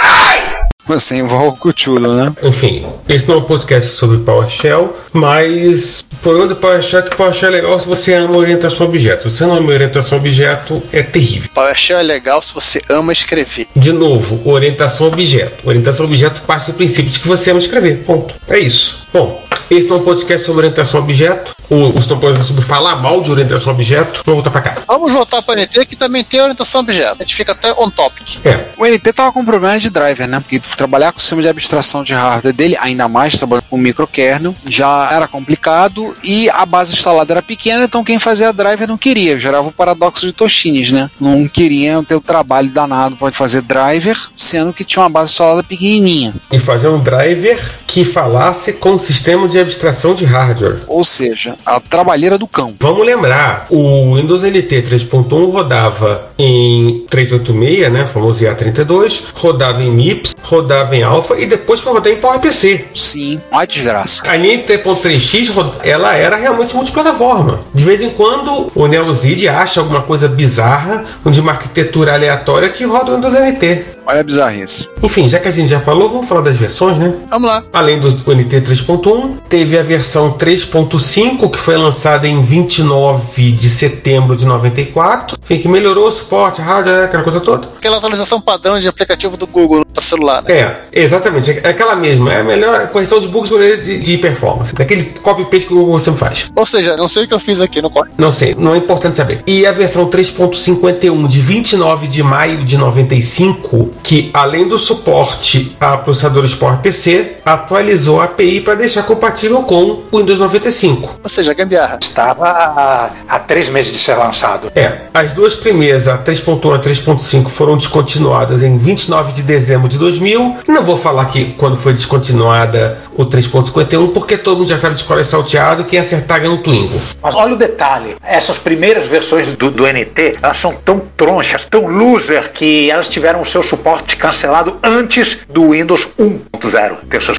Você 0.86 1.16
envolve 1.16 1.48
o 1.48 1.54
cuchulo, 1.54 2.16
né? 2.16 2.34
Enfim, 2.44 2.86
esse 3.08 3.26
não 3.28 3.36
é 3.36 3.38
um 3.38 3.44
podcast 3.46 3.92
sobre 3.96 4.18
PowerShell, 4.18 4.94
mas 5.14 6.04
do 6.22 6.56
PowerShell 6.56 7.00
é 7.00 7.02
que 7.02 7.16
PowerShell 7.16 7.50
é 7.50 7.52
legal 7.52 7.80
se 7.80 7.88
você 7.88 8.14
ama 8.14 8.38
orientação 8.38 8.86
a 8.86 8.90
objeto. 8.90 9.30
Se 9.30 9.38
você 9.38 9.46
não 9.46 9.56
ama 9.56 9.72
orientação 9.72 10.18
a 10.18 10.22
objeto, 10.22 10.82
é 10.94 11.02
terrível. 11.02 11.50
PowerShell 11.54 11.98
é 11.98 12.04
legal 12.04 12.42
se 12.42 12.54
você 12.54 12.80
ama 12.90 13.12
escrever. 13.12 13.68
De 13.76 13.92
novo, 13.92 14.40
orientação 14.48 15.08
a 15.08 15.10
objeto. 15.10 15.68
Orientação 15.68 16.06
a 16.06 16.10
objeto 16.10 16.42
parte 16.42 16.72
do 16.72 16.74
princípio 16.74 17.10
de 17.10 17.20
que 17.20 17.28
você 17.28 17.50
ama 17.50 17.60
escrever. 17.60 18.04
Ponto. 18.04 18.36
É 18.48 18.60
isso. 18.60 19.02
Bom, 19.12 19.44
esse 19.70 19.88
não 19.88 19.98
é 19.98 20.00
um 20.00 20.04
podcast 20.04 20.46
sobre 20.46 20.68
orientação 20.68 21.00
a 21.00 21.04
objeto. 21.04 21.56
Ou 21.70 21.90
esse 21.98 22.08
não 22.08 22.16
é 22.16 22.18
um 22.18 22.20
podcast 22.20 22.48
sobre 22.48 22.64
falar 22.64 22.98
mal 22.98 23.22
de 23.22 23.32
orientação 23.32 23.72
a 23.72 23.74
objeto. 23.74 24.22
Vamos 24.26 24.44
voltar 24.44 24.52
pra 24.52 24.62
cá. 24.62 24.82
Vamos 24.88 25.12
voltar 25.12 25.42
para 25.42 25.60
o 25.60 25.64
NT 25.64 25.86
que 25.86 25.96
também 25.96 26.24
tem 26.24 26.40
orientação 26.40 26.82
a 26.82 26.84
objeto. 26.84 27.16
A 27.20 27.24
gente 27.24 27.36
fica 27.36 27.54
até 27.54 27.72
on 27.74 27.90
topic. 27.90 28.46
É. 28.46 28.66
O 28.78 28.86
NT 28.86 29.14
tava 29.14 29.32
com 29.32 29.44
problema 29.44 29.80
de 29.80 29.90
driver, 29.90 30.28
né? 30.28 30.40
Porque 30.40 30.60
trabalhar 30.60 31.12
com 31.12 31.18
o 31.18 31.22
sistema 31.22 31.42
de 31.42 31.48
abstração 31.48 32.04
de 32.04 32.14
hardware 32.14 32.54
dele, 32.54 32.78
ainda 32.80 33.08
mais 33.08 33.38
trabalhando 33.38 33.66
com 33.70 33.78
microkernel, 33.78 34.54
já 34.70 35.10
era 35.12 35.28
complicado 35.28 36.11
e 36.24 36.50
a 36.50 36.66
base 36.66 36.94
instalada 36.94 37.34
era 37.34 37.42
pequena, 37.42 37.86
então 37.86 38.04
quem 38.04 38.20
fazia 38.20 38.54
driver 38.54 38.88
não 38.88 38.98
queria. 38.98 39.40
Gerava 39.40 39.68
o 39.68 39.72
paradoxo 39.72 40.26
de 40.26 40.34
Toshines, 40.34 40.92
né? 40.92 41.10
Não 41.20 41.48
queriam 41.48 42.04
ter 42.04 42.16
o 42.16 42.22
trabalho 42.22 42.70
danado 42.70 43.16
para 43.16 43.32
fazer 43.32 43.62
driver, 43.62 44.18
sendo 44.36 44.74
que 44.74 44.84
tinha 44.84 45.04
uma 45.04 45.10
base 45.10 45.32
instalada 45.32 45.64
pequenininha. 45.64 46.34
E 46.52 46.60
fazer 46.60 46.88
um 46.88 47.00
driver 47.00 47.60
que 47.92 48.06
falasse 48.06 48.72
com 48.72 48.94
o 48.94 49.00
sistema 49.00 49.50
de 49.50 49.60
abstração 49.60 50.14
de 50.16 50.24
hardware. 50.24 50.78
Ou 50.88 51.04
seja, 51.04 51.56
a 51.66 51.78
trabalheira 51.78 52.38
do 52.38 52.48
cão. 52.48 52.74
Vamos 52.80 53.06
lembrar, 53.06 53.66
o 53.70 54.16
Windows 54.16 54.44
NT 54.44 54.82
3.1 54.90 55.52
rodava 55.52 56.30
em 56.40 57.06
386, 57.10 57.92
né, 57.92 58.08
famoso 58.12 58.46
IA32, 58.46 59.24
rodava 59.36 59.84
em 59.84 59.92
MIPS, 59.92 60.34
rodava 60.42 60.96
em 60.96 61.04
Alpha 61.04 61.36
e 61.38 61.46
depois 61.46 61.82
foi 61.82 61.92
rodar 61.92 62.14
em 62.14 62.16
PowerPC. 62.16 62.86
Sim, 62.96 63.42
uma 63.52 63.66
desgraça. 63.66 64.24
A 64.26 64.38
linha 64.38 64.56
NT.3x, 64.60 65.50
rod- 65.52 65.74
ela 65.84 66.16
era 66.16 66.38
realmente 66.38 66.74
multiplataforma. 66.74 67.60
De 67.74 67.84
vez 67.84 68.02
em 68.02 68.10
quando, 68.12 68.72
o 68.74 68.88
NeoZid 68.88 69.50
acha 69.50 69.82
alguma 69.82 70.02
coisa 70.02 70.30
bizarra, 70.30 71.04
de 71.26 71.42
uma 71.42 71.52
arquitetura 71.52 72.14
aleatória 72.14 72.70
que 72.70 72.86
roda 72.86 73.12
o 73.12 73.16
Windows 73.16 73.34
NT. 73.34 73.82
Olha 74.06 74.22
a 74.22 74.24
bizarrice. 74.24 74.90
Enfim, 75.02 75.30
já 75.30 75.40
que 75.40 75.48
a 75.48 75.52
gente 75.52 75.70
já 75.70 75.80
falou, 75.80 76.10
vamos 76.10 76.28
falar 76.28 76.42
das 76.42 76.58
versões, 76.58 76.98
né? 76.98 77.14
Vamos 77.30 77.48
lá. 77.48 77.64
Além 77.72 78.00
do 78.00 78.10
NT 78.12 78.62
3.1, 78.62 79.38
teve 79.50 79.78
a 79.78 79.84
versão 79.84 80.34
3.5, 80.34 81.50
que 81.50 81.58
foi 81.58 81.78
lançada 81.78 82.28
em 82.28 82.44
29 82.44 83.52
de 83.52 83.70
setembro 83.70 84.36
de 84.36 84.46
94. 84.46 85.38
Enfim, 85.44 85.60
que 85.60 85.68
melhorou 85.68 86.08
o 86.08 86.12
suporte, 86.12 86.62
rádio, 86.62 87.04
aquela 87.04 87.24
coisa 87.24 87.40
toda. 87.40 87.68
Aquela 87.78 87.98
atualização 87.98 88.40
padrão 88.42 88.80
de 88.80 88.88
aplicativo 88.88 89.38
do 89.38 89.48
Google 89.48 89.86
para 89.86 90.04
celular, 90.04 90.44
né? 90.44 90.54
É, 90.54 90.82
exatamente. 90.92 91.52
É 91.64 91.70
aquela 91.70 91.96
mesma. 91.96 92.34
É 92.34 92.42
a 92.42 92.44
melhor 92.44 92.88
correção 92.88 93.20
de 93.20 93.28
bugs 93.28 93.50
de, 93.50 94.00
de 94.00 94.18
performance. 94.18 94.74
Daquele 94.74 95.06
copy-paste 95.22 95.68
que 95.68 95.74
o 95.74 95.78
Google 95.78 96.00
sempre 96.00 96.20
faz. 96.20 96.46
Ou 96.56 96.66
seja, 96.66 96.96
não 96.96 97.08
sei 97.08 97.24
o 97.24 97.28
que 97.28 97.34
eu 97.34 97.40
fiz 97.40 97.62
aqui 97.62 97.82
no 97.82 97.90
código. 97.90 98.16
Não 98.18 98.32
sei, 98.32 98.56
não 98.56 98.74
é 98.74 98.78
importante 98.78 99.18
saber. 99.18 99.44
E 99.46 99.66
a 99.66 99.72
versão 99.72 100.10
3.51 100.10 101.28
de 101.28 101.42
29 101.42 102.08
de 102.08 102.24
maio 102.24 102.64
de 102.64 102.78
95, 102.78 103.91
que 104.04 104.30
além 104.34 104.68
do 104.68 104.80
suporte 104.80 105.76
a 105.80 105.98
processadores 105.98 106.54
PowerPC, 106.54 107.38
atualizou 107.46 108.22
a 108.22 108.26
API 108.26 108.62
para 108.62 108.76
deixar 108.76 109.04
compatível 109.04 109.64
com 109.64 110.04
o 110.12 110.18
Windows 110.18 110.40
95. 110.40 111.20
Ou 111.24 111.30
seja, 111.30 111.54
gambiarra. 111.54 112.00
Estava 112.02 112.48
há, 112.48 113.10
há 113.28 113.40
três 113.40 113.70
meses 113.70 113.92
de 113.92 114.00
ser 114.00 114.16
lançado. 114.16 114.72
É, 114.76 115.00
as 115.14 115.32
duas 115.34 115.56
primeiras, 115.56 116.08
a 116.08 116.18
3.1 116.18 116.72
e 116.72 116.76
a 116.76 116.80
3.5, 116.80 117.50
foram 117.50 117.78
descontinuadas 117.78 118.64
em 118.64 118.78
29 118.78 119.34
de 119.34 119.42
dezembro 119.42 119.88
de 119.88 119.98
2000. 119.98 120.58
Não 120.68 120.84
vou 120.84 120.98
falar 120.98 121.26
que 121.26 121.54
quando 121.58 121.78
foi 121.78 121.94
descontinuada 121.94 123.00
o 123.16 123.26
3.51, 123.26 124.14
porque 124.14 124.38
todo 124.38 124.60
mundo 124.60 124.70
já 124.70 124.80
sabe 124.80 124.96
de 124.96 125.04
qual 125.04 125.20
é 125.20 125.24
salteado, 125.24 125.86
quem 125.86 126.00
acertar 126.00 126.40
ganha 126.40 126.54
um 126.54 126.58
Twingo. 126.58 127.00
Mas 127.22 127.36
olha 127.36 127.54
o 127.54 127.58
detalhe: 127.58 128.16
essas 128.24 128.58
primeiras 128.58 129.06
versões 129.06 129.56
do, 129.56 129.70
do 129.70 129.86
NT 129.86 130.38
elas 130.42 130.58
são 130.58 130.74
tão 130.74 131.02
tronchas, 131.16 131.66
tão 131.66 131.88
loser, 131.88 132.52
que 132.54 132.90
elas 132.90 133.10
tiveram 133.10 133.42
o 133.42 133.46
seu 133.46 133.62
suporte 133.62 133.81
cancelado 134.18 134.78
antes 134.84 135.40
do 135.50 135.72
Windows 135.72 136.08
1.0 136.20 136.98
ter 137.10 137.22
seus. 137.22 137.38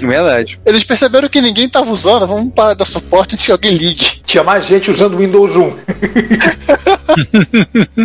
Verdade. 0.00 0.60
Eles 0.64 0.84
perceberam 0.84 1.28
que 1.28 1.40
ninguém 1.40 1.68
tava 1.68 1.90
usando, 1.90 2.26
vamos 2.26 2.52
para 2.54 2.74
dar 2.74 2.84
suporte 2.84 3.34
antes 3.34 3.46
que 3.46 3.52
alguém 3.52 3.72
ligue. 3.72 4.22
Tinha 4.24 4.44
mais 4.44 4.66
gente 4.66 4.90
usando 4.90 5.14
o 5.14 5.18
Windows 5.18 5.56
1. 5.56 5.72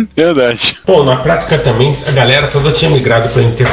Verdade. 0.16 0.78
Pô, 0.84 1.02
na 1.02 1.16
prática 1.16 1.58
também, 1.58 1.96
a 2.06 2.10
galera 2.10 2.48
toda 2.48 2.72
tinha 2.72 2.90
migrado 2.90 3.28
para 3.30 3.42
NT 3.42 3.64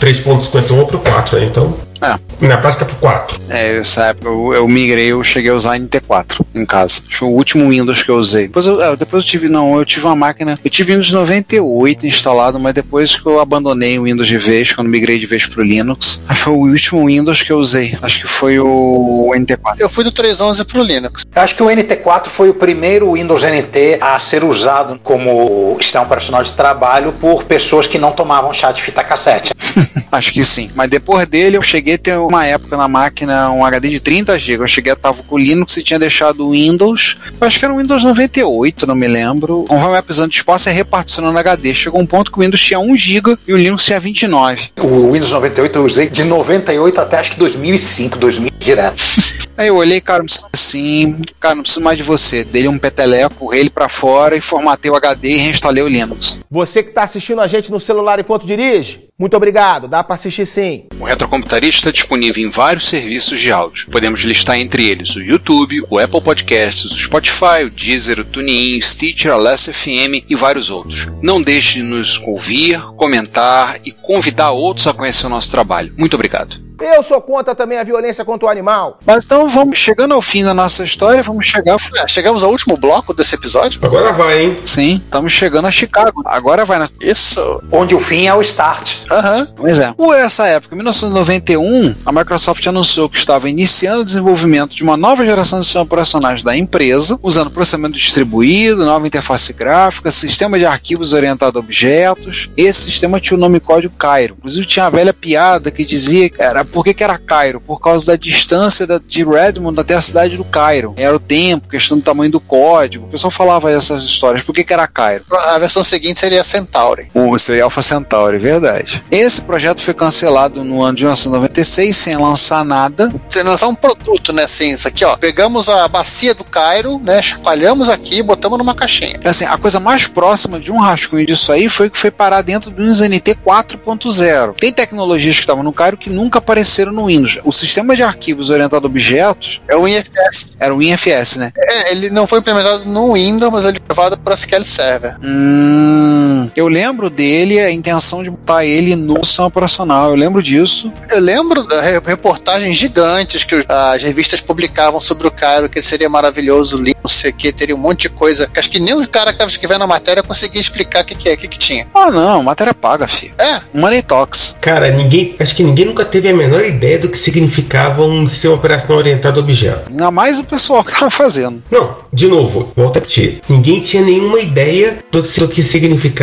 3.51 0.00 0.78
ou 0.78 0.86
pro 0.86 0.98
4, 0.98 1.38
né? 1.38 1.46
Então. 1.46 1.91
É. 2.02 2.46
Na 2.46 2.58
prática 2.58 2.84
pro 2.84 2.96
4. 2.96 3.40
É, 3.48 3.78
essa 3.78 4.06
época 4.06 4.28
eu, 4.28 4.52
eu 4.54 4.68
migrei, 4.68 5.12
eu 5.12 5.22
cheguei 5.22 5.50
a 5.50 5.54
usar 5.54 5.78
NT4 5.78 6.44
em 6.54 6.66
casa. 6.66 7.00
Foi 7.10 7.28
o 7.28 7.30
último 7.30 7.68
Windows 7.68 8.02
que 8.02 8.10
eu 8.10 8.16
usei. 8.16 8.48
Depois 8.48 8.66
eu, 8.66 8.82
é, 8.82 8.96
depois 8.96 9.22
eu 9.24 9.30
tive, 9.30 9.48
não, 9.48 9.78
eu 9.78 9.84
tive 9.84 10.06
uma 10.06 10.16
máquina. 10.16 10.58
Eu 10.64 10.70
tive 10.70 10.92
Windows 10.92 11.12
98 11.12 12.06
instalado, 12.06 12.58
mas 12.58 12.74
depois 12.74 13.18
que 13.18 13.26
eu 13.26 13.38
abandonei 13.38 13.98
o 13.98 14.04
Windows 14.04 14.26
de 14.26 14.38
vez, 14.38 14.72
quando 14.72 14.88
migrei 14.88 15.18
de 15.18 15.26
vez 15.26 15.46
pro 15.46 15.62
Linux, 15.62 16.20
aí 16.28 16.34
foi 16.34 16.52
o 16.52 16.56
último 16.56 17.06
Windows 17.06 17.42
que 17.42 17.52
eu 17.52 17.58
usei. 17.58 17.96
Acho 18.02 18.20
que 18.20 18.26
foi 18.26 18.58
o 18.58 19.32
NT4. 19.36 19.76
Eu 19.78 19.88
fui 19.88 20.02
do 20.02 20.10
3.11 20.10 20.66
pro 20.66 20.82
Linux. 20.82 21.24
Eu 21.34 21.42
acho 21.42 21.54
que 21.54 21.62
o 21.62 21.66
NT4 21.66 22.26
foi 22.26 22.50
o 22.50 22.54
primeiro 22.54 23.12
Windows 23.12 23.42
NT 23.42 23.98
a 24.00 24.18
ser 24.18 24.42
usado 24.42 24.98
como 25.02 25.76
sistema 25.80 26.04
operacional 26.04 26.42
de 26.42 26.50
trabalho 26.52 27.12
por 27.12 27.44
pessoas 27.44 27.86
que 27.86 27.98
não 27.98 28.10
tomavam 28.10 28.52
chá 28.52 28.72
de 28.72 28.82
fita 28.82 29.04
cassete. 29.04 29.52
Acho 30.10 30.32
que 30.32 30.44
sim. 30.44 30.70
Mas 30.74 30.90
depois 30.90 31.26
dele 31.26 31.56
eu 31.56 31.62
cheguei 31.62 31.91
a 31.94 31.98
ter 31.98 32.16
uma 32.16 32.46
época 32.46 32.76
na 32.76 32.88
máquina 32.88 33.50
um 33.50 33.64
HD 33.64 33.88
de 33.88 34.00
30 34.00 34.38
GB. 34.38 34.64
Eu 34.64 34.68
cheguei 34.68 34.92
a 34.92 34.96
tava 34.96 35.22
com 35.22 35.34
o 35.36 35.38
Linux 35.38 35.76
e 35.76 35.82
tinha 35.82 35.98
deixado 35.98 36.46
o 36.46 36.50
Windows. 36.52 37.16
Eu 37.40 37.46
acho 37.46 37.58
que 37.58 37.64
era 37.64 37.74
o 37.74 37.78
Windows 37.78 38.04
98, 38.04 38.86
não 38.86 38.94
me 38.94 39.08
lembro. 39.08 39.64
Conforme 39.68 39.92
vai 39.92 40.02
precisando 40.02 40.30
de 40.30 40.36
espaço, 40.36 40.68
é 40.68 40.72
reparticionando 40.72 41.38
HD. 41.38 41.74
Chegou 41.74 42.00
um 42.00 42.06
ponto 42.06 42.30
que 42.30 42.38
o 42.38 42.42
Windows 42.42 42.60
tinha 42.60 42.78
1 42.78 42.96
GB 42.96 43.38
e 43.46 43.52
o 43.52 43.56
Linux 43.56 43.84
tinha 43.84 44.00
29. 44.00 44.70
O 44.80 45.12
Windows 45.12 45.32
98 45.32 45.78
eu 45.78 45.84
usei 45.84 46.08
de 46.08 46.24
98 46.24 47.00
até 47.00 47.18
acho 47.18 47.32
que 47.32 47.38
2005, 47.38 48.18
2000 48.18 48.52
direto. 48.58 49.02
Aí 49.56 49.68
eu 49.68 49.76
olhei, 49.76 50.00
cara, 50.00 50.24
assim, 50.52 51.20
cara, 51.38 51.54
não 51.54 51.62
preciso 51.62 51.82
mais 51.82 51.98
de 51.98 52.02
você. 52.02 52.42
Dei 52.42 52.66
um 52.66 52.78
peteleco, 52.78 53.52
ele 53.52 53.68
pra 53.68 53.88
fora 53.88 54.34
e 54.34 54.40
formatei 54.40 54.90
o 54.90 54.96
HD 54.96 55.28
e 55.28 55.36
reinstalei 55.36 55.82
o 55.82 55.88
Linux. 55.88 56.40
Você 56.50 56.82
que 56.82 56.88
está 56.88 57.02
assistindo 57.02 57.40
a 57.40 57.46
gente 57.46 57.70
no 57.70 57.78
celular 57.78 58.18
enquanto 58.18 58.46
dirige, 58.46 59.08
muito 59.18 59.36
obrigado, 59.36 59.86
dá 59.86 60.02
para 60.02 60.14
assistir 60.14 60.46
sim. 60.46 60.84
O 60.98 61.04
Retrocomputaria 61.04 61.68
está 61.68 61.90
disponível 61.90 62.44
em 62.44 62.50
vários 62.50 62.88
serviços 62.88 63.40
de 63.40 63.52
áudio. 63.52 63.90
Podemos 63.90 64.22
listar 64.22 64.58
entre 64.58 64.88
eles 64.88 65.14
o 65.14 65.20
YouTube, 65.20 65.82
o 65.90 65.98
Apple 65.98 66.20
Podcasts, 66.20 66.90
o 66.90 66.98
Spotify, 66.98 67.64
o 67.64 67.70
Deezer, 67.70 68.20
o 68.20 68.24
TuneIn, 68.24 68.78
o 68.78 68.82
Stitcher, 68.82 69.32
a 69.32 69.36
Last 69.36 69.72
FM 69.72 70.24
e 70.28 70.34
vários 70.34 70.70
outros. 70.70 71.08
Não 71.22 71.42
deixe 71.42 71.74
de 71.74 71.82
nos 71.82 72.18
ouvir, 72.26 72.80
comentar 72.96 73.78
e 73.84 73.92
convidar 73.92 74.50
outros 74.50 74.86
a 74.86 74.92
conhecer 74.92 75.26
o 75.26 75.30
nosso 75.30 75.50
trabalho. 75.50 75.94
Muito 75.96 76.14
obrigado. 76.14 76.71
Eu 76.80 77.02
sou 77.02 77.20
contra 77.20 77.54
também 77.54 77.78
a 77.78 77.84
violência 77.84 78.24
contra 78.24 78.46
o 78.46 78.50
animal. 78.50 78.98
Mas 79.06 79.24
então 79.24 79.48
vamos 79.48 79.78
chegando 79.78 80.14
ao 80.14 80.22
fim 80.22 80.44
da 80.44 80.54
nossa 80.54 80.84
história, 80.84 81.22
vamos 81.22 81.46
chegar. 81.46 81.76
É, 81.96 82.08
chegamos 82.08 82.42
ao 82.42 82.50
último 82.50 82.76
bloco 82.76 83.14
desse 83.14 83.34
episódio. 83.34 83.80
Agora 83.82 84.12
vai, 84.12 84.42
hein? 84.42 84.56
Sim, 84.64 85.00
estamos 85.04 85.32
chegando 85.32 85.66
a 85.66 85.70
Chicago. 85.70 86.22
Agora 86.26 86.64
vai 86.64 86.78
na. 86.78 86.88
Isso. 87.00 87.62
Onde 87.70 87.94
o 87.94 88.00
fim 88.00 88.26
é 88.26 88.34
o 88.34 88.40
start. 88.40 88.98
Aham. 89.10 89.46
Pois 89.56 89.78
é. 89.78 89.92
Por 89.92 90.16
essa 90.16 90.46
época, 90.46 90.74
em 90.74 90.78
1991, 90.78 91.94
a 92.04 92.12
Microsoft 92.12 92.66
anunciou 92.66 93.08
que 93.08 93.18
estava 93.18 93.48
iniciando 93.48 94.02
o 94.02 94.04
desenvolvimento 94.04 94.74
de 94.74 94.82
uma 94.82 94.96
nova 94.96 95.24
geração 95.24 95.60
de 95.60 95.66
sistemas 95.66 95.86
operacionais 95.86 96.42
da 96.42 96.56
empresa, 96.56 97.18
usando 97.22 97.50
processamento 97.50 97.96
distribuído, 97.96 98.84
nova 98.84 99.06
interface 99.06 99.52
gráfica, 99.52 100.10
sistema 100.10 100.58
de 100.58 100.66
arquivos 100.66 101.12
orientado 101.12 101.58
a 101.58 101.60
objetos. 101.60 102.50
Esse 102.56 102.82
sistema 102.82 103.20
tinha 103.20 103.36
o 103.36 103.40
nome 103.40 103.60
código 103.60 103.94
Cairo. 103.96 104.34
Inclusive 104.38 104.66
tinha 104.66 104.86
a 104.86 104.90
velha 104.90 105.12
piada 105.12 105.70
que 105.70 105.84
dizia 105.84 106.28
que 106.28 106.40
era 106.40 106.61
por 106.64 106.84
que, 106.84 106.94
que 106.94 107.04
era 107.04 107.18
Cairo? 107.18 107.60
Por 107.60 107.80
causa 107.80 108.06
da 108.06 108.16
distância 108.16 108.86
da, 108.86 109.00
de 109.04 109.24
Redmond 109.24 109.78
até 109.80 109.94
a 109.94 110.00
cidade 110.00 110.36
do 110.36 110.44
Cairo. 110.44 110.94
Era 110.96 111.14
o 111.14 111.20
tempo, 111.20 111.68
questão 111.68 111.98
do 111.98 112.04
tamanho 112.04 112.30
do 112.30 112.40
código. 112.40 113.06
O 113.06 113.08
pessoal 113.08 113.30
falava 113.30 113.70
essas 113.70 114.04
histórias. 114.04 114.42
Por 114.42 114.54
que, 114.54 114.64
que 114.64 114.72
era 114.72 114.86
Cairo? 114.86 115.24
A 115.30 115.58
versão 115.58 115.82
seguinte 115.82 116.20
seria 116.20 116.44
Centauri. 116.44 117.10
O 117.14 117.38
seria 117.38 117.64
Alpha 117.64 117.82
Centauri, 117.82 118.38
verdade. 118.38 119.02
Esse 119.10 119.40
projeto 119.40 119.80
foi 119.80 119.94
cancelado 119.94 120.64
no 120.64 120.82
ano 120.82 120.96
de 120.96 121.04
1996 121.04 121.96
sem 121.96 122.16
lançar 122.16 122.64
nada. 122.64 123.12
Sem 123.28 123.42
lançar 123.42 123.68
um 123.68 123.74
produto, 123.74 124.32
né? 124.32 124.44
Assim, 124.44 124.72
isso 124.72 124.88
aqui, 124.88 125.04
ó. 125.04 125.16
Pegamos 125.16 125.68
a 125.68 125.86
bacia 125.88 126.34
do 126.34 126.44
Cairo, 126.44 126.98
né? 127.02 127.20
Chacoalhamos 127.22 127.88
aqui 127.88 128.18
e 128.18 128.22
botamos 128.22 128.58
numa 128.58 128.74
caixinha. 128.74 129.18
Assim, 129.24 129.44
a 129.44 129.56
coisa 129.56 129.80
mais 129.80 130.06
próxima 130.06 130.58
de 130.60 130.70
um 130.70 130.78
rascunho 130.78 131.26
disso 131.26 131.52
aí 131.52 131.68
foi 131.68 131.90
que 131.90 131.98
foi 131.98 132.10
parar 132.10 132.42
dentro 132.42 132.70
do 132.70 132.82
NT 132.82 133.36
4.0. 133.44 134.54
Tem 134.58 134.72
tecnologias 134.72 135.36
que 135.36 135.42
estavam 135.42 135.62
no 135.62 135.72
Cairo 135.72 135.96
que 135.96 136.10
nunca 136.10 136.38
apareceram 136.38 136.51
no 136.92 137.06
Windows. 137.06 137.38
O 137.44 137.52
sistema 137.52 137.94
de 137.96 138.02
arquivos 138.02 138.50
orientado 138.50 138.86
a 138.86 138.90
objetos 138.90 139.60
É 139.68 139.76
o 139.76 139.86
IFS. 139.88 140.52
era 140.58 140.74
o 140.74 140.78
WinFS, 140.78 141.36
né? 141.36 141.52
É, 141.56 141.92
ele 141.92 142.10
não 142.10 142.26
foi 142.26 142.38
implementado 142.40 142.84
no 142.84 143.14
Windows, 143.14 143.52
mas 143.52 143.64
ele 143.64 143.78
foi 143.86 143.96
levado 143.96 144.18
para 144.18 144.34
SQL 144.34 144.64
Server. 144.64 145.16
Hum, 145.22 146.21
eu 146.56 146.68
lembro 146.68 147.08
dele, 147.10 147.58
a 147.58 147.70
intenção 147.70 148.22
de 148.22 148.30
botar 148.30 148.64
ele 148.64 148.94
no 148.96 149.24
sistema 149.24 149.48
operacional. 149.48 150.10
Eu 150.10 150.16
lembro 150.16 150.42
disso. 150.42 150.92
Eu 151.10 151.20
lembro 151.20 151.64
da 151.64 151.80
re- 151.80 152.00
reportagens 152.04 152.76
gigantes 152.76 153.44
que 153.44 153.64
as 153.68 154.02
revistas 154.02 154.40
publicavam 154.40 155.00
sobre 155.00 155.26
o 155.26 155.30
Cairo, 155.30 155.68
que 155.68 155.78
ele 155.78 155.84
seria 155.86 156.08
maravilhoso, 156.08 156.76
lindo, 156.78 156.96
não 157.02 157.10
sei 157.10 157.30
o 157.30 157.34
que, 157.34 157.52
teria 157.52 157.74
um 157.74 157.78
monte 157.78 158.02
de 158.02 158.08
coisa. 158.10 158.48
que 158.48 158.58
Acho 158.58 158.70
que 158.70 158.78
nem 158.80 158.94
o 158.94 159.06
cara 159.08 159.26
que 159.26 159.34
estava 159.34 159.50
escrevendo 159.50 159.82
a 159.84 159.86
matéria 159.86 160.22
conseguia 160.22 160.60
explicar 160.60 161.02
o 161.02 161.06
que, 161.06 161.14
que 161.14 161.28
é, 161.28 161.34
o 161.34 161.36
que, 161.36 161.48
que 161.48 161.58
tinha. 161.58 161.86
Ah, 161.94 162.10
não, 162.10 162.42
matéria 162.42 162.74
paga, 162.74 163.06
filho. 163.08 163.34
É, 163.38 163.60
Money 163.78 164.02
Talks. 164.02 164.56
Cara, 164.60 164.90
ninguém. 164.90 165.34
Acho 165.38 165.54
que 165.54 165.62
ninguém 165.62 165.84
nunca 165.86 166.04
teve 166.04 166.28
a 166.28 166.34
menor 166.34 166.64
ideia 166.64 166.98
do 166.98 167.08
que 167.08 167.18
significava 167.18 168.02
um 168.04 168.28
sistema 168.28 168.54
operacional 168.54 168.98
orientado 168.98 169.40
a 169.40 169.42
objeto. 169.42 169.90
Ainda 169.90 170.10
mais 170.10 170.38
o 170.38 170.44
pessoal 170.44 170.84
que 170.84 170.92
tava 170.92 171.10
fazendo. 171.10 171.62
Não, 171.70 171.96
de 172.12 172.26
novo, 172.28 172.72
volta 172.76 172.98
a 172.98 173.00
repetir. 173.02 173.40
Ninguém 173.48 173.80
tinha 173.80 174.02
nenhuma 174.02 174.40
ideia 174.40 174.98
do 175.10 175.22
que, 175.22 175.40
do 175.40 175.48
que 175.48 175.62
significava 175.62 176.21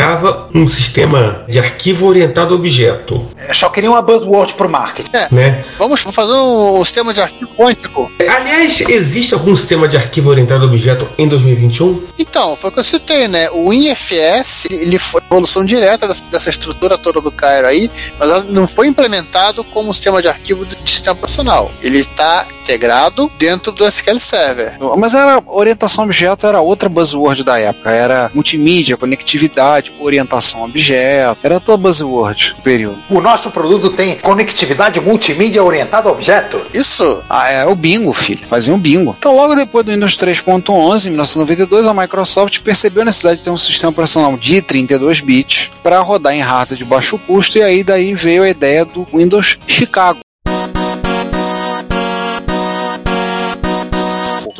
um 0.53 0.67
sistema 0.67 1.45
de 1.47 1.59
arquivo 1.59 2.07
orientado 2.07 2.53
a 2.53 2.57
objeto, 2.57 3.25
Eu 3.47 3.53
só 3.53 3.69
queria 3.69 3.89
uma 3.89 4.01
buzzword 4.01 4.53
pro 4.53 4.69
marketing. 4.69 5.09
né? 5.31 5.63
vamos 5.77 6.01
fazer 6.01 6.33
um, 6.33 6.83
sistema 6.83 7.13
de 7.13 7.21
arquivo 7.21 7.49
quântico. 7.55 8.11
Aliás, 8.19 8.81
existe 8.81 9.33
algum 9.33 9.55
sistema 9.55 9.87
de 9.87 9.97
arquivo 9.97 10.29
orientado 10.29 10.63
a 10.63 10.67
objeto 10.67 11.07
em 11.17 11.27
2021? 11.27 12.07
Então, 12.17 12.55
foi 12.55 12.69
o 12.69 12.73
que 12.73 12.79
eu 12.79 12.83
citei, 12.83 13.27
né? 13.27 13.49
O 13.51 13.73
IFS, 13.73 14.65
ele 14.69 14.99
foi 14.99 15.21
a 15.21 15.25
evolução 15.25 15.65
direta 15.65 16.07
dessa, 16.07 16.49
estrutura 16.49 16.97
toda 16.97 17.21
do 17.21 17.31
Cairo 17.31 17.67
aí, 17.67 17.91
mas 18.17 18.29
ela 18.29 18.43
não 18.43 18.67
foi 18.67 18.87
implementado 18.87 19.63
como 19.63 19.93
sistema 19.93 20.21
de 20.21 20.27
arquivo 20.27 20.65
de 20.65 20.75
sistema 20.89 21.13
operacional. 21.13 21.71
Ele 21.81 21.99
está 21.99 22.45
integrado 22.61 23.31
dentro 23.37 23.71
do 23.71 23.85
SQL 23.85 24.19
Server. 24.19 24.77
Mas 24.97 25.13
era 25.13 25.41
orientação 25.47 26.03
a 26.03 26.05
objeto 26.05 26.45
era 26.45 26.61
outra 26.61 26.87
buzzword 26.87 27.43
da 27.43 27.59
época. 27.59 27.91
Era 27.91 28.29
multimídia, 28.33 28.97
conectividade, 28.97 29.88
orientação 29.99 30.61
a 30.61 30.65
objeto, 30.65 31.39
era 31.43 31.59
toda 31.59 31.77
buzzword 31.77 32.53
do 32.55 32.61
período. 32.61 32.99
O 33.09 33.21
nosso 33.21 33.51
produto 33.51 33.89
tem 33.91 34.17
conectividade 34.17 34.99
multimídia 34.99 35.63
orientada 35.63 36.09
a 36.09 36.11
objeto. 36.11 36.61
Isso. 36.73 37.23
Ah, 37.29 37.49
é 37.49 37.65
o 37.65 37.75
bingo, 37.75 38.13
filho. 38.13 38.41
Fazia 38.49 38.73
um 38.73 38.79
bingo. 38.79 39.15
Então, 39.17 39.35
logo 39.35 39.55
depois 39.55 39.85
do 39.85 39.91
Windows 39.91 40.17
3.11, 40.17 41.05
em 41.05 41.09
1992, 41.09 41.87
a 41.87 41.93
Microsoft 41.93 42.59
percebeu 42.61 43.01
a 43.01 43.05
necessidade 43.05 43.37
de 43.37 43.43
ter 43.43 43.49
um 43.49 43.57
sistema 43.57 43.91
operacional 43.91 44.37
de 44.37 44.61
32 44.61 45.19
bits 45.21 45.71
para 45.81 45.99
rodar 45.99 46.33
em 46.33 46.41
hardware 46.41 46.77
de 46.77 46.85
baixo 46.85 47.17
custo 47.17 47.57
e 47.57 47.63
aí 47.63 47.83
daí 47.83 48.13
veio 48.13 48.43
a 48.43 48.49
ideia 48.49 48.85
do 48.85 49.07
Windows 49.13 49.57
Chicago. 49.67 50.19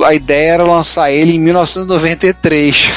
A 0.03 0.13
ideia 0.13 0.53
era 0.53 0.63
lançar 0.63 1.11
ele 1.11 1.35
em 1.35 1.39
1993. 1.39 2.89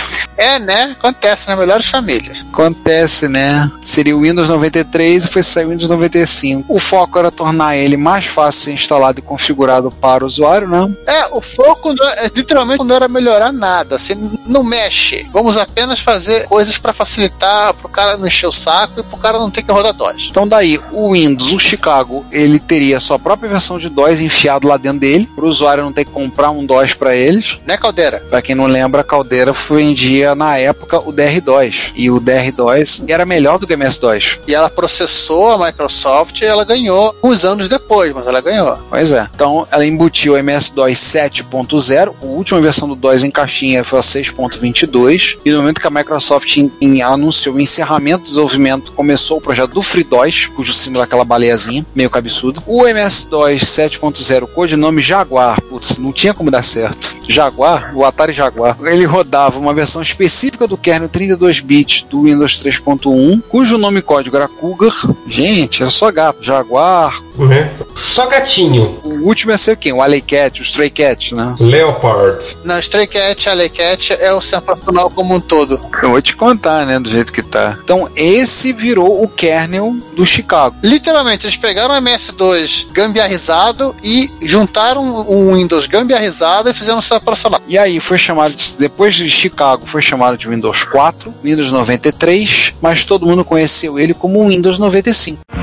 É, 0.43 0.59
né? 0.59 0.97
Acontece 0.99 1.47
nas 1.47 1.57
melhores 1.57 1.87
famílias. 1.87 2.45
Acontece, 2.53 3.29
né? 3.29 3.71
Seria 3.85 4.17
o 4.17 4.23
Windows 4.23 4.49
93 4.49 5.25
e 5.25 5.29
foi 5.29 5.41
sair 5.41 5.67
o 5.67 5.69
Windows 5.69 5.89
95. 5.89 6.65
O 6.67 6.81
foco 6.81 7.17
era 7.17 7.31
tornar 7.31 7.77
ele 7.77 7.97
mais 7.97 8.27
fácil 8.27 8.59
de 8.59 8.65
ser 8.65 8.73
instalado 8.73 9.21
e 9.21 9.23
configurado 9.23 9.93
para 9.93 10.25
o 10.25 10.27
usuário, 10.27 10.67
né? 10.67 10.93
É, 11.07 11.29
o 11.31 11.41
foco 11.41 11.95
é, 12.17 12.29
literalmente 12.35 12.83
não 12.83 12.93
era 12.93 13.07
melhorar 13.07 13.53
nada. 13.53 13.95
Assim, 13.95 14.37
não 14.45 14.65
mexe. 14.65 15.29
Vamos 15.33 15.57
apenas 15.57 16.01
fazer 16.01 16.49
coisas 16.49 16.77
para 16.77 16.93
facilitar, 16.93 17.73
pro 17.75 17.89
cara 17.89 18.17
não 18.17 18.27
encher 18.27 18.49
o 18.49 18.53
saco 18.53 18.99
e 18.99 19.05
pro 19.05 19.19
cara 19.19 19.39
não 19.39 19.49
ter 19.49 19.63
que 19.63 19.71
rodar 19.71 19.93
DOS. 19.93 20.27
Então 20.29 20.49
daí, 20.49 20.81
o 20.91 21.13
Windows, 21.13 21.53
o 21.53 21.59
Chicago, 21.61 22.27
ele 22.33 22.59
teria 22.59 22.99
sua 22.99 23.17
própria 23.17 23.49
versão 23.49 23.79
de 23.79 23.89
DOS 23.89 24.21
enfiado 24.21 24.67
lá 24.67 24.77
dentro 24.77 24.99
dele, 24.99 25.29
para 25.37 25.45
o 25.45 25.49
usuário 25.49 25.85
não 25.85 25.93
ter 25.93 26.05
que 26.05 26.11
comprar 26.11 26.51
um 26.51 26.67
DOS 26.67 26.95
para 26.95 27.15
eles. 27.15 27.61
Né, 27.65 27.77
Caldeira? 27.77 28.19
Para 28.29 28.43
quem 28.43 28.57
não 28.57 28.67
lembra, 28.67 29.03
a 29.03 29.05
Caldeira 29.05 29.53
vendia 29.53 30.32
na 30.35 30.57
época 30.59 30.99
o 30.99 31.13
DR2 31.13 31.93
e 31.95 32.11
o 32.11 32.21
DR2 32.21 33.05
era 33.09 33.25
melhor 33.25 33.59
do 33.59 33.67
que 33.67 33.73
o 33.73 33.77
MS-DOS. 33.77 34.39
E 34.47 34.55
ela 34.55 34.71
processou 34.71 35.51
a 35.51 35.67
Microsoft 35.67 36.41
e 36.41 36.45
ela 36.45 36.65
ganhou 36.65 37.15
uns 37.23 37.45
anos 37.45 37.69
depois, 37.69 38.13
mas 38.13 38.27
ela 38.27 38.41
ganhou. 38.41 38.79
Pois 38.89 39.13
é. 39.13 39.29
Então 39.35 39.67
ela 39.71 39.85
embutiu 39.85 40.35
o 40.35 40.37
MS-DOS 40.37 40.99
7.0, 40.99 42.15
a 42.21 42.25
última 42.25 42.61
versão 42.61 42.89
do 42.89 42.95
DOS 42.95 43.25
em 43.25 43.31
caixinha 43.31 43.85
foi 43.85 43.99
a 43.99 44.03
6.22 44.03 45.39
e 45.45 45.51
no 45.51 45.59
momento 45.59 45.81
que 45.81 45.87
a 45.87 45.91
Microsoft 45.91 46.57
em, 46.57 46.71
em, 46.81 47.03
anunciou 47.03 47.57
o 47.57 47.61
encerramento 47.61 48.25
do 48.25 48.29
desenvolvimento, 48.29 48.93
começou 48.93 49.39
o 49.39 49.41
projeto 49.41 49.73
do 49.73 49.83
FreeDOS, 49.83 50.47
cujo 50.55 50.73
símbolo 50.73 51.03
é 51.03 51.05
aquela 51.05 51.25
baleiazinha, 51.25 51.85
meio 51.95 52.11
cabeçudo. 52.11 52.63
O 52.67 52.87
MS-DOS 52.87 53.63
7.0, 53.63 54.49
codinome 54.49 55.01
Jaguar, 55.01 55.61
putz, 55.63 55.99
não 55.99 56.13
tinha 56.13 56.35
como 56.35 56.51
dar 56.51 56.63
certo. 56.63 57.17
Jaguar, 57.29 57.93
o 57.95 58.05
Atari 58.05 58.33
Jaguar, 58.33 58.77
ele 58.81 59.05
rodava 59.05 59.59
uma 59.59 59.75
versão 59.75 60.03
específica 60.13 60.67
do 60.67 60.77
kernel 60.77 61.09
32 61.09 61.61
bits 61.61 62.03
do 62.03 62.23
Windows 62.23 62.63
3.1, 62.63 63.43
cujo 63.49 63.79
nome 63.79 64.03
código 64.03 64.37
era 64.37 64.47
Cougar. 64.47 64.95
Gente, 65.27 65.83
era 65.83 65.91
só 65.91 66.11
gato, 66.13 66.43
Jaguar. 66.43 67.23
Uhum. 67.37 67.67
Só 67.95 68.27
gatinho. 68.27 68.99
O 69.23 69.29
último 69.29 69.53
ia 69.53 69.59
ser 69.59 69.77
quem? 69.77 69.93
O 69.93 70.03
Alley 70.03 70.21
Cat, 70.21 70.61
o 70.61 70.65
Stray 70.65 70.91
Cat, 70.91 71.33
né? 71.33 71.55
Leopard. 71.61 72.57
Não, 72.65 72.77
Stray 72.81 73.07
Cat, 73.07 73.49
Alley 73.49 73.69
Cat 73.69 74.13
é 74.15 74.33
o 74.33 74.41
profissional 74.61 75.09
como 75.11 75.37
um 75.37 75.41
todo. 75.41 75.81
Eu 76.03 76.11
vou 76.11 76.21
te 76.21 76.35
contar, 76.35 76.85
né, 76.85 76.99
do 76.99 77.09
jeito 77.09 77.33
que 77.33 77.41
tá. 77.41 77.79
Então, 77.85 78.09
esse 78.17 78.73
virou 78.73 79.23
o 79.23 79.29
kernel 79.29 79.95
do 80.17 80.27
Chicago. 80.27 80.75
Literalmente, 80.83 81.47
eles 81.47 81.57
pegaram 81.57 81.95
o 81.95 81.99
MS2 81.99 82.89
gambiarrizado 82.93 83.95
e 84.03 84.29
juntaram 84.43 85.31
um 85.31 85.55
Windows 85.55 85.87
gambiarrizado 85.87 86.69
e 86.69 86.75
fizeram 86.75 86.99
o 86.99 87.01
sistema 87.01 87.21
profissional. 87.21 87.61
E 87.69 87.79
aí 87.79 88.01
foi 88.01 88.19
chamado, 88.19 88.53
de, 88.53 88.77
depois 88.77 89.15
de 89.15 89.31
Chicago, 89.31 89.87
foi 89.87 90.03
chamado 90.03 90.37
de 90.37 90.49
Windows 90.49 90.83
4, 90.83 91.33
Windows 91.45 91.71
93, 91.71 92.75
mas 92.83 93.05
todo 93.05 93.25
mundo 93.25 93.45
conheceu 93.45 94.01
ele 94.01 94.15
como 94.15 94.49
Windows 94.49 94.81
95. 94.81 95.62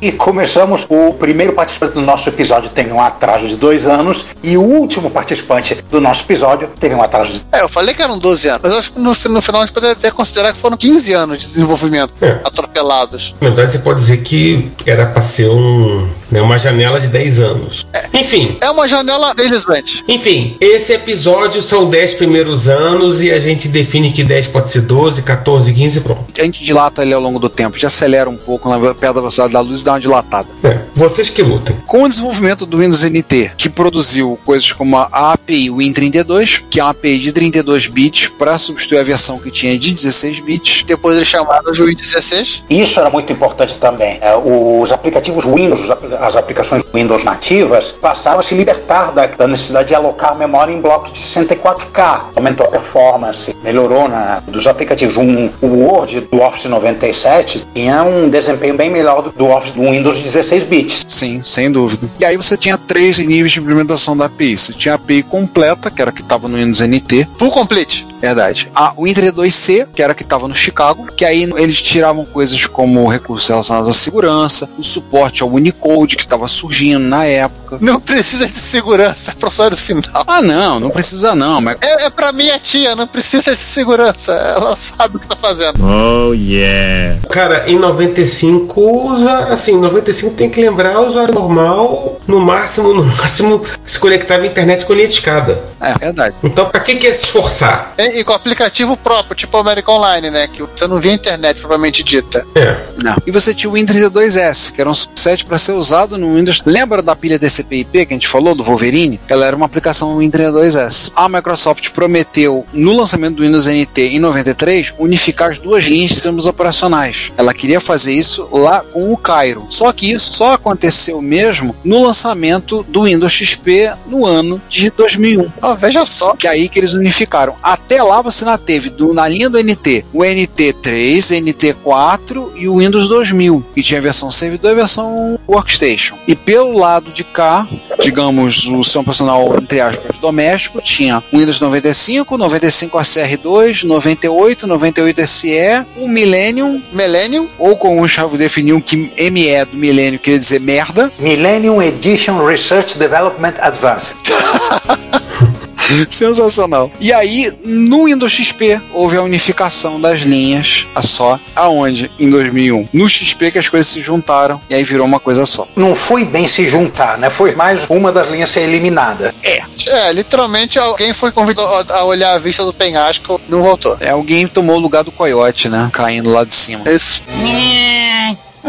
E 0.00 0.10
começamos. 0.12 0.86
O 0.88 1.12
primeiro 1.14 1.52
participante 1.52 1.94
do 1.94 2.00
nosso 2.00 2.28
episódio 2.28 2.70
tem 2.70 2.90
um 2.92 3.00
atraso 3.00 3.46
de 3.46 3.56
dois 3.56 3.86
anos 3.86 4.26
e 4.42 4.56
o 4.56 4.62
último 4.62 5.10
participante 5.10 5.76
do 5.90 6.00
nosso 6.00 6.22
episódio 6.24 6.68
teve 6.78 6.94
um 6.94 7.02
atraso 7.02 7.34
de. 7.34 7.42
É, 7.52 7.60
eu 7.62 7.68
falei 7.68 7.94
que 7.94 8.02
eram 8.02 8.18
12 8.18 8.48
anos, 8.48 8.60
mas 8.62 8.72
eu 8.72 8.78
acho 8.78 8.92
que 8.92 8.98
no, 8.98 9.10
no 9.10 9.42
final 9.42 9.62
a 9.62 9.66
gente 9.66 9.74
pode 9.74 9.86
até 9.88 10.10
considerar 10.10 10.52
que 10.52 10.58
foram 10.58 10.76
15 10.76 11.12
anos 11.12 11.40
de 11.40 11.46
desenvolvimento 11.48 12.14
É. 12.22 12.38
atropelados. 12.44 13.34
Na 13.40 13.48
verdade, 13.48 13.72
você 13.72 13.78
pode 13.78 14.00
dizer 14.00 14.18
que 14.22 14.70
era 14.86 15.06
para 15.06 15.22
ser 15.22 15.48
um, 15.50 16.08
né, 16.30 16.40
uma 16.40 16.58
janela 16.58 16.98
de 17.00 17.08
10 17.08 17.40
anos. 17.40 17.86
Enfim. 18.14 18.56
É 18.60 18.70
uma 18.70 18.88
janela 18.88 19.34
deslizante. 19.34 20.02
Enfim, 20.08 20.56
esse 20.60 20.92
episódio 20.92 21.62
são 21.62 21.88
10 21.90 22.14
primeiros 22.14 22.68
anos 22.68 23.20
e 23.20 23.30
a 23.30 23.38
gente 23.40 23.68
define 23.68 24.12
que 24.12 24.24
10 24.24 24.46
pode 24.48 24.70
ser 24.70 24.80
12, 24.80 25.22
14, 25.22 25.72
15 25.72 26.00
pronto. 26.00 26.24
A 26.38 26.42
gente 26.42 26.64
dilata 26.64 27.02
ele 27.02 27.12
ao 27.12 27.20
longo 27.20 27.38
do 27.38 27.48
tempo, 27.48 27.76
já 27.78 27.88
acelera 27.88 28.28
um 28.30 28.36
pouco 28.36 28.68
na 28.68 28.78
perto 28.94 29.00
da 29.14 29.20
velocidade 29.20 29.52
da 29.52 29.60
luz 29.60 29.82
dá 29.90 29.94
uma 29.94 30.00
dilatada. 30.00 30.48
É, 30.62 30.78
vocês 30.94 31.28
que 31.28 31.42
lutem. 31.42 31.76
Com 31.86 32.04
o 32.04 32.08
desenvolvimento 32.08 32.64
do 32.64 32.78
Windows 32.78 33.04
NT, 33.04 33.52
que 33.56 33.68
produziu 33.68 34.38
coisas 34.44 34.72
como 34.72 34.96
a 34.96 35.32
API 35.32 35.68
Win32, 35.68 36.62
que 36.70 36.78
é 36.78 36.84
uma 36.84 36.90
API 36.90 37.18
de 37.18 37.32
32 37.32 37.88
bits 37.88 38.28
para 38.28 38.56
substituir 38.58 38.98
a 38.98 39.02
versão 39.02 39.38
que 39.38 39.50
tinha 39.50 39.76
de 39.78 39.92
16 39.92 40.40
bits. 40.40 40.84
Depois 40.86 41.16
eles 41.16 41.28
chamaram 41.28 41.72
de 41.72 41.82
Win 41.82 41.94
16. 41.94 42.64
Isso 42.70 43.00
era 43.00 43.10
muito 43.10 43.32
importante 43.32 43.76
também. 43.78 44.18
É, 44.20 44.36
os 44.36 44.92
aplicativos 44.92 45.44
Windows, 45.44 45.90
as 46.20 46.36
aplicações 46.36 46.82
Windows 46.94 47.24
nativas, 47.24 47.92
passaram 47.92 48.38
a 48.38 48.42
se 48.42 48.54
libertar 48.54 49.12
da, 49.12 49.26
da 49.26 49.46
necessidade 49.46 49.88
de 49.88 49.94
alocar 49.94 50.36
memória 50.36 50.72
em 50.72 50.80
blocos 50.80 51.12
de 51.12 51.18
64K. 51.18 52.20
Aumentou 52.36 52.66
a 52.66 52.70
performance, 52.70 53.54
melhorou 53.62 54.08
na, 54.08 54.40
dos 54.46 54.66
aplicativos. 54.66 55.16
Um, 55.16 55.50
o 55.60 55.66
Word 55.66 56.20
do 56.20 56.40
Office 56.40 56.66
97 56.66 57.66
tinha 57.74 58.02
um 58.02 58.28
desempenho 58.28 58.74
bem 58.74 58.90
melhor 58.90 59.22
do, 59.22 59.30
do 59.30 59.48
Office 59.48 59.72
do 59.80 59.90
Windows 59.90 60.18
16 60.18 60.64
bits. 60.64 61.06
Sim, 61.08 61.40
sem 61.44 61.70
dúvida. 61.70 62.08
E 62.18 62.24
aí 62.24 62.36
você 62.36 62.56
tinha 62.56 62.76
três 62.76 63.18
níveis 63.18 63.52
de 63.52 63.60
implementação 63.60 64.16
da 64.16 64.26
API. 64.26 64.56
Você 64.56 64.72
tinha 64.72 64.94
a 64.94 64.96
API 64.96 65.22
completa, 65.22 65.90
que 65.90 66.02
era 66.02 66.10
a 66.10 66.12
que 66.12 66.22
estava 66.22 66.48
no 66.48 66.56
Windows 66.56 66.80
NT. 66.80 67.26
Full 67.38 67.50
complete. 67.50 68.06
Verdade. 68.20 68.68
A 68.74 68.94
Win32C, 68.94 69.88
que 69.94 70.02
era 70.02 70.12
a 70.12 70.14
que 70.14 70.22
estava 70.22 70.46
no 70.46 70.54
Chicago, 70.54 71.06
que 71.16 71.24
aí 71.24 71.48
eles 71.56 71.80
tiravam 71.80 72.24
coisas 72.24 72.66
como 72.66 73.08
recursos 73.08 73.48
relacionados 73.48 73.88
à 73.88 73.92
segurança, 73.92 74.68
o 74.78 74.82
suporte 74.82 75.42
ao 75.42 75.48
Unicode, 75.50 76.16
que 76.16 76.22
estava 76.24 76.46
surgindo 76.48 77.00
na 77.00 77.24
época. 77.24 77.78
Não 77.80 78.00
precisa 78.00 78.48
de 78.48 78.58
segurança 78.58 79.32
para 79.38 79.48
o 79.48 79.50
usuário 79.50 79.76
final. 79.76 80.24
Ah, 80.26 80.42
não, 80.42 80.80
não 80.80 80.90
precisa 80.90 81.34
não, 81.34 81.60
mas 81.60 81.76
É, 81.80 82.06
é 82.06 82.10
pra 82.10 82.32
minha 82.32 82.58
tia, 82.58 82.96
não 82.96 83.06
precisa 83.06 83.54
de 83.54 83.60
segurança. 83.62 84.32
Ela 84.32 84.74
sabe 84.76 85.16
o 85.16 85.20
que 85.20 85.26
tá 85.28 85.36
fazendo. 85.36 85.78
Oh, 85.84 86.32
yeah. 86.34 87.18
Cara, 87.30 87.70
em 87.70 87.78
95, 87.78 88.80
usa- 89.14 89.46
assim, 89.52 89.76
95 89.78 90.34
tem 90.34 90.50
que 90.50 90.60
lembrar 90.60 90.98
o 91.00 91.08
usuário 91.08 91.32
normal, 91.34 92.20
no 92.26 92.40
máximo, 92.40 92.92
no 92.92 93.04
máximo, 93.04 93.62
se 93.86 93.98
conectava 93.98 94.42
à 94.42 94.46
internet 94.46 94.84
com 94.84 94.92
linha 94.92 95.08
de 95.08 95.14
escada. 95.14 95.62
É, 95.80 95.96
verdade. 95.98 96.34
Então, 96.42 96.68
pra 96.68 96.80
que 96.80 96.96
que 96.96 97.06
é 97.06 97.14
se 97.14 97.24
esforçar? 97.24 97.94
E, 97.98 98.09
e 98.14 98.24
com 98.24 98.32
aplicativo 98.32 98.96
próprio, 98.96 99.36
tipo 99.36 99.56
o 99.56 99.60
American 99.60 99.96
Online, 99.96 100.30
né? 100.30 100.48
Que 100.48 100.62
você 100.62 100.86
não 100.86 101.00
via 101.00 101.12
internet 101.12 101.58
propriamente 101.60 102.02
dita. 102.02 102.46
É. 102.54 102.76
Não. 103.02 103.16
E 103.26 103.30
você 103.30 103.54
tinha 103.54 103.70
o 103.70 103.74
Win32S, 103.74 104.72
que 104.72 104.80
era 104.80 104.90
um 104.90 104.94
subset 104.94 105.44
para 105.44 105.58
ser 105.58 105.72
usado 105.72 106.18
no 106.18 106.34
Windows. 106.34 106.62
Lembra 106.64 107.02
da 107.02 107.16
pilha 107.16 107.38
TCP/IP 107.38 108.06
que 108.06 108.12
a 108.12 108.16
gente 108.16 108.28
falou 108.28 108.54
do 108.54 108.64
Wolverine? 108.64 109.20
Ela 109.28 109.46
era 109.46 109.56
uma 109.56 109.66
aplicação 109.66 110.18
Win32S. 110.18 111.12
A 111.14 111.28
Microsoft 111.28 111.90
prometeu 111.90 112.66
no 112.72 112.96
lançamento 112.96 113.36
do 113.36 113.42
Windows 113.42 113.66
NT 113.66 114.00
em 114.14 114.18
93 114.18 114.94
unificar 114.98 115.50
as 115.50 115.58
duas 115.58 115.84
linhas 115.84 116.10
de 116.10 116.14
sistemas 116.14 116.46
operacionais. 116.46 117.32
Ela 117.36 117.52
queria 117.52 117.80
fazer 117.80 118.12
isso 118.12 118.48
lá 118.52 118.80
com 118.80 119.12
o 119.12 119.16
Cairo. 119.16 119.66
Só 119.70 119.92
que 119.92 120.12
isso 120.12 120.32
só 120.32 120.52
aconteceu 120.52 121.20
mesmo 121.20 121.74
no 121.84 122.02
lançamento 122.02 122.82
do 122.84 123.04
Windows 123.04 123.32
XP 123.32 123.92
no 124.06 124.26
ano 124.26 124.60
de 124.68 124.90
2001. 124.90 125.50
Ó, 125.62 125.74
veja 125.74 126.04
só. 126.06 126.34
Que 126.34 126.46
é 126.46 126.50
aí 126.50 126.68
que 126.68 126.78
eles 126.78 126.94
unificaram. 126.94 127.54
Até 127.62 127.99
lá 128.02 128.20
você 128.22 128.44
ainda 128.44 128.58
teve 128.58 128.90
do- 128.90 129.12
na 129.14 129.26
linha 129.28 129.48
do 129.50 129.58
NT 129.58 130.04
o 130.12 130.22
NT3, 130.24 131.30
NT4 131.30 132.52
e 132.56 132.68
o 132.68 132.78
Windows 132.78 133.08
2000, 133.08 133.64
que 133.74 133.82
tinha 133.82 134.00
versão 134.00 134.30
servidor 134.30 134.72
e 134.72 134.74
versão 134.74 135.38
workstation. 135.48 136.16
E 136.26 136.34
pelo 136.34 136.78
lado 136.78 137.12
de 137.12 137.24
cá, 137.24 137.66
digamos, 138.00 138.66
o 138.66 138.82
sistema 138.82 139.02
operacional, 139.02 139.56
entre 139.56 139.80
aspas, 139.80 140.18
doméstico, 140.18 140.80
tinha 140.80 141.22
o 141.32 141.38
Windows 141.38 141.60
95, 141.60 142.36
95 142.38 142.98
ACR2, 142.98 143.84
98, 143.84 144.66
98 144.66 145.26
SE, 145.26 145.50
o 145.96 146.08
Millennium, 146.08 146.80
Millennium, 146.92 147.48
ou 147.58 147.76
como 147.76 148.02
o 148.02 148.08
Chavo 148.08 148.36
definiu 148.36 148.80
que 148.80 148.96
ME 149.30 149.64
do 149.66 149.76
Millennium 149.76 150.18
queria 150.18 150.38
dizer 150.38 150.60
merda, 150.60 151.12
Millennium 151.18 151.80
Edition 151.82 152.44
Research 152.44 152.98
Development 152.98 153.54
Advanced. 153.60 154.16
Sensacional. 156.10 156.90
E 157.00 157.12
aí, 157.12 157.52
no 157.64 158.06
Windows 158.06 158.32
XP, 158.32 158.80
houve 158.92 159.16
a 159.16 159.22
unificação 159.22 160.00
das 160.00 160.20
linhas, 160.20 160.86
a 160.94 161.02
só, 161.02 161.38
aonde? 161.54 162.10
Em 162.18 162.28
2001. 162.30 162.88
No 162.92 163.08
XP 163.08 163.50
que 163.50 163.58
as 163.58 163.68
coisas 163.68 163.86
se 163.86 164.00
juntaram 164.00 164.60
e 164.68 164.74
aí 164.74 164.84
virou 164.84 165.06
uma 165.06 165.20
coisa 165.20 165.46
só. 165.46 165.66
Não 165.76 165.94
foi 165.94 166.24
bem 166.24 166.46
se 166.46 166.68
juntar, 166.68 167.18
né? 167.18 167.30
Foi 167.30 167.54
mais 167.54 167.86
uma 167.88 168.12
das 168.12 168.28
linhas 168.28 168.50
ser 168.50 168.62
eliminada. 168.62 169.34
É. 169.42 169.60
É, 169.86 170.12
literalmente 170.12 170.78
alguém 170.78 171.12
foi 171.12 171.32
convidado 171.32 171.92
a 171.92 172.04
olhar 172.04 172.34
a 172.34 172.38
vista 172.38 172.64
do 172.64 172.72
penhasco 172.72 173.40
e 173.46 173.50
não 173.50 173.62
voltou. 173.62 173.96
É, 174.00 174.10
alguém 174.10 174.46
tomou 174.46 174.76
o 174.76 174.80
lugar 174.80 175.04
do 175.04 175.10
coiote, 175.10 175.68
né? 175.68 175.88
Caindo 175.92 176.30
lá 176.30 176.44
de 176.44 176.54
cima. 176.54 176.88
Isso. 176.88 177.22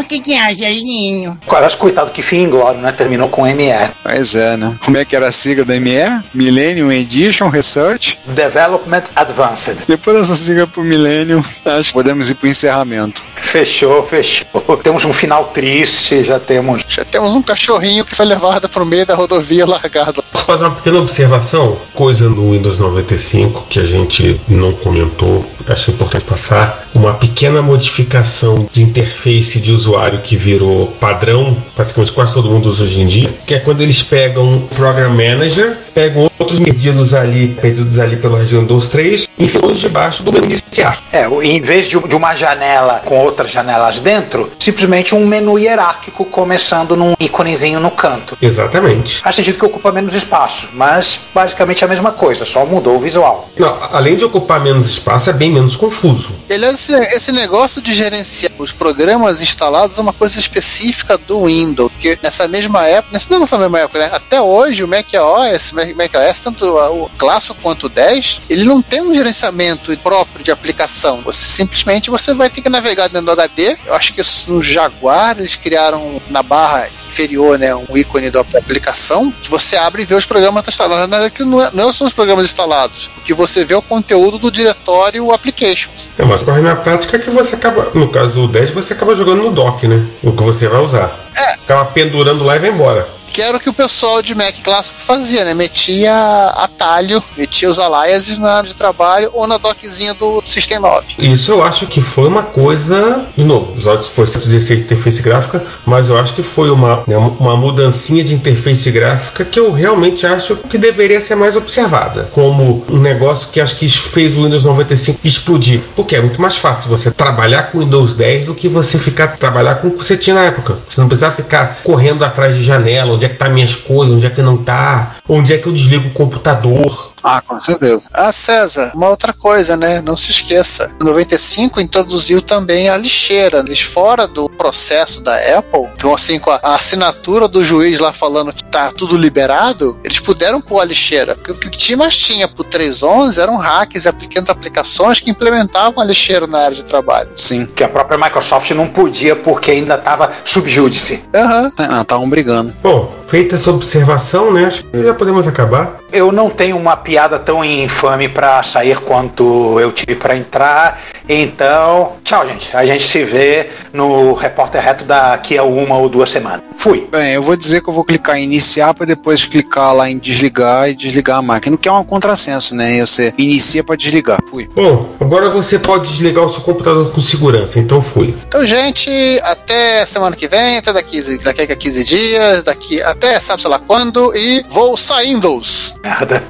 É, 0.02 0.04
o 0.04 0.04
que 0.04 0.20
que 0.20 0.34
é, 0.34 0.54
Gelinho? 0.54 1.38
Quase 1.46 1.76
coitado 1.76 2.10
que 2.10 2.22
fim 2.22 2.42
inglório, 2.42 2.80
né? 2.80 2.90
Terminou 2.90 3.28
com 3.28 3.42
ME. 3.42 3.72
Pois 4.02 4.34
é, 4.34 4.56
né? 4.56 4.76
Como 4.84 4.96
é 4.96 5.04
que 5.04 5.14
era 5.14 5.28
a 5.28 5.32
sigla 5.32 5.64
da 5.64 5.78
ME? 5.78 6.22
Millennium 6.34 6.90
Edition 6.90 7.48
Research? 7.48 8.18
Development 8.26 9.04
Advanced. 9.14 9.86
Depois 9.86 10.18
dessa 10.18 10.34
sigla 10.34 10.66
pro 10.66 10.82
Millennium, 10.82 11.42
acho 11.64 11.88
que 11.88 11.92
podemos 11.92 12.30
ir 12.30 12.34
pro 12.34 12.48
encerramento. 12.48 13.22
Fechou, 13.36 14.04
fechou. 14.04 14.76
Temos 14.82 15.04
um 15.04 15.12
final 15.12 15.46
triste, 15.46 16.24
já 16.24 16.40
temos. 16.40 16.82
Já 16.88 17.04
temos 17.04 17.34
um 17.34 17.42
cachorrinho 17.42 18.04
que 18.04 18.14
foi 18.14 18.26
levado 18.26 18.68
pro 18.68 18.84
meio 18.84 19.06
da 19.06 19.14
rodovia 19.14 19.66
largado. 19.66 20.22
Posso 20.32 20.44
fazer 20.44 20.64
uma 20.64 20.74
pequena 20.74 20.98
observação? 20.98 21.78
Coisa 21.94 22.28
no 22.28 22.52
Windows 22.52 22.78
95 22.78 23.66
que 23.68 23.78
a 23.78 23.86
gente 23.86 24.40
não 24.48 24.72
comentou, 24.72 25.44
acho 25.68 25.90
importante 25.90 26.24
passar. 26.24 26.88
Uma 26.94 27.14
pequena 27.14 27.62
modificação 27.62 28.68
de 28.72 28.82
interface 28.82 29.60
de 29.60 29.70
usuário 29.70 29.91
que 30.22 30.36
virou 30.36 30.86
padrão, 31.00 31.56
praticamente 31.74 32.12
quase 32.12 32.32
todo 32.32 32.50
mundo 32.50 32.68
usa 32.68 32.84
hoje 32.84 33.00
em 33.00 33.06
dia, 33.06 33.30
que 33.46 33.54
é 33.54 33.58
quando 33.58 33.82
eles 33.82 34.02
pegam 34.02 34.56
o 34.56 34.60
Program 34.74 35.10
Manager, 35.10 35.76
pegam 35.94 36.30
outros 36.38 36.60
perdidos 36.60 37.14
ali, 37.14 37.48
perdidos 37.48 37.98
ali 37.98 38.16
pelo 38.16 38.36
Windows 38.36 38.88
3, 38.88 39.28
e 39.38 39.44
enfiam 39.44 39.72
debaixo 39.72 40.22
do 40.22 40.32
menu 40.32 40.46
iniciar. 40.46 41.02
É, 41.12 41.26
em 41.42 41.60
vez 41.60 41.86
de, 41.86 41.98
de 41.98 42.16
uma 42.16 42.34
janela 42.34 43.00
com 43.04 43.18
outras 43.18 43.50
janelas 43.50 44.00
dentro, 44.00 44.50
simplesmente 44.58 45.14
um 45.14 45.26
menu 45.26 45.58
hierárquico 45.58 46.24
começando 46.24 46.96
num 46.96 47.14
íconezinho 47.20 47.80
no 47.80 47.90
canto. 47.90 48.36
Exatamente. 48.40 49.20
Faz 49.20 49.36
sentido 49.36 49.58
que 49.58 49.64
ocupa 49.64 49.92
menos 49.92 50.14
espaço, 50.14 50.70
mas 50.74 51.28
basicamente 51.34 51.84
a 51.84 51.88
mesma 51.88 52.12
coisa, 52.12 52.44
só 52.44 52.64
mudou 52.64 52.96
o 52.96 52.98
visual. 52.98 53.48
Não, 53.56 53.78
além 53.92 54.16
de 54.16 54.24
ocupar 54.24 54.60
menos 54.60 54.88
espaço, 54.88 55.30
é 55.30 55.32
bem 55.32 55.50
menos 55.50 55.76
confuso. 55.76 56.32
Ele, 56.48 56.66
esse, 56.66 56.94
esse 56.94 57.32
negócio 57.32 57.80
de 57.82 57.92
gerenciar 57.92 58.52
os 58.58 58.72
programas 58.72 59.42
instalados 59.42 59.98
é 59.98 60.00
uma 60.00 60.12
coisa 60.12 60.38
específica 60.38 61.18
do 61.18 61.46
Windows, 61.46 61.90
porque 61.92 62.18
nessa 62.22 62.48
mesma 62.48 62.86
época, 62.86 63.18
não 63.30 63.40
nessa 63.40 63.58
mesma 63.58 63.80
época, 63.80 63.98
né? 63.98 64.10
Até 64.12 64.40
hoje 64.40 64.84
o 64.84 64.88
Mac 64.88 65.06
OS, 65.14 65.72
Mac 65.94 66.12
OS, 66.14 66.40
tanto 66.40 66.64
o 66.64 67.10
clássico 67.18 67.56
quanto 67.62 67.86
o 67.86 67.88
10, 67.88 68.42
ele 68.48 68.64
não 68.64 68.80
tem 68.80 69.00
um 69.00 69.14
gerenciamento 69.14 69.96
próprio 69.98 70.44
de 70.44 70.50
aplicação. 70.50 71.22
Você 71.22 71.48
simplesmente 71.48 72.10
você 72.10 72.34
vai 72.34 72.50
ter 72.50 72.62
que 72.62 72.68
navegar 72.68 73.08
dentro 73.08 73.26
do 73.26 73.32
HD. 73.32 73.76
Eu 73.86 73.94
acho 73.94 74.14
que 74.14 74.20
isso 74.20 74.52
no 74.52 74.62
Jaguar 74.62 75.36
eles 75.38 75.56
criaram 75.56 76.20
na 76.28 76.42
barra 76.42 76.88
inferior, 77.12 77.58
né, 77.58 77.74
um 77.74 77.94
ícone 77.94 78.30
da 78.30 78.40
aplicação, 78.40 79.30
que 79.30 79.50
você 79.50 79.76
abre 79.76 80.02
e 80.02 80.06
vê 80.06 80.14
os 80.14 80.24
programas 80.24 80.66
instalados. 80.66 81.08
Na 81.08 81.18
verdade, 81.18 81.44
não, 81.44 81.62
é, 81.62 81.70
não 81.72 81.92
são 81.92 82.06
os 82.06 82.14
programas 82.14 82.46
instalados, 82.46 83.10
o 83.18 83.20
que 83.20 83.34
você 83.34 83.64
vê 83.64 83.74
é 83.74 83.76
o 83.76 83.82
conteúdo 83.82 84.38
do 84.38 84.50
diretório 84.50 85.30
Applications. 85.30 86.10
É, 86.18 86.24
mas 86.24 86.42
corre 86.42 86.62
na 86.62 86.74
prática 86.74 87.18
que 87.18 87.28
você 87.28 87.54
acaba, 87.54 87.90
no 87.94 88.08
caso 88.08 88.30
do 88.30 88.48
10, 88.48 88.70
você 88.70 88.94
acaba 88.94 89.14
jogando 89.14 89.42
no 89.42 89.50
dock, 89.50 89.86
né? 89.86 90.06
O 90.22 90.32
que 90.32 90.42
você 90.42 90.66
vai 90.66 90.80
usar. 90.80 91.30
É. 91.36 91.52
Acaba 91.52 91.84
pendurando 91.86 92.44
lá 92.44 92.56
e 92.56 92.58
vai 92.58 92.70
embora 92.70 93.21
que 93.32 93.40
era 93.40 93.56
o 93.56 93.60
que 93.60 93.70
o 93.70 93.72
pessoal 93.72 94.22
de 94.22 94.34
Mac 94.34 94.54
clássico 94.62 95.00
fazia, 95.00 95.44
né? 95.44 95.54
Metia 95.54 96.12
atalho, 96.56 97.22
metia 97.36 97.70
os 97.70 97.78
aliases 97.78 98.36
na 98.38 98.54
área 98.54 98.68
de 98.68 98.76
trabalho 98.76 99.30
ou 99.32 99.46
na 99.46 99.56
doczinha 99.56 100.12
do 100.14 100.42
System 100.44 100.78
9. 100.78 101.14
Isso 101.18 101.50
eu 101.50 101.64
acho 101.64 101.86
que 101.86 102.02
foi 102.02 102.28
uma 102.28 102.42
coisa, 102.42 103.26
de 103.36 103.44
novo, 103.44 103.72
os 103.72 104.08
foi 104.08 104.26
116 104.26 104.82
interface 104.82 105.22
gráfica, 105.22 105.64
mas 105.86 106.08
eu 106.08 106.18
acho 106.18 106.34
que 106.34 106.42
foi 106.42 106.70
uma, 106.70 107.02
né, 107.06 107.16
uma 107.16 107.56
mudancinha 107.56 108.22
de 108.22 108.34
interface 108.34 108.90
gráfica 108.90 109.44
que 109.44 109.58
eu 109.58 109.72
realmente 109.72 110.26
acho 110.26 110.56
que 110.56 110.76
deveria 110.76 111.20
ser 111.20 111.34
mais 111.34 111.56
observada, 111.56 112.28
como 112.32 112.84
um 112.90 112.98
negócio 112.98 113.48
que 113.50 113.60
acho 113.60 113.76
que 113.76 113.88
fez 113.88 114.36
o 114.36 114.44
Windows 114.44 114.64
95 114.64 115.20
explodir, 115.24 115.80
porque 115.96 116.16
é 116.16 116.20
muito 116.20 116.40
mais 116.40 116.56
fácil 116.56 116.90
você 116.90 117.10
trabalhar 117.10 117.64
com 117.64 117.78
o 117.78 117.80
Windows 117.80 118.14
10 118.14 118.46
do 118.46 118.54
que 118.54 118.68
você 118.68 118.98
ficar 118.98 119.36
trabalhar 119.36 119.76
com 119.76 119.88
o 119.88 119.90
que 119.92 120.04
você 120.04 120.16
tinha 120.16 120.34
na 120.34 120.44
época. 120.44 120.76
Você 120.88 121.00
não 121.00 121.08
precisava 121.08 121.34
ficar 121.34 121.80
correndo 121.82 122.24
atrás 122.24 122.54
de 122.56 122.62
janela, 122.62 123.12
onde 123.22 123.26
é 123.26 123.28
que 123.28 123.36
tá 123.36 123.48
minhas 123.48 123.76
coisas, 123.76 124.16
onde 124.16 124.26
é 124.26 124.30
que 124.30 124.42
não 124.42 124.56
tá, 124.56 125.16
onde 125.28 125.52
é 125.52 125.58
que 125.58 125.66
eu 125.68 125.72
desligo 125.72 126.08
o 126.08 126.12
computador. 126.12 127.11
Ah, 127.22 127.40
com 127.40 127.58
certeza. 127.58 128.02
Ah, 128.12 128.32
César, 128.32 128.92
uma 128.94 129.08
outra 129.08 129.32
coisa, 129.32 129.76
né? 129.76 130.00
Não 130.00 130.16
se 130.16 130.30
esqueça. 130.30 130.90
O 131.00 131.04
95 131.04 131.80
introduziu 131.80 132.42
também 132.42 132.88
a 132.88 132.96
lixeira. 132.96 133.60
Eles 133.60 133.80
fora 133.80 134.26
do 134.26 134.48
processo 134.48 135.20
da 135.20 135.34
Apple, 135.58 135.88
então 135.94 136.14
assim, 136.14 136.38
com 136.38 136.50
a, 136.50 136.60
assinatura 136.62 137.46
do 137.46 137.64
juiz 137.64 137.98
lá 138.00 138.12
falando 138.12 138.52
que 138.52 138.64
tá 138.64 138.90
tudo 138.92 139.16
liberado, 139.16 140.00
eles 140.04 140.18
puderam 140.18 140.60
pôr 140.60 140.80
a 140.80 140.84
lixeira. 140.84 141.34
Porque 141.36 141.52
o 141.52 141.54
que 141.54 141.70
tinha 141.70 141.96
mais 141.96 142.16
tinha 142.16 142.48
pro 142.48 142.64
311 142.64 143.40
eram 143.40 143.56
hacks 143.56 144.04
e 144.04 144.08
aplicando 144.08 144.50
aplicações 144.50 145.20
que 145.20 145.30
implementavam 145.30 146.02
a 146.02 146.06
lixeira 146.06 146.46
na 146.46 146.58
área 146.58 146.76
de 146.76 146.84
trabalho. 146.84 147.30
Sim. 147.36 147.66
Que 147.66 147.84
a 147.84 147.88
própria 147.88 148.18
Microsoft 148.18 148.70
não 148.72 148.88
podia 148.88 149.36
porque 149.36 149.70
ainda 149.70 149.94
estava 149.94 150.30
subjúdice. 150.44 151.24
Aham. 151.34 151.72
Uhum. 151.78 151.86
Não, 151.86 152.02
estavam 152.02 152.28
brigando. 152.28 152.72
Bom, 152.82 153.12
feita 153.32 153.56
essa 153.56 153.70
observação, 153.70 154.52
né? 154.52 154.66
Acho 154.66 154.84
que 154.84 155.02
já 155.02 155.14
podemos 155.14 155.48
acabar. 155.48 155.96
Eu 156.12 156.30
não 156.30 156.50
tenho 156.50 156.76
uma 156.76 156.98
piada 156.98 157.38
tão 157.38 157.64
infame 157.64 158.28
para 158.28 158.62
sair 158.62 158.98
quanto 159.00 159.80
eu 159.80 159.90
tive 159.90 160.14
para 160.16 160.36
entrar. 160.36 161.00
Então, 161.26 162.12
tchau, 162.22 162.46
gente. 162.46 162.76
A 162.76 162.84
gente 162.84 163.02
se 163.02 163.24
vê 163.24 163.70
no 163.90 164.34
Repórter 164.34 164.82
Reto 164.82 165.04
daqui 165.04 165.56
a 165.56 165.62
uma 165.62 165.96
ou 165.96 166.10
duas 166.10 166.28
semanas. 166.28 166.60
Fui. 166.76 167.08
Bem, 167.10 167.32
eu 167.32 167.42
vou 167.42 167.56
dizer 167.56 167.80
que 167.80 167.88
eu 167.88 167.94
vou 167.94 168.04
clicar 168.04 168.36
em 168.36 168.42
iniciar 168.42 168.92
para 168.92 169.06
depois 169.06 169.46
clicar 169.46 169.94
lá 169.94 170.10
em 170.10 170.18
desligar 170.18 170.90
e 170.90 170.94
desligar 170.94 171.38
a 171.38 171.42
máquina, 171.42 171.76
o 171.76 171.78
que 171.78 171.88
é 171.88 171.92
um 171.92 172.04
contrassenso, 172.04 172.74
né? 172.74 173.00
Você 173.00 173.32
inicia 173.38 173.82
para 173.82 173.96
desligar. 173.96 174.40
Fui. 174.50 174.68
Bom, 174.74 175.14
agora 175.20 175.48
você 175.48 175.78
pode 175.78 176.10
desligar 176.10 176.44
o 176.44 176.52
seu 176.52 176.60
computador 176.60 177.10
com 177.12 177.20
segurança, 177.20 177.78
então 177.78 178.02
fui. 178.02 178.34
Então, 178.46 178.66
gente, 178.66 179.10
até 179.44 180.04
semana 180.04 180.36
que 180.36 180.48
vem, 180.48 180.78
até 180.78 180.92
daqui, 180.92 181.22
daqui 181.38 181.62
a 181.62 181.76
15 181.76 182.04
dias, 182.04 182.62
daqui 182.62 183.00
até 183.22 183.38
sabe 183.38 183.62
sei 183.62 183.70
lá 183.70 183.78
quando, 183.78 184.34
e 184.34 184.64
vou 184.68 184.96
saindo. 184.96 185.62
Merda. 186.02 186.42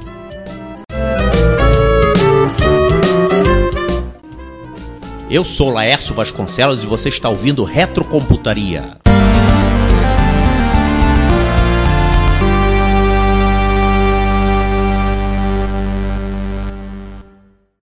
Eu 5.29 5.45
sou 5.45 5.71
Laércio 5.71 6.15
Vasconcelos 6.15 6.83
e 6.83 6.87
você 6.87 7.09
está 7.09 7.29
ouvindo 7.29 7.63
Retrocomputaria. 7.63 8.97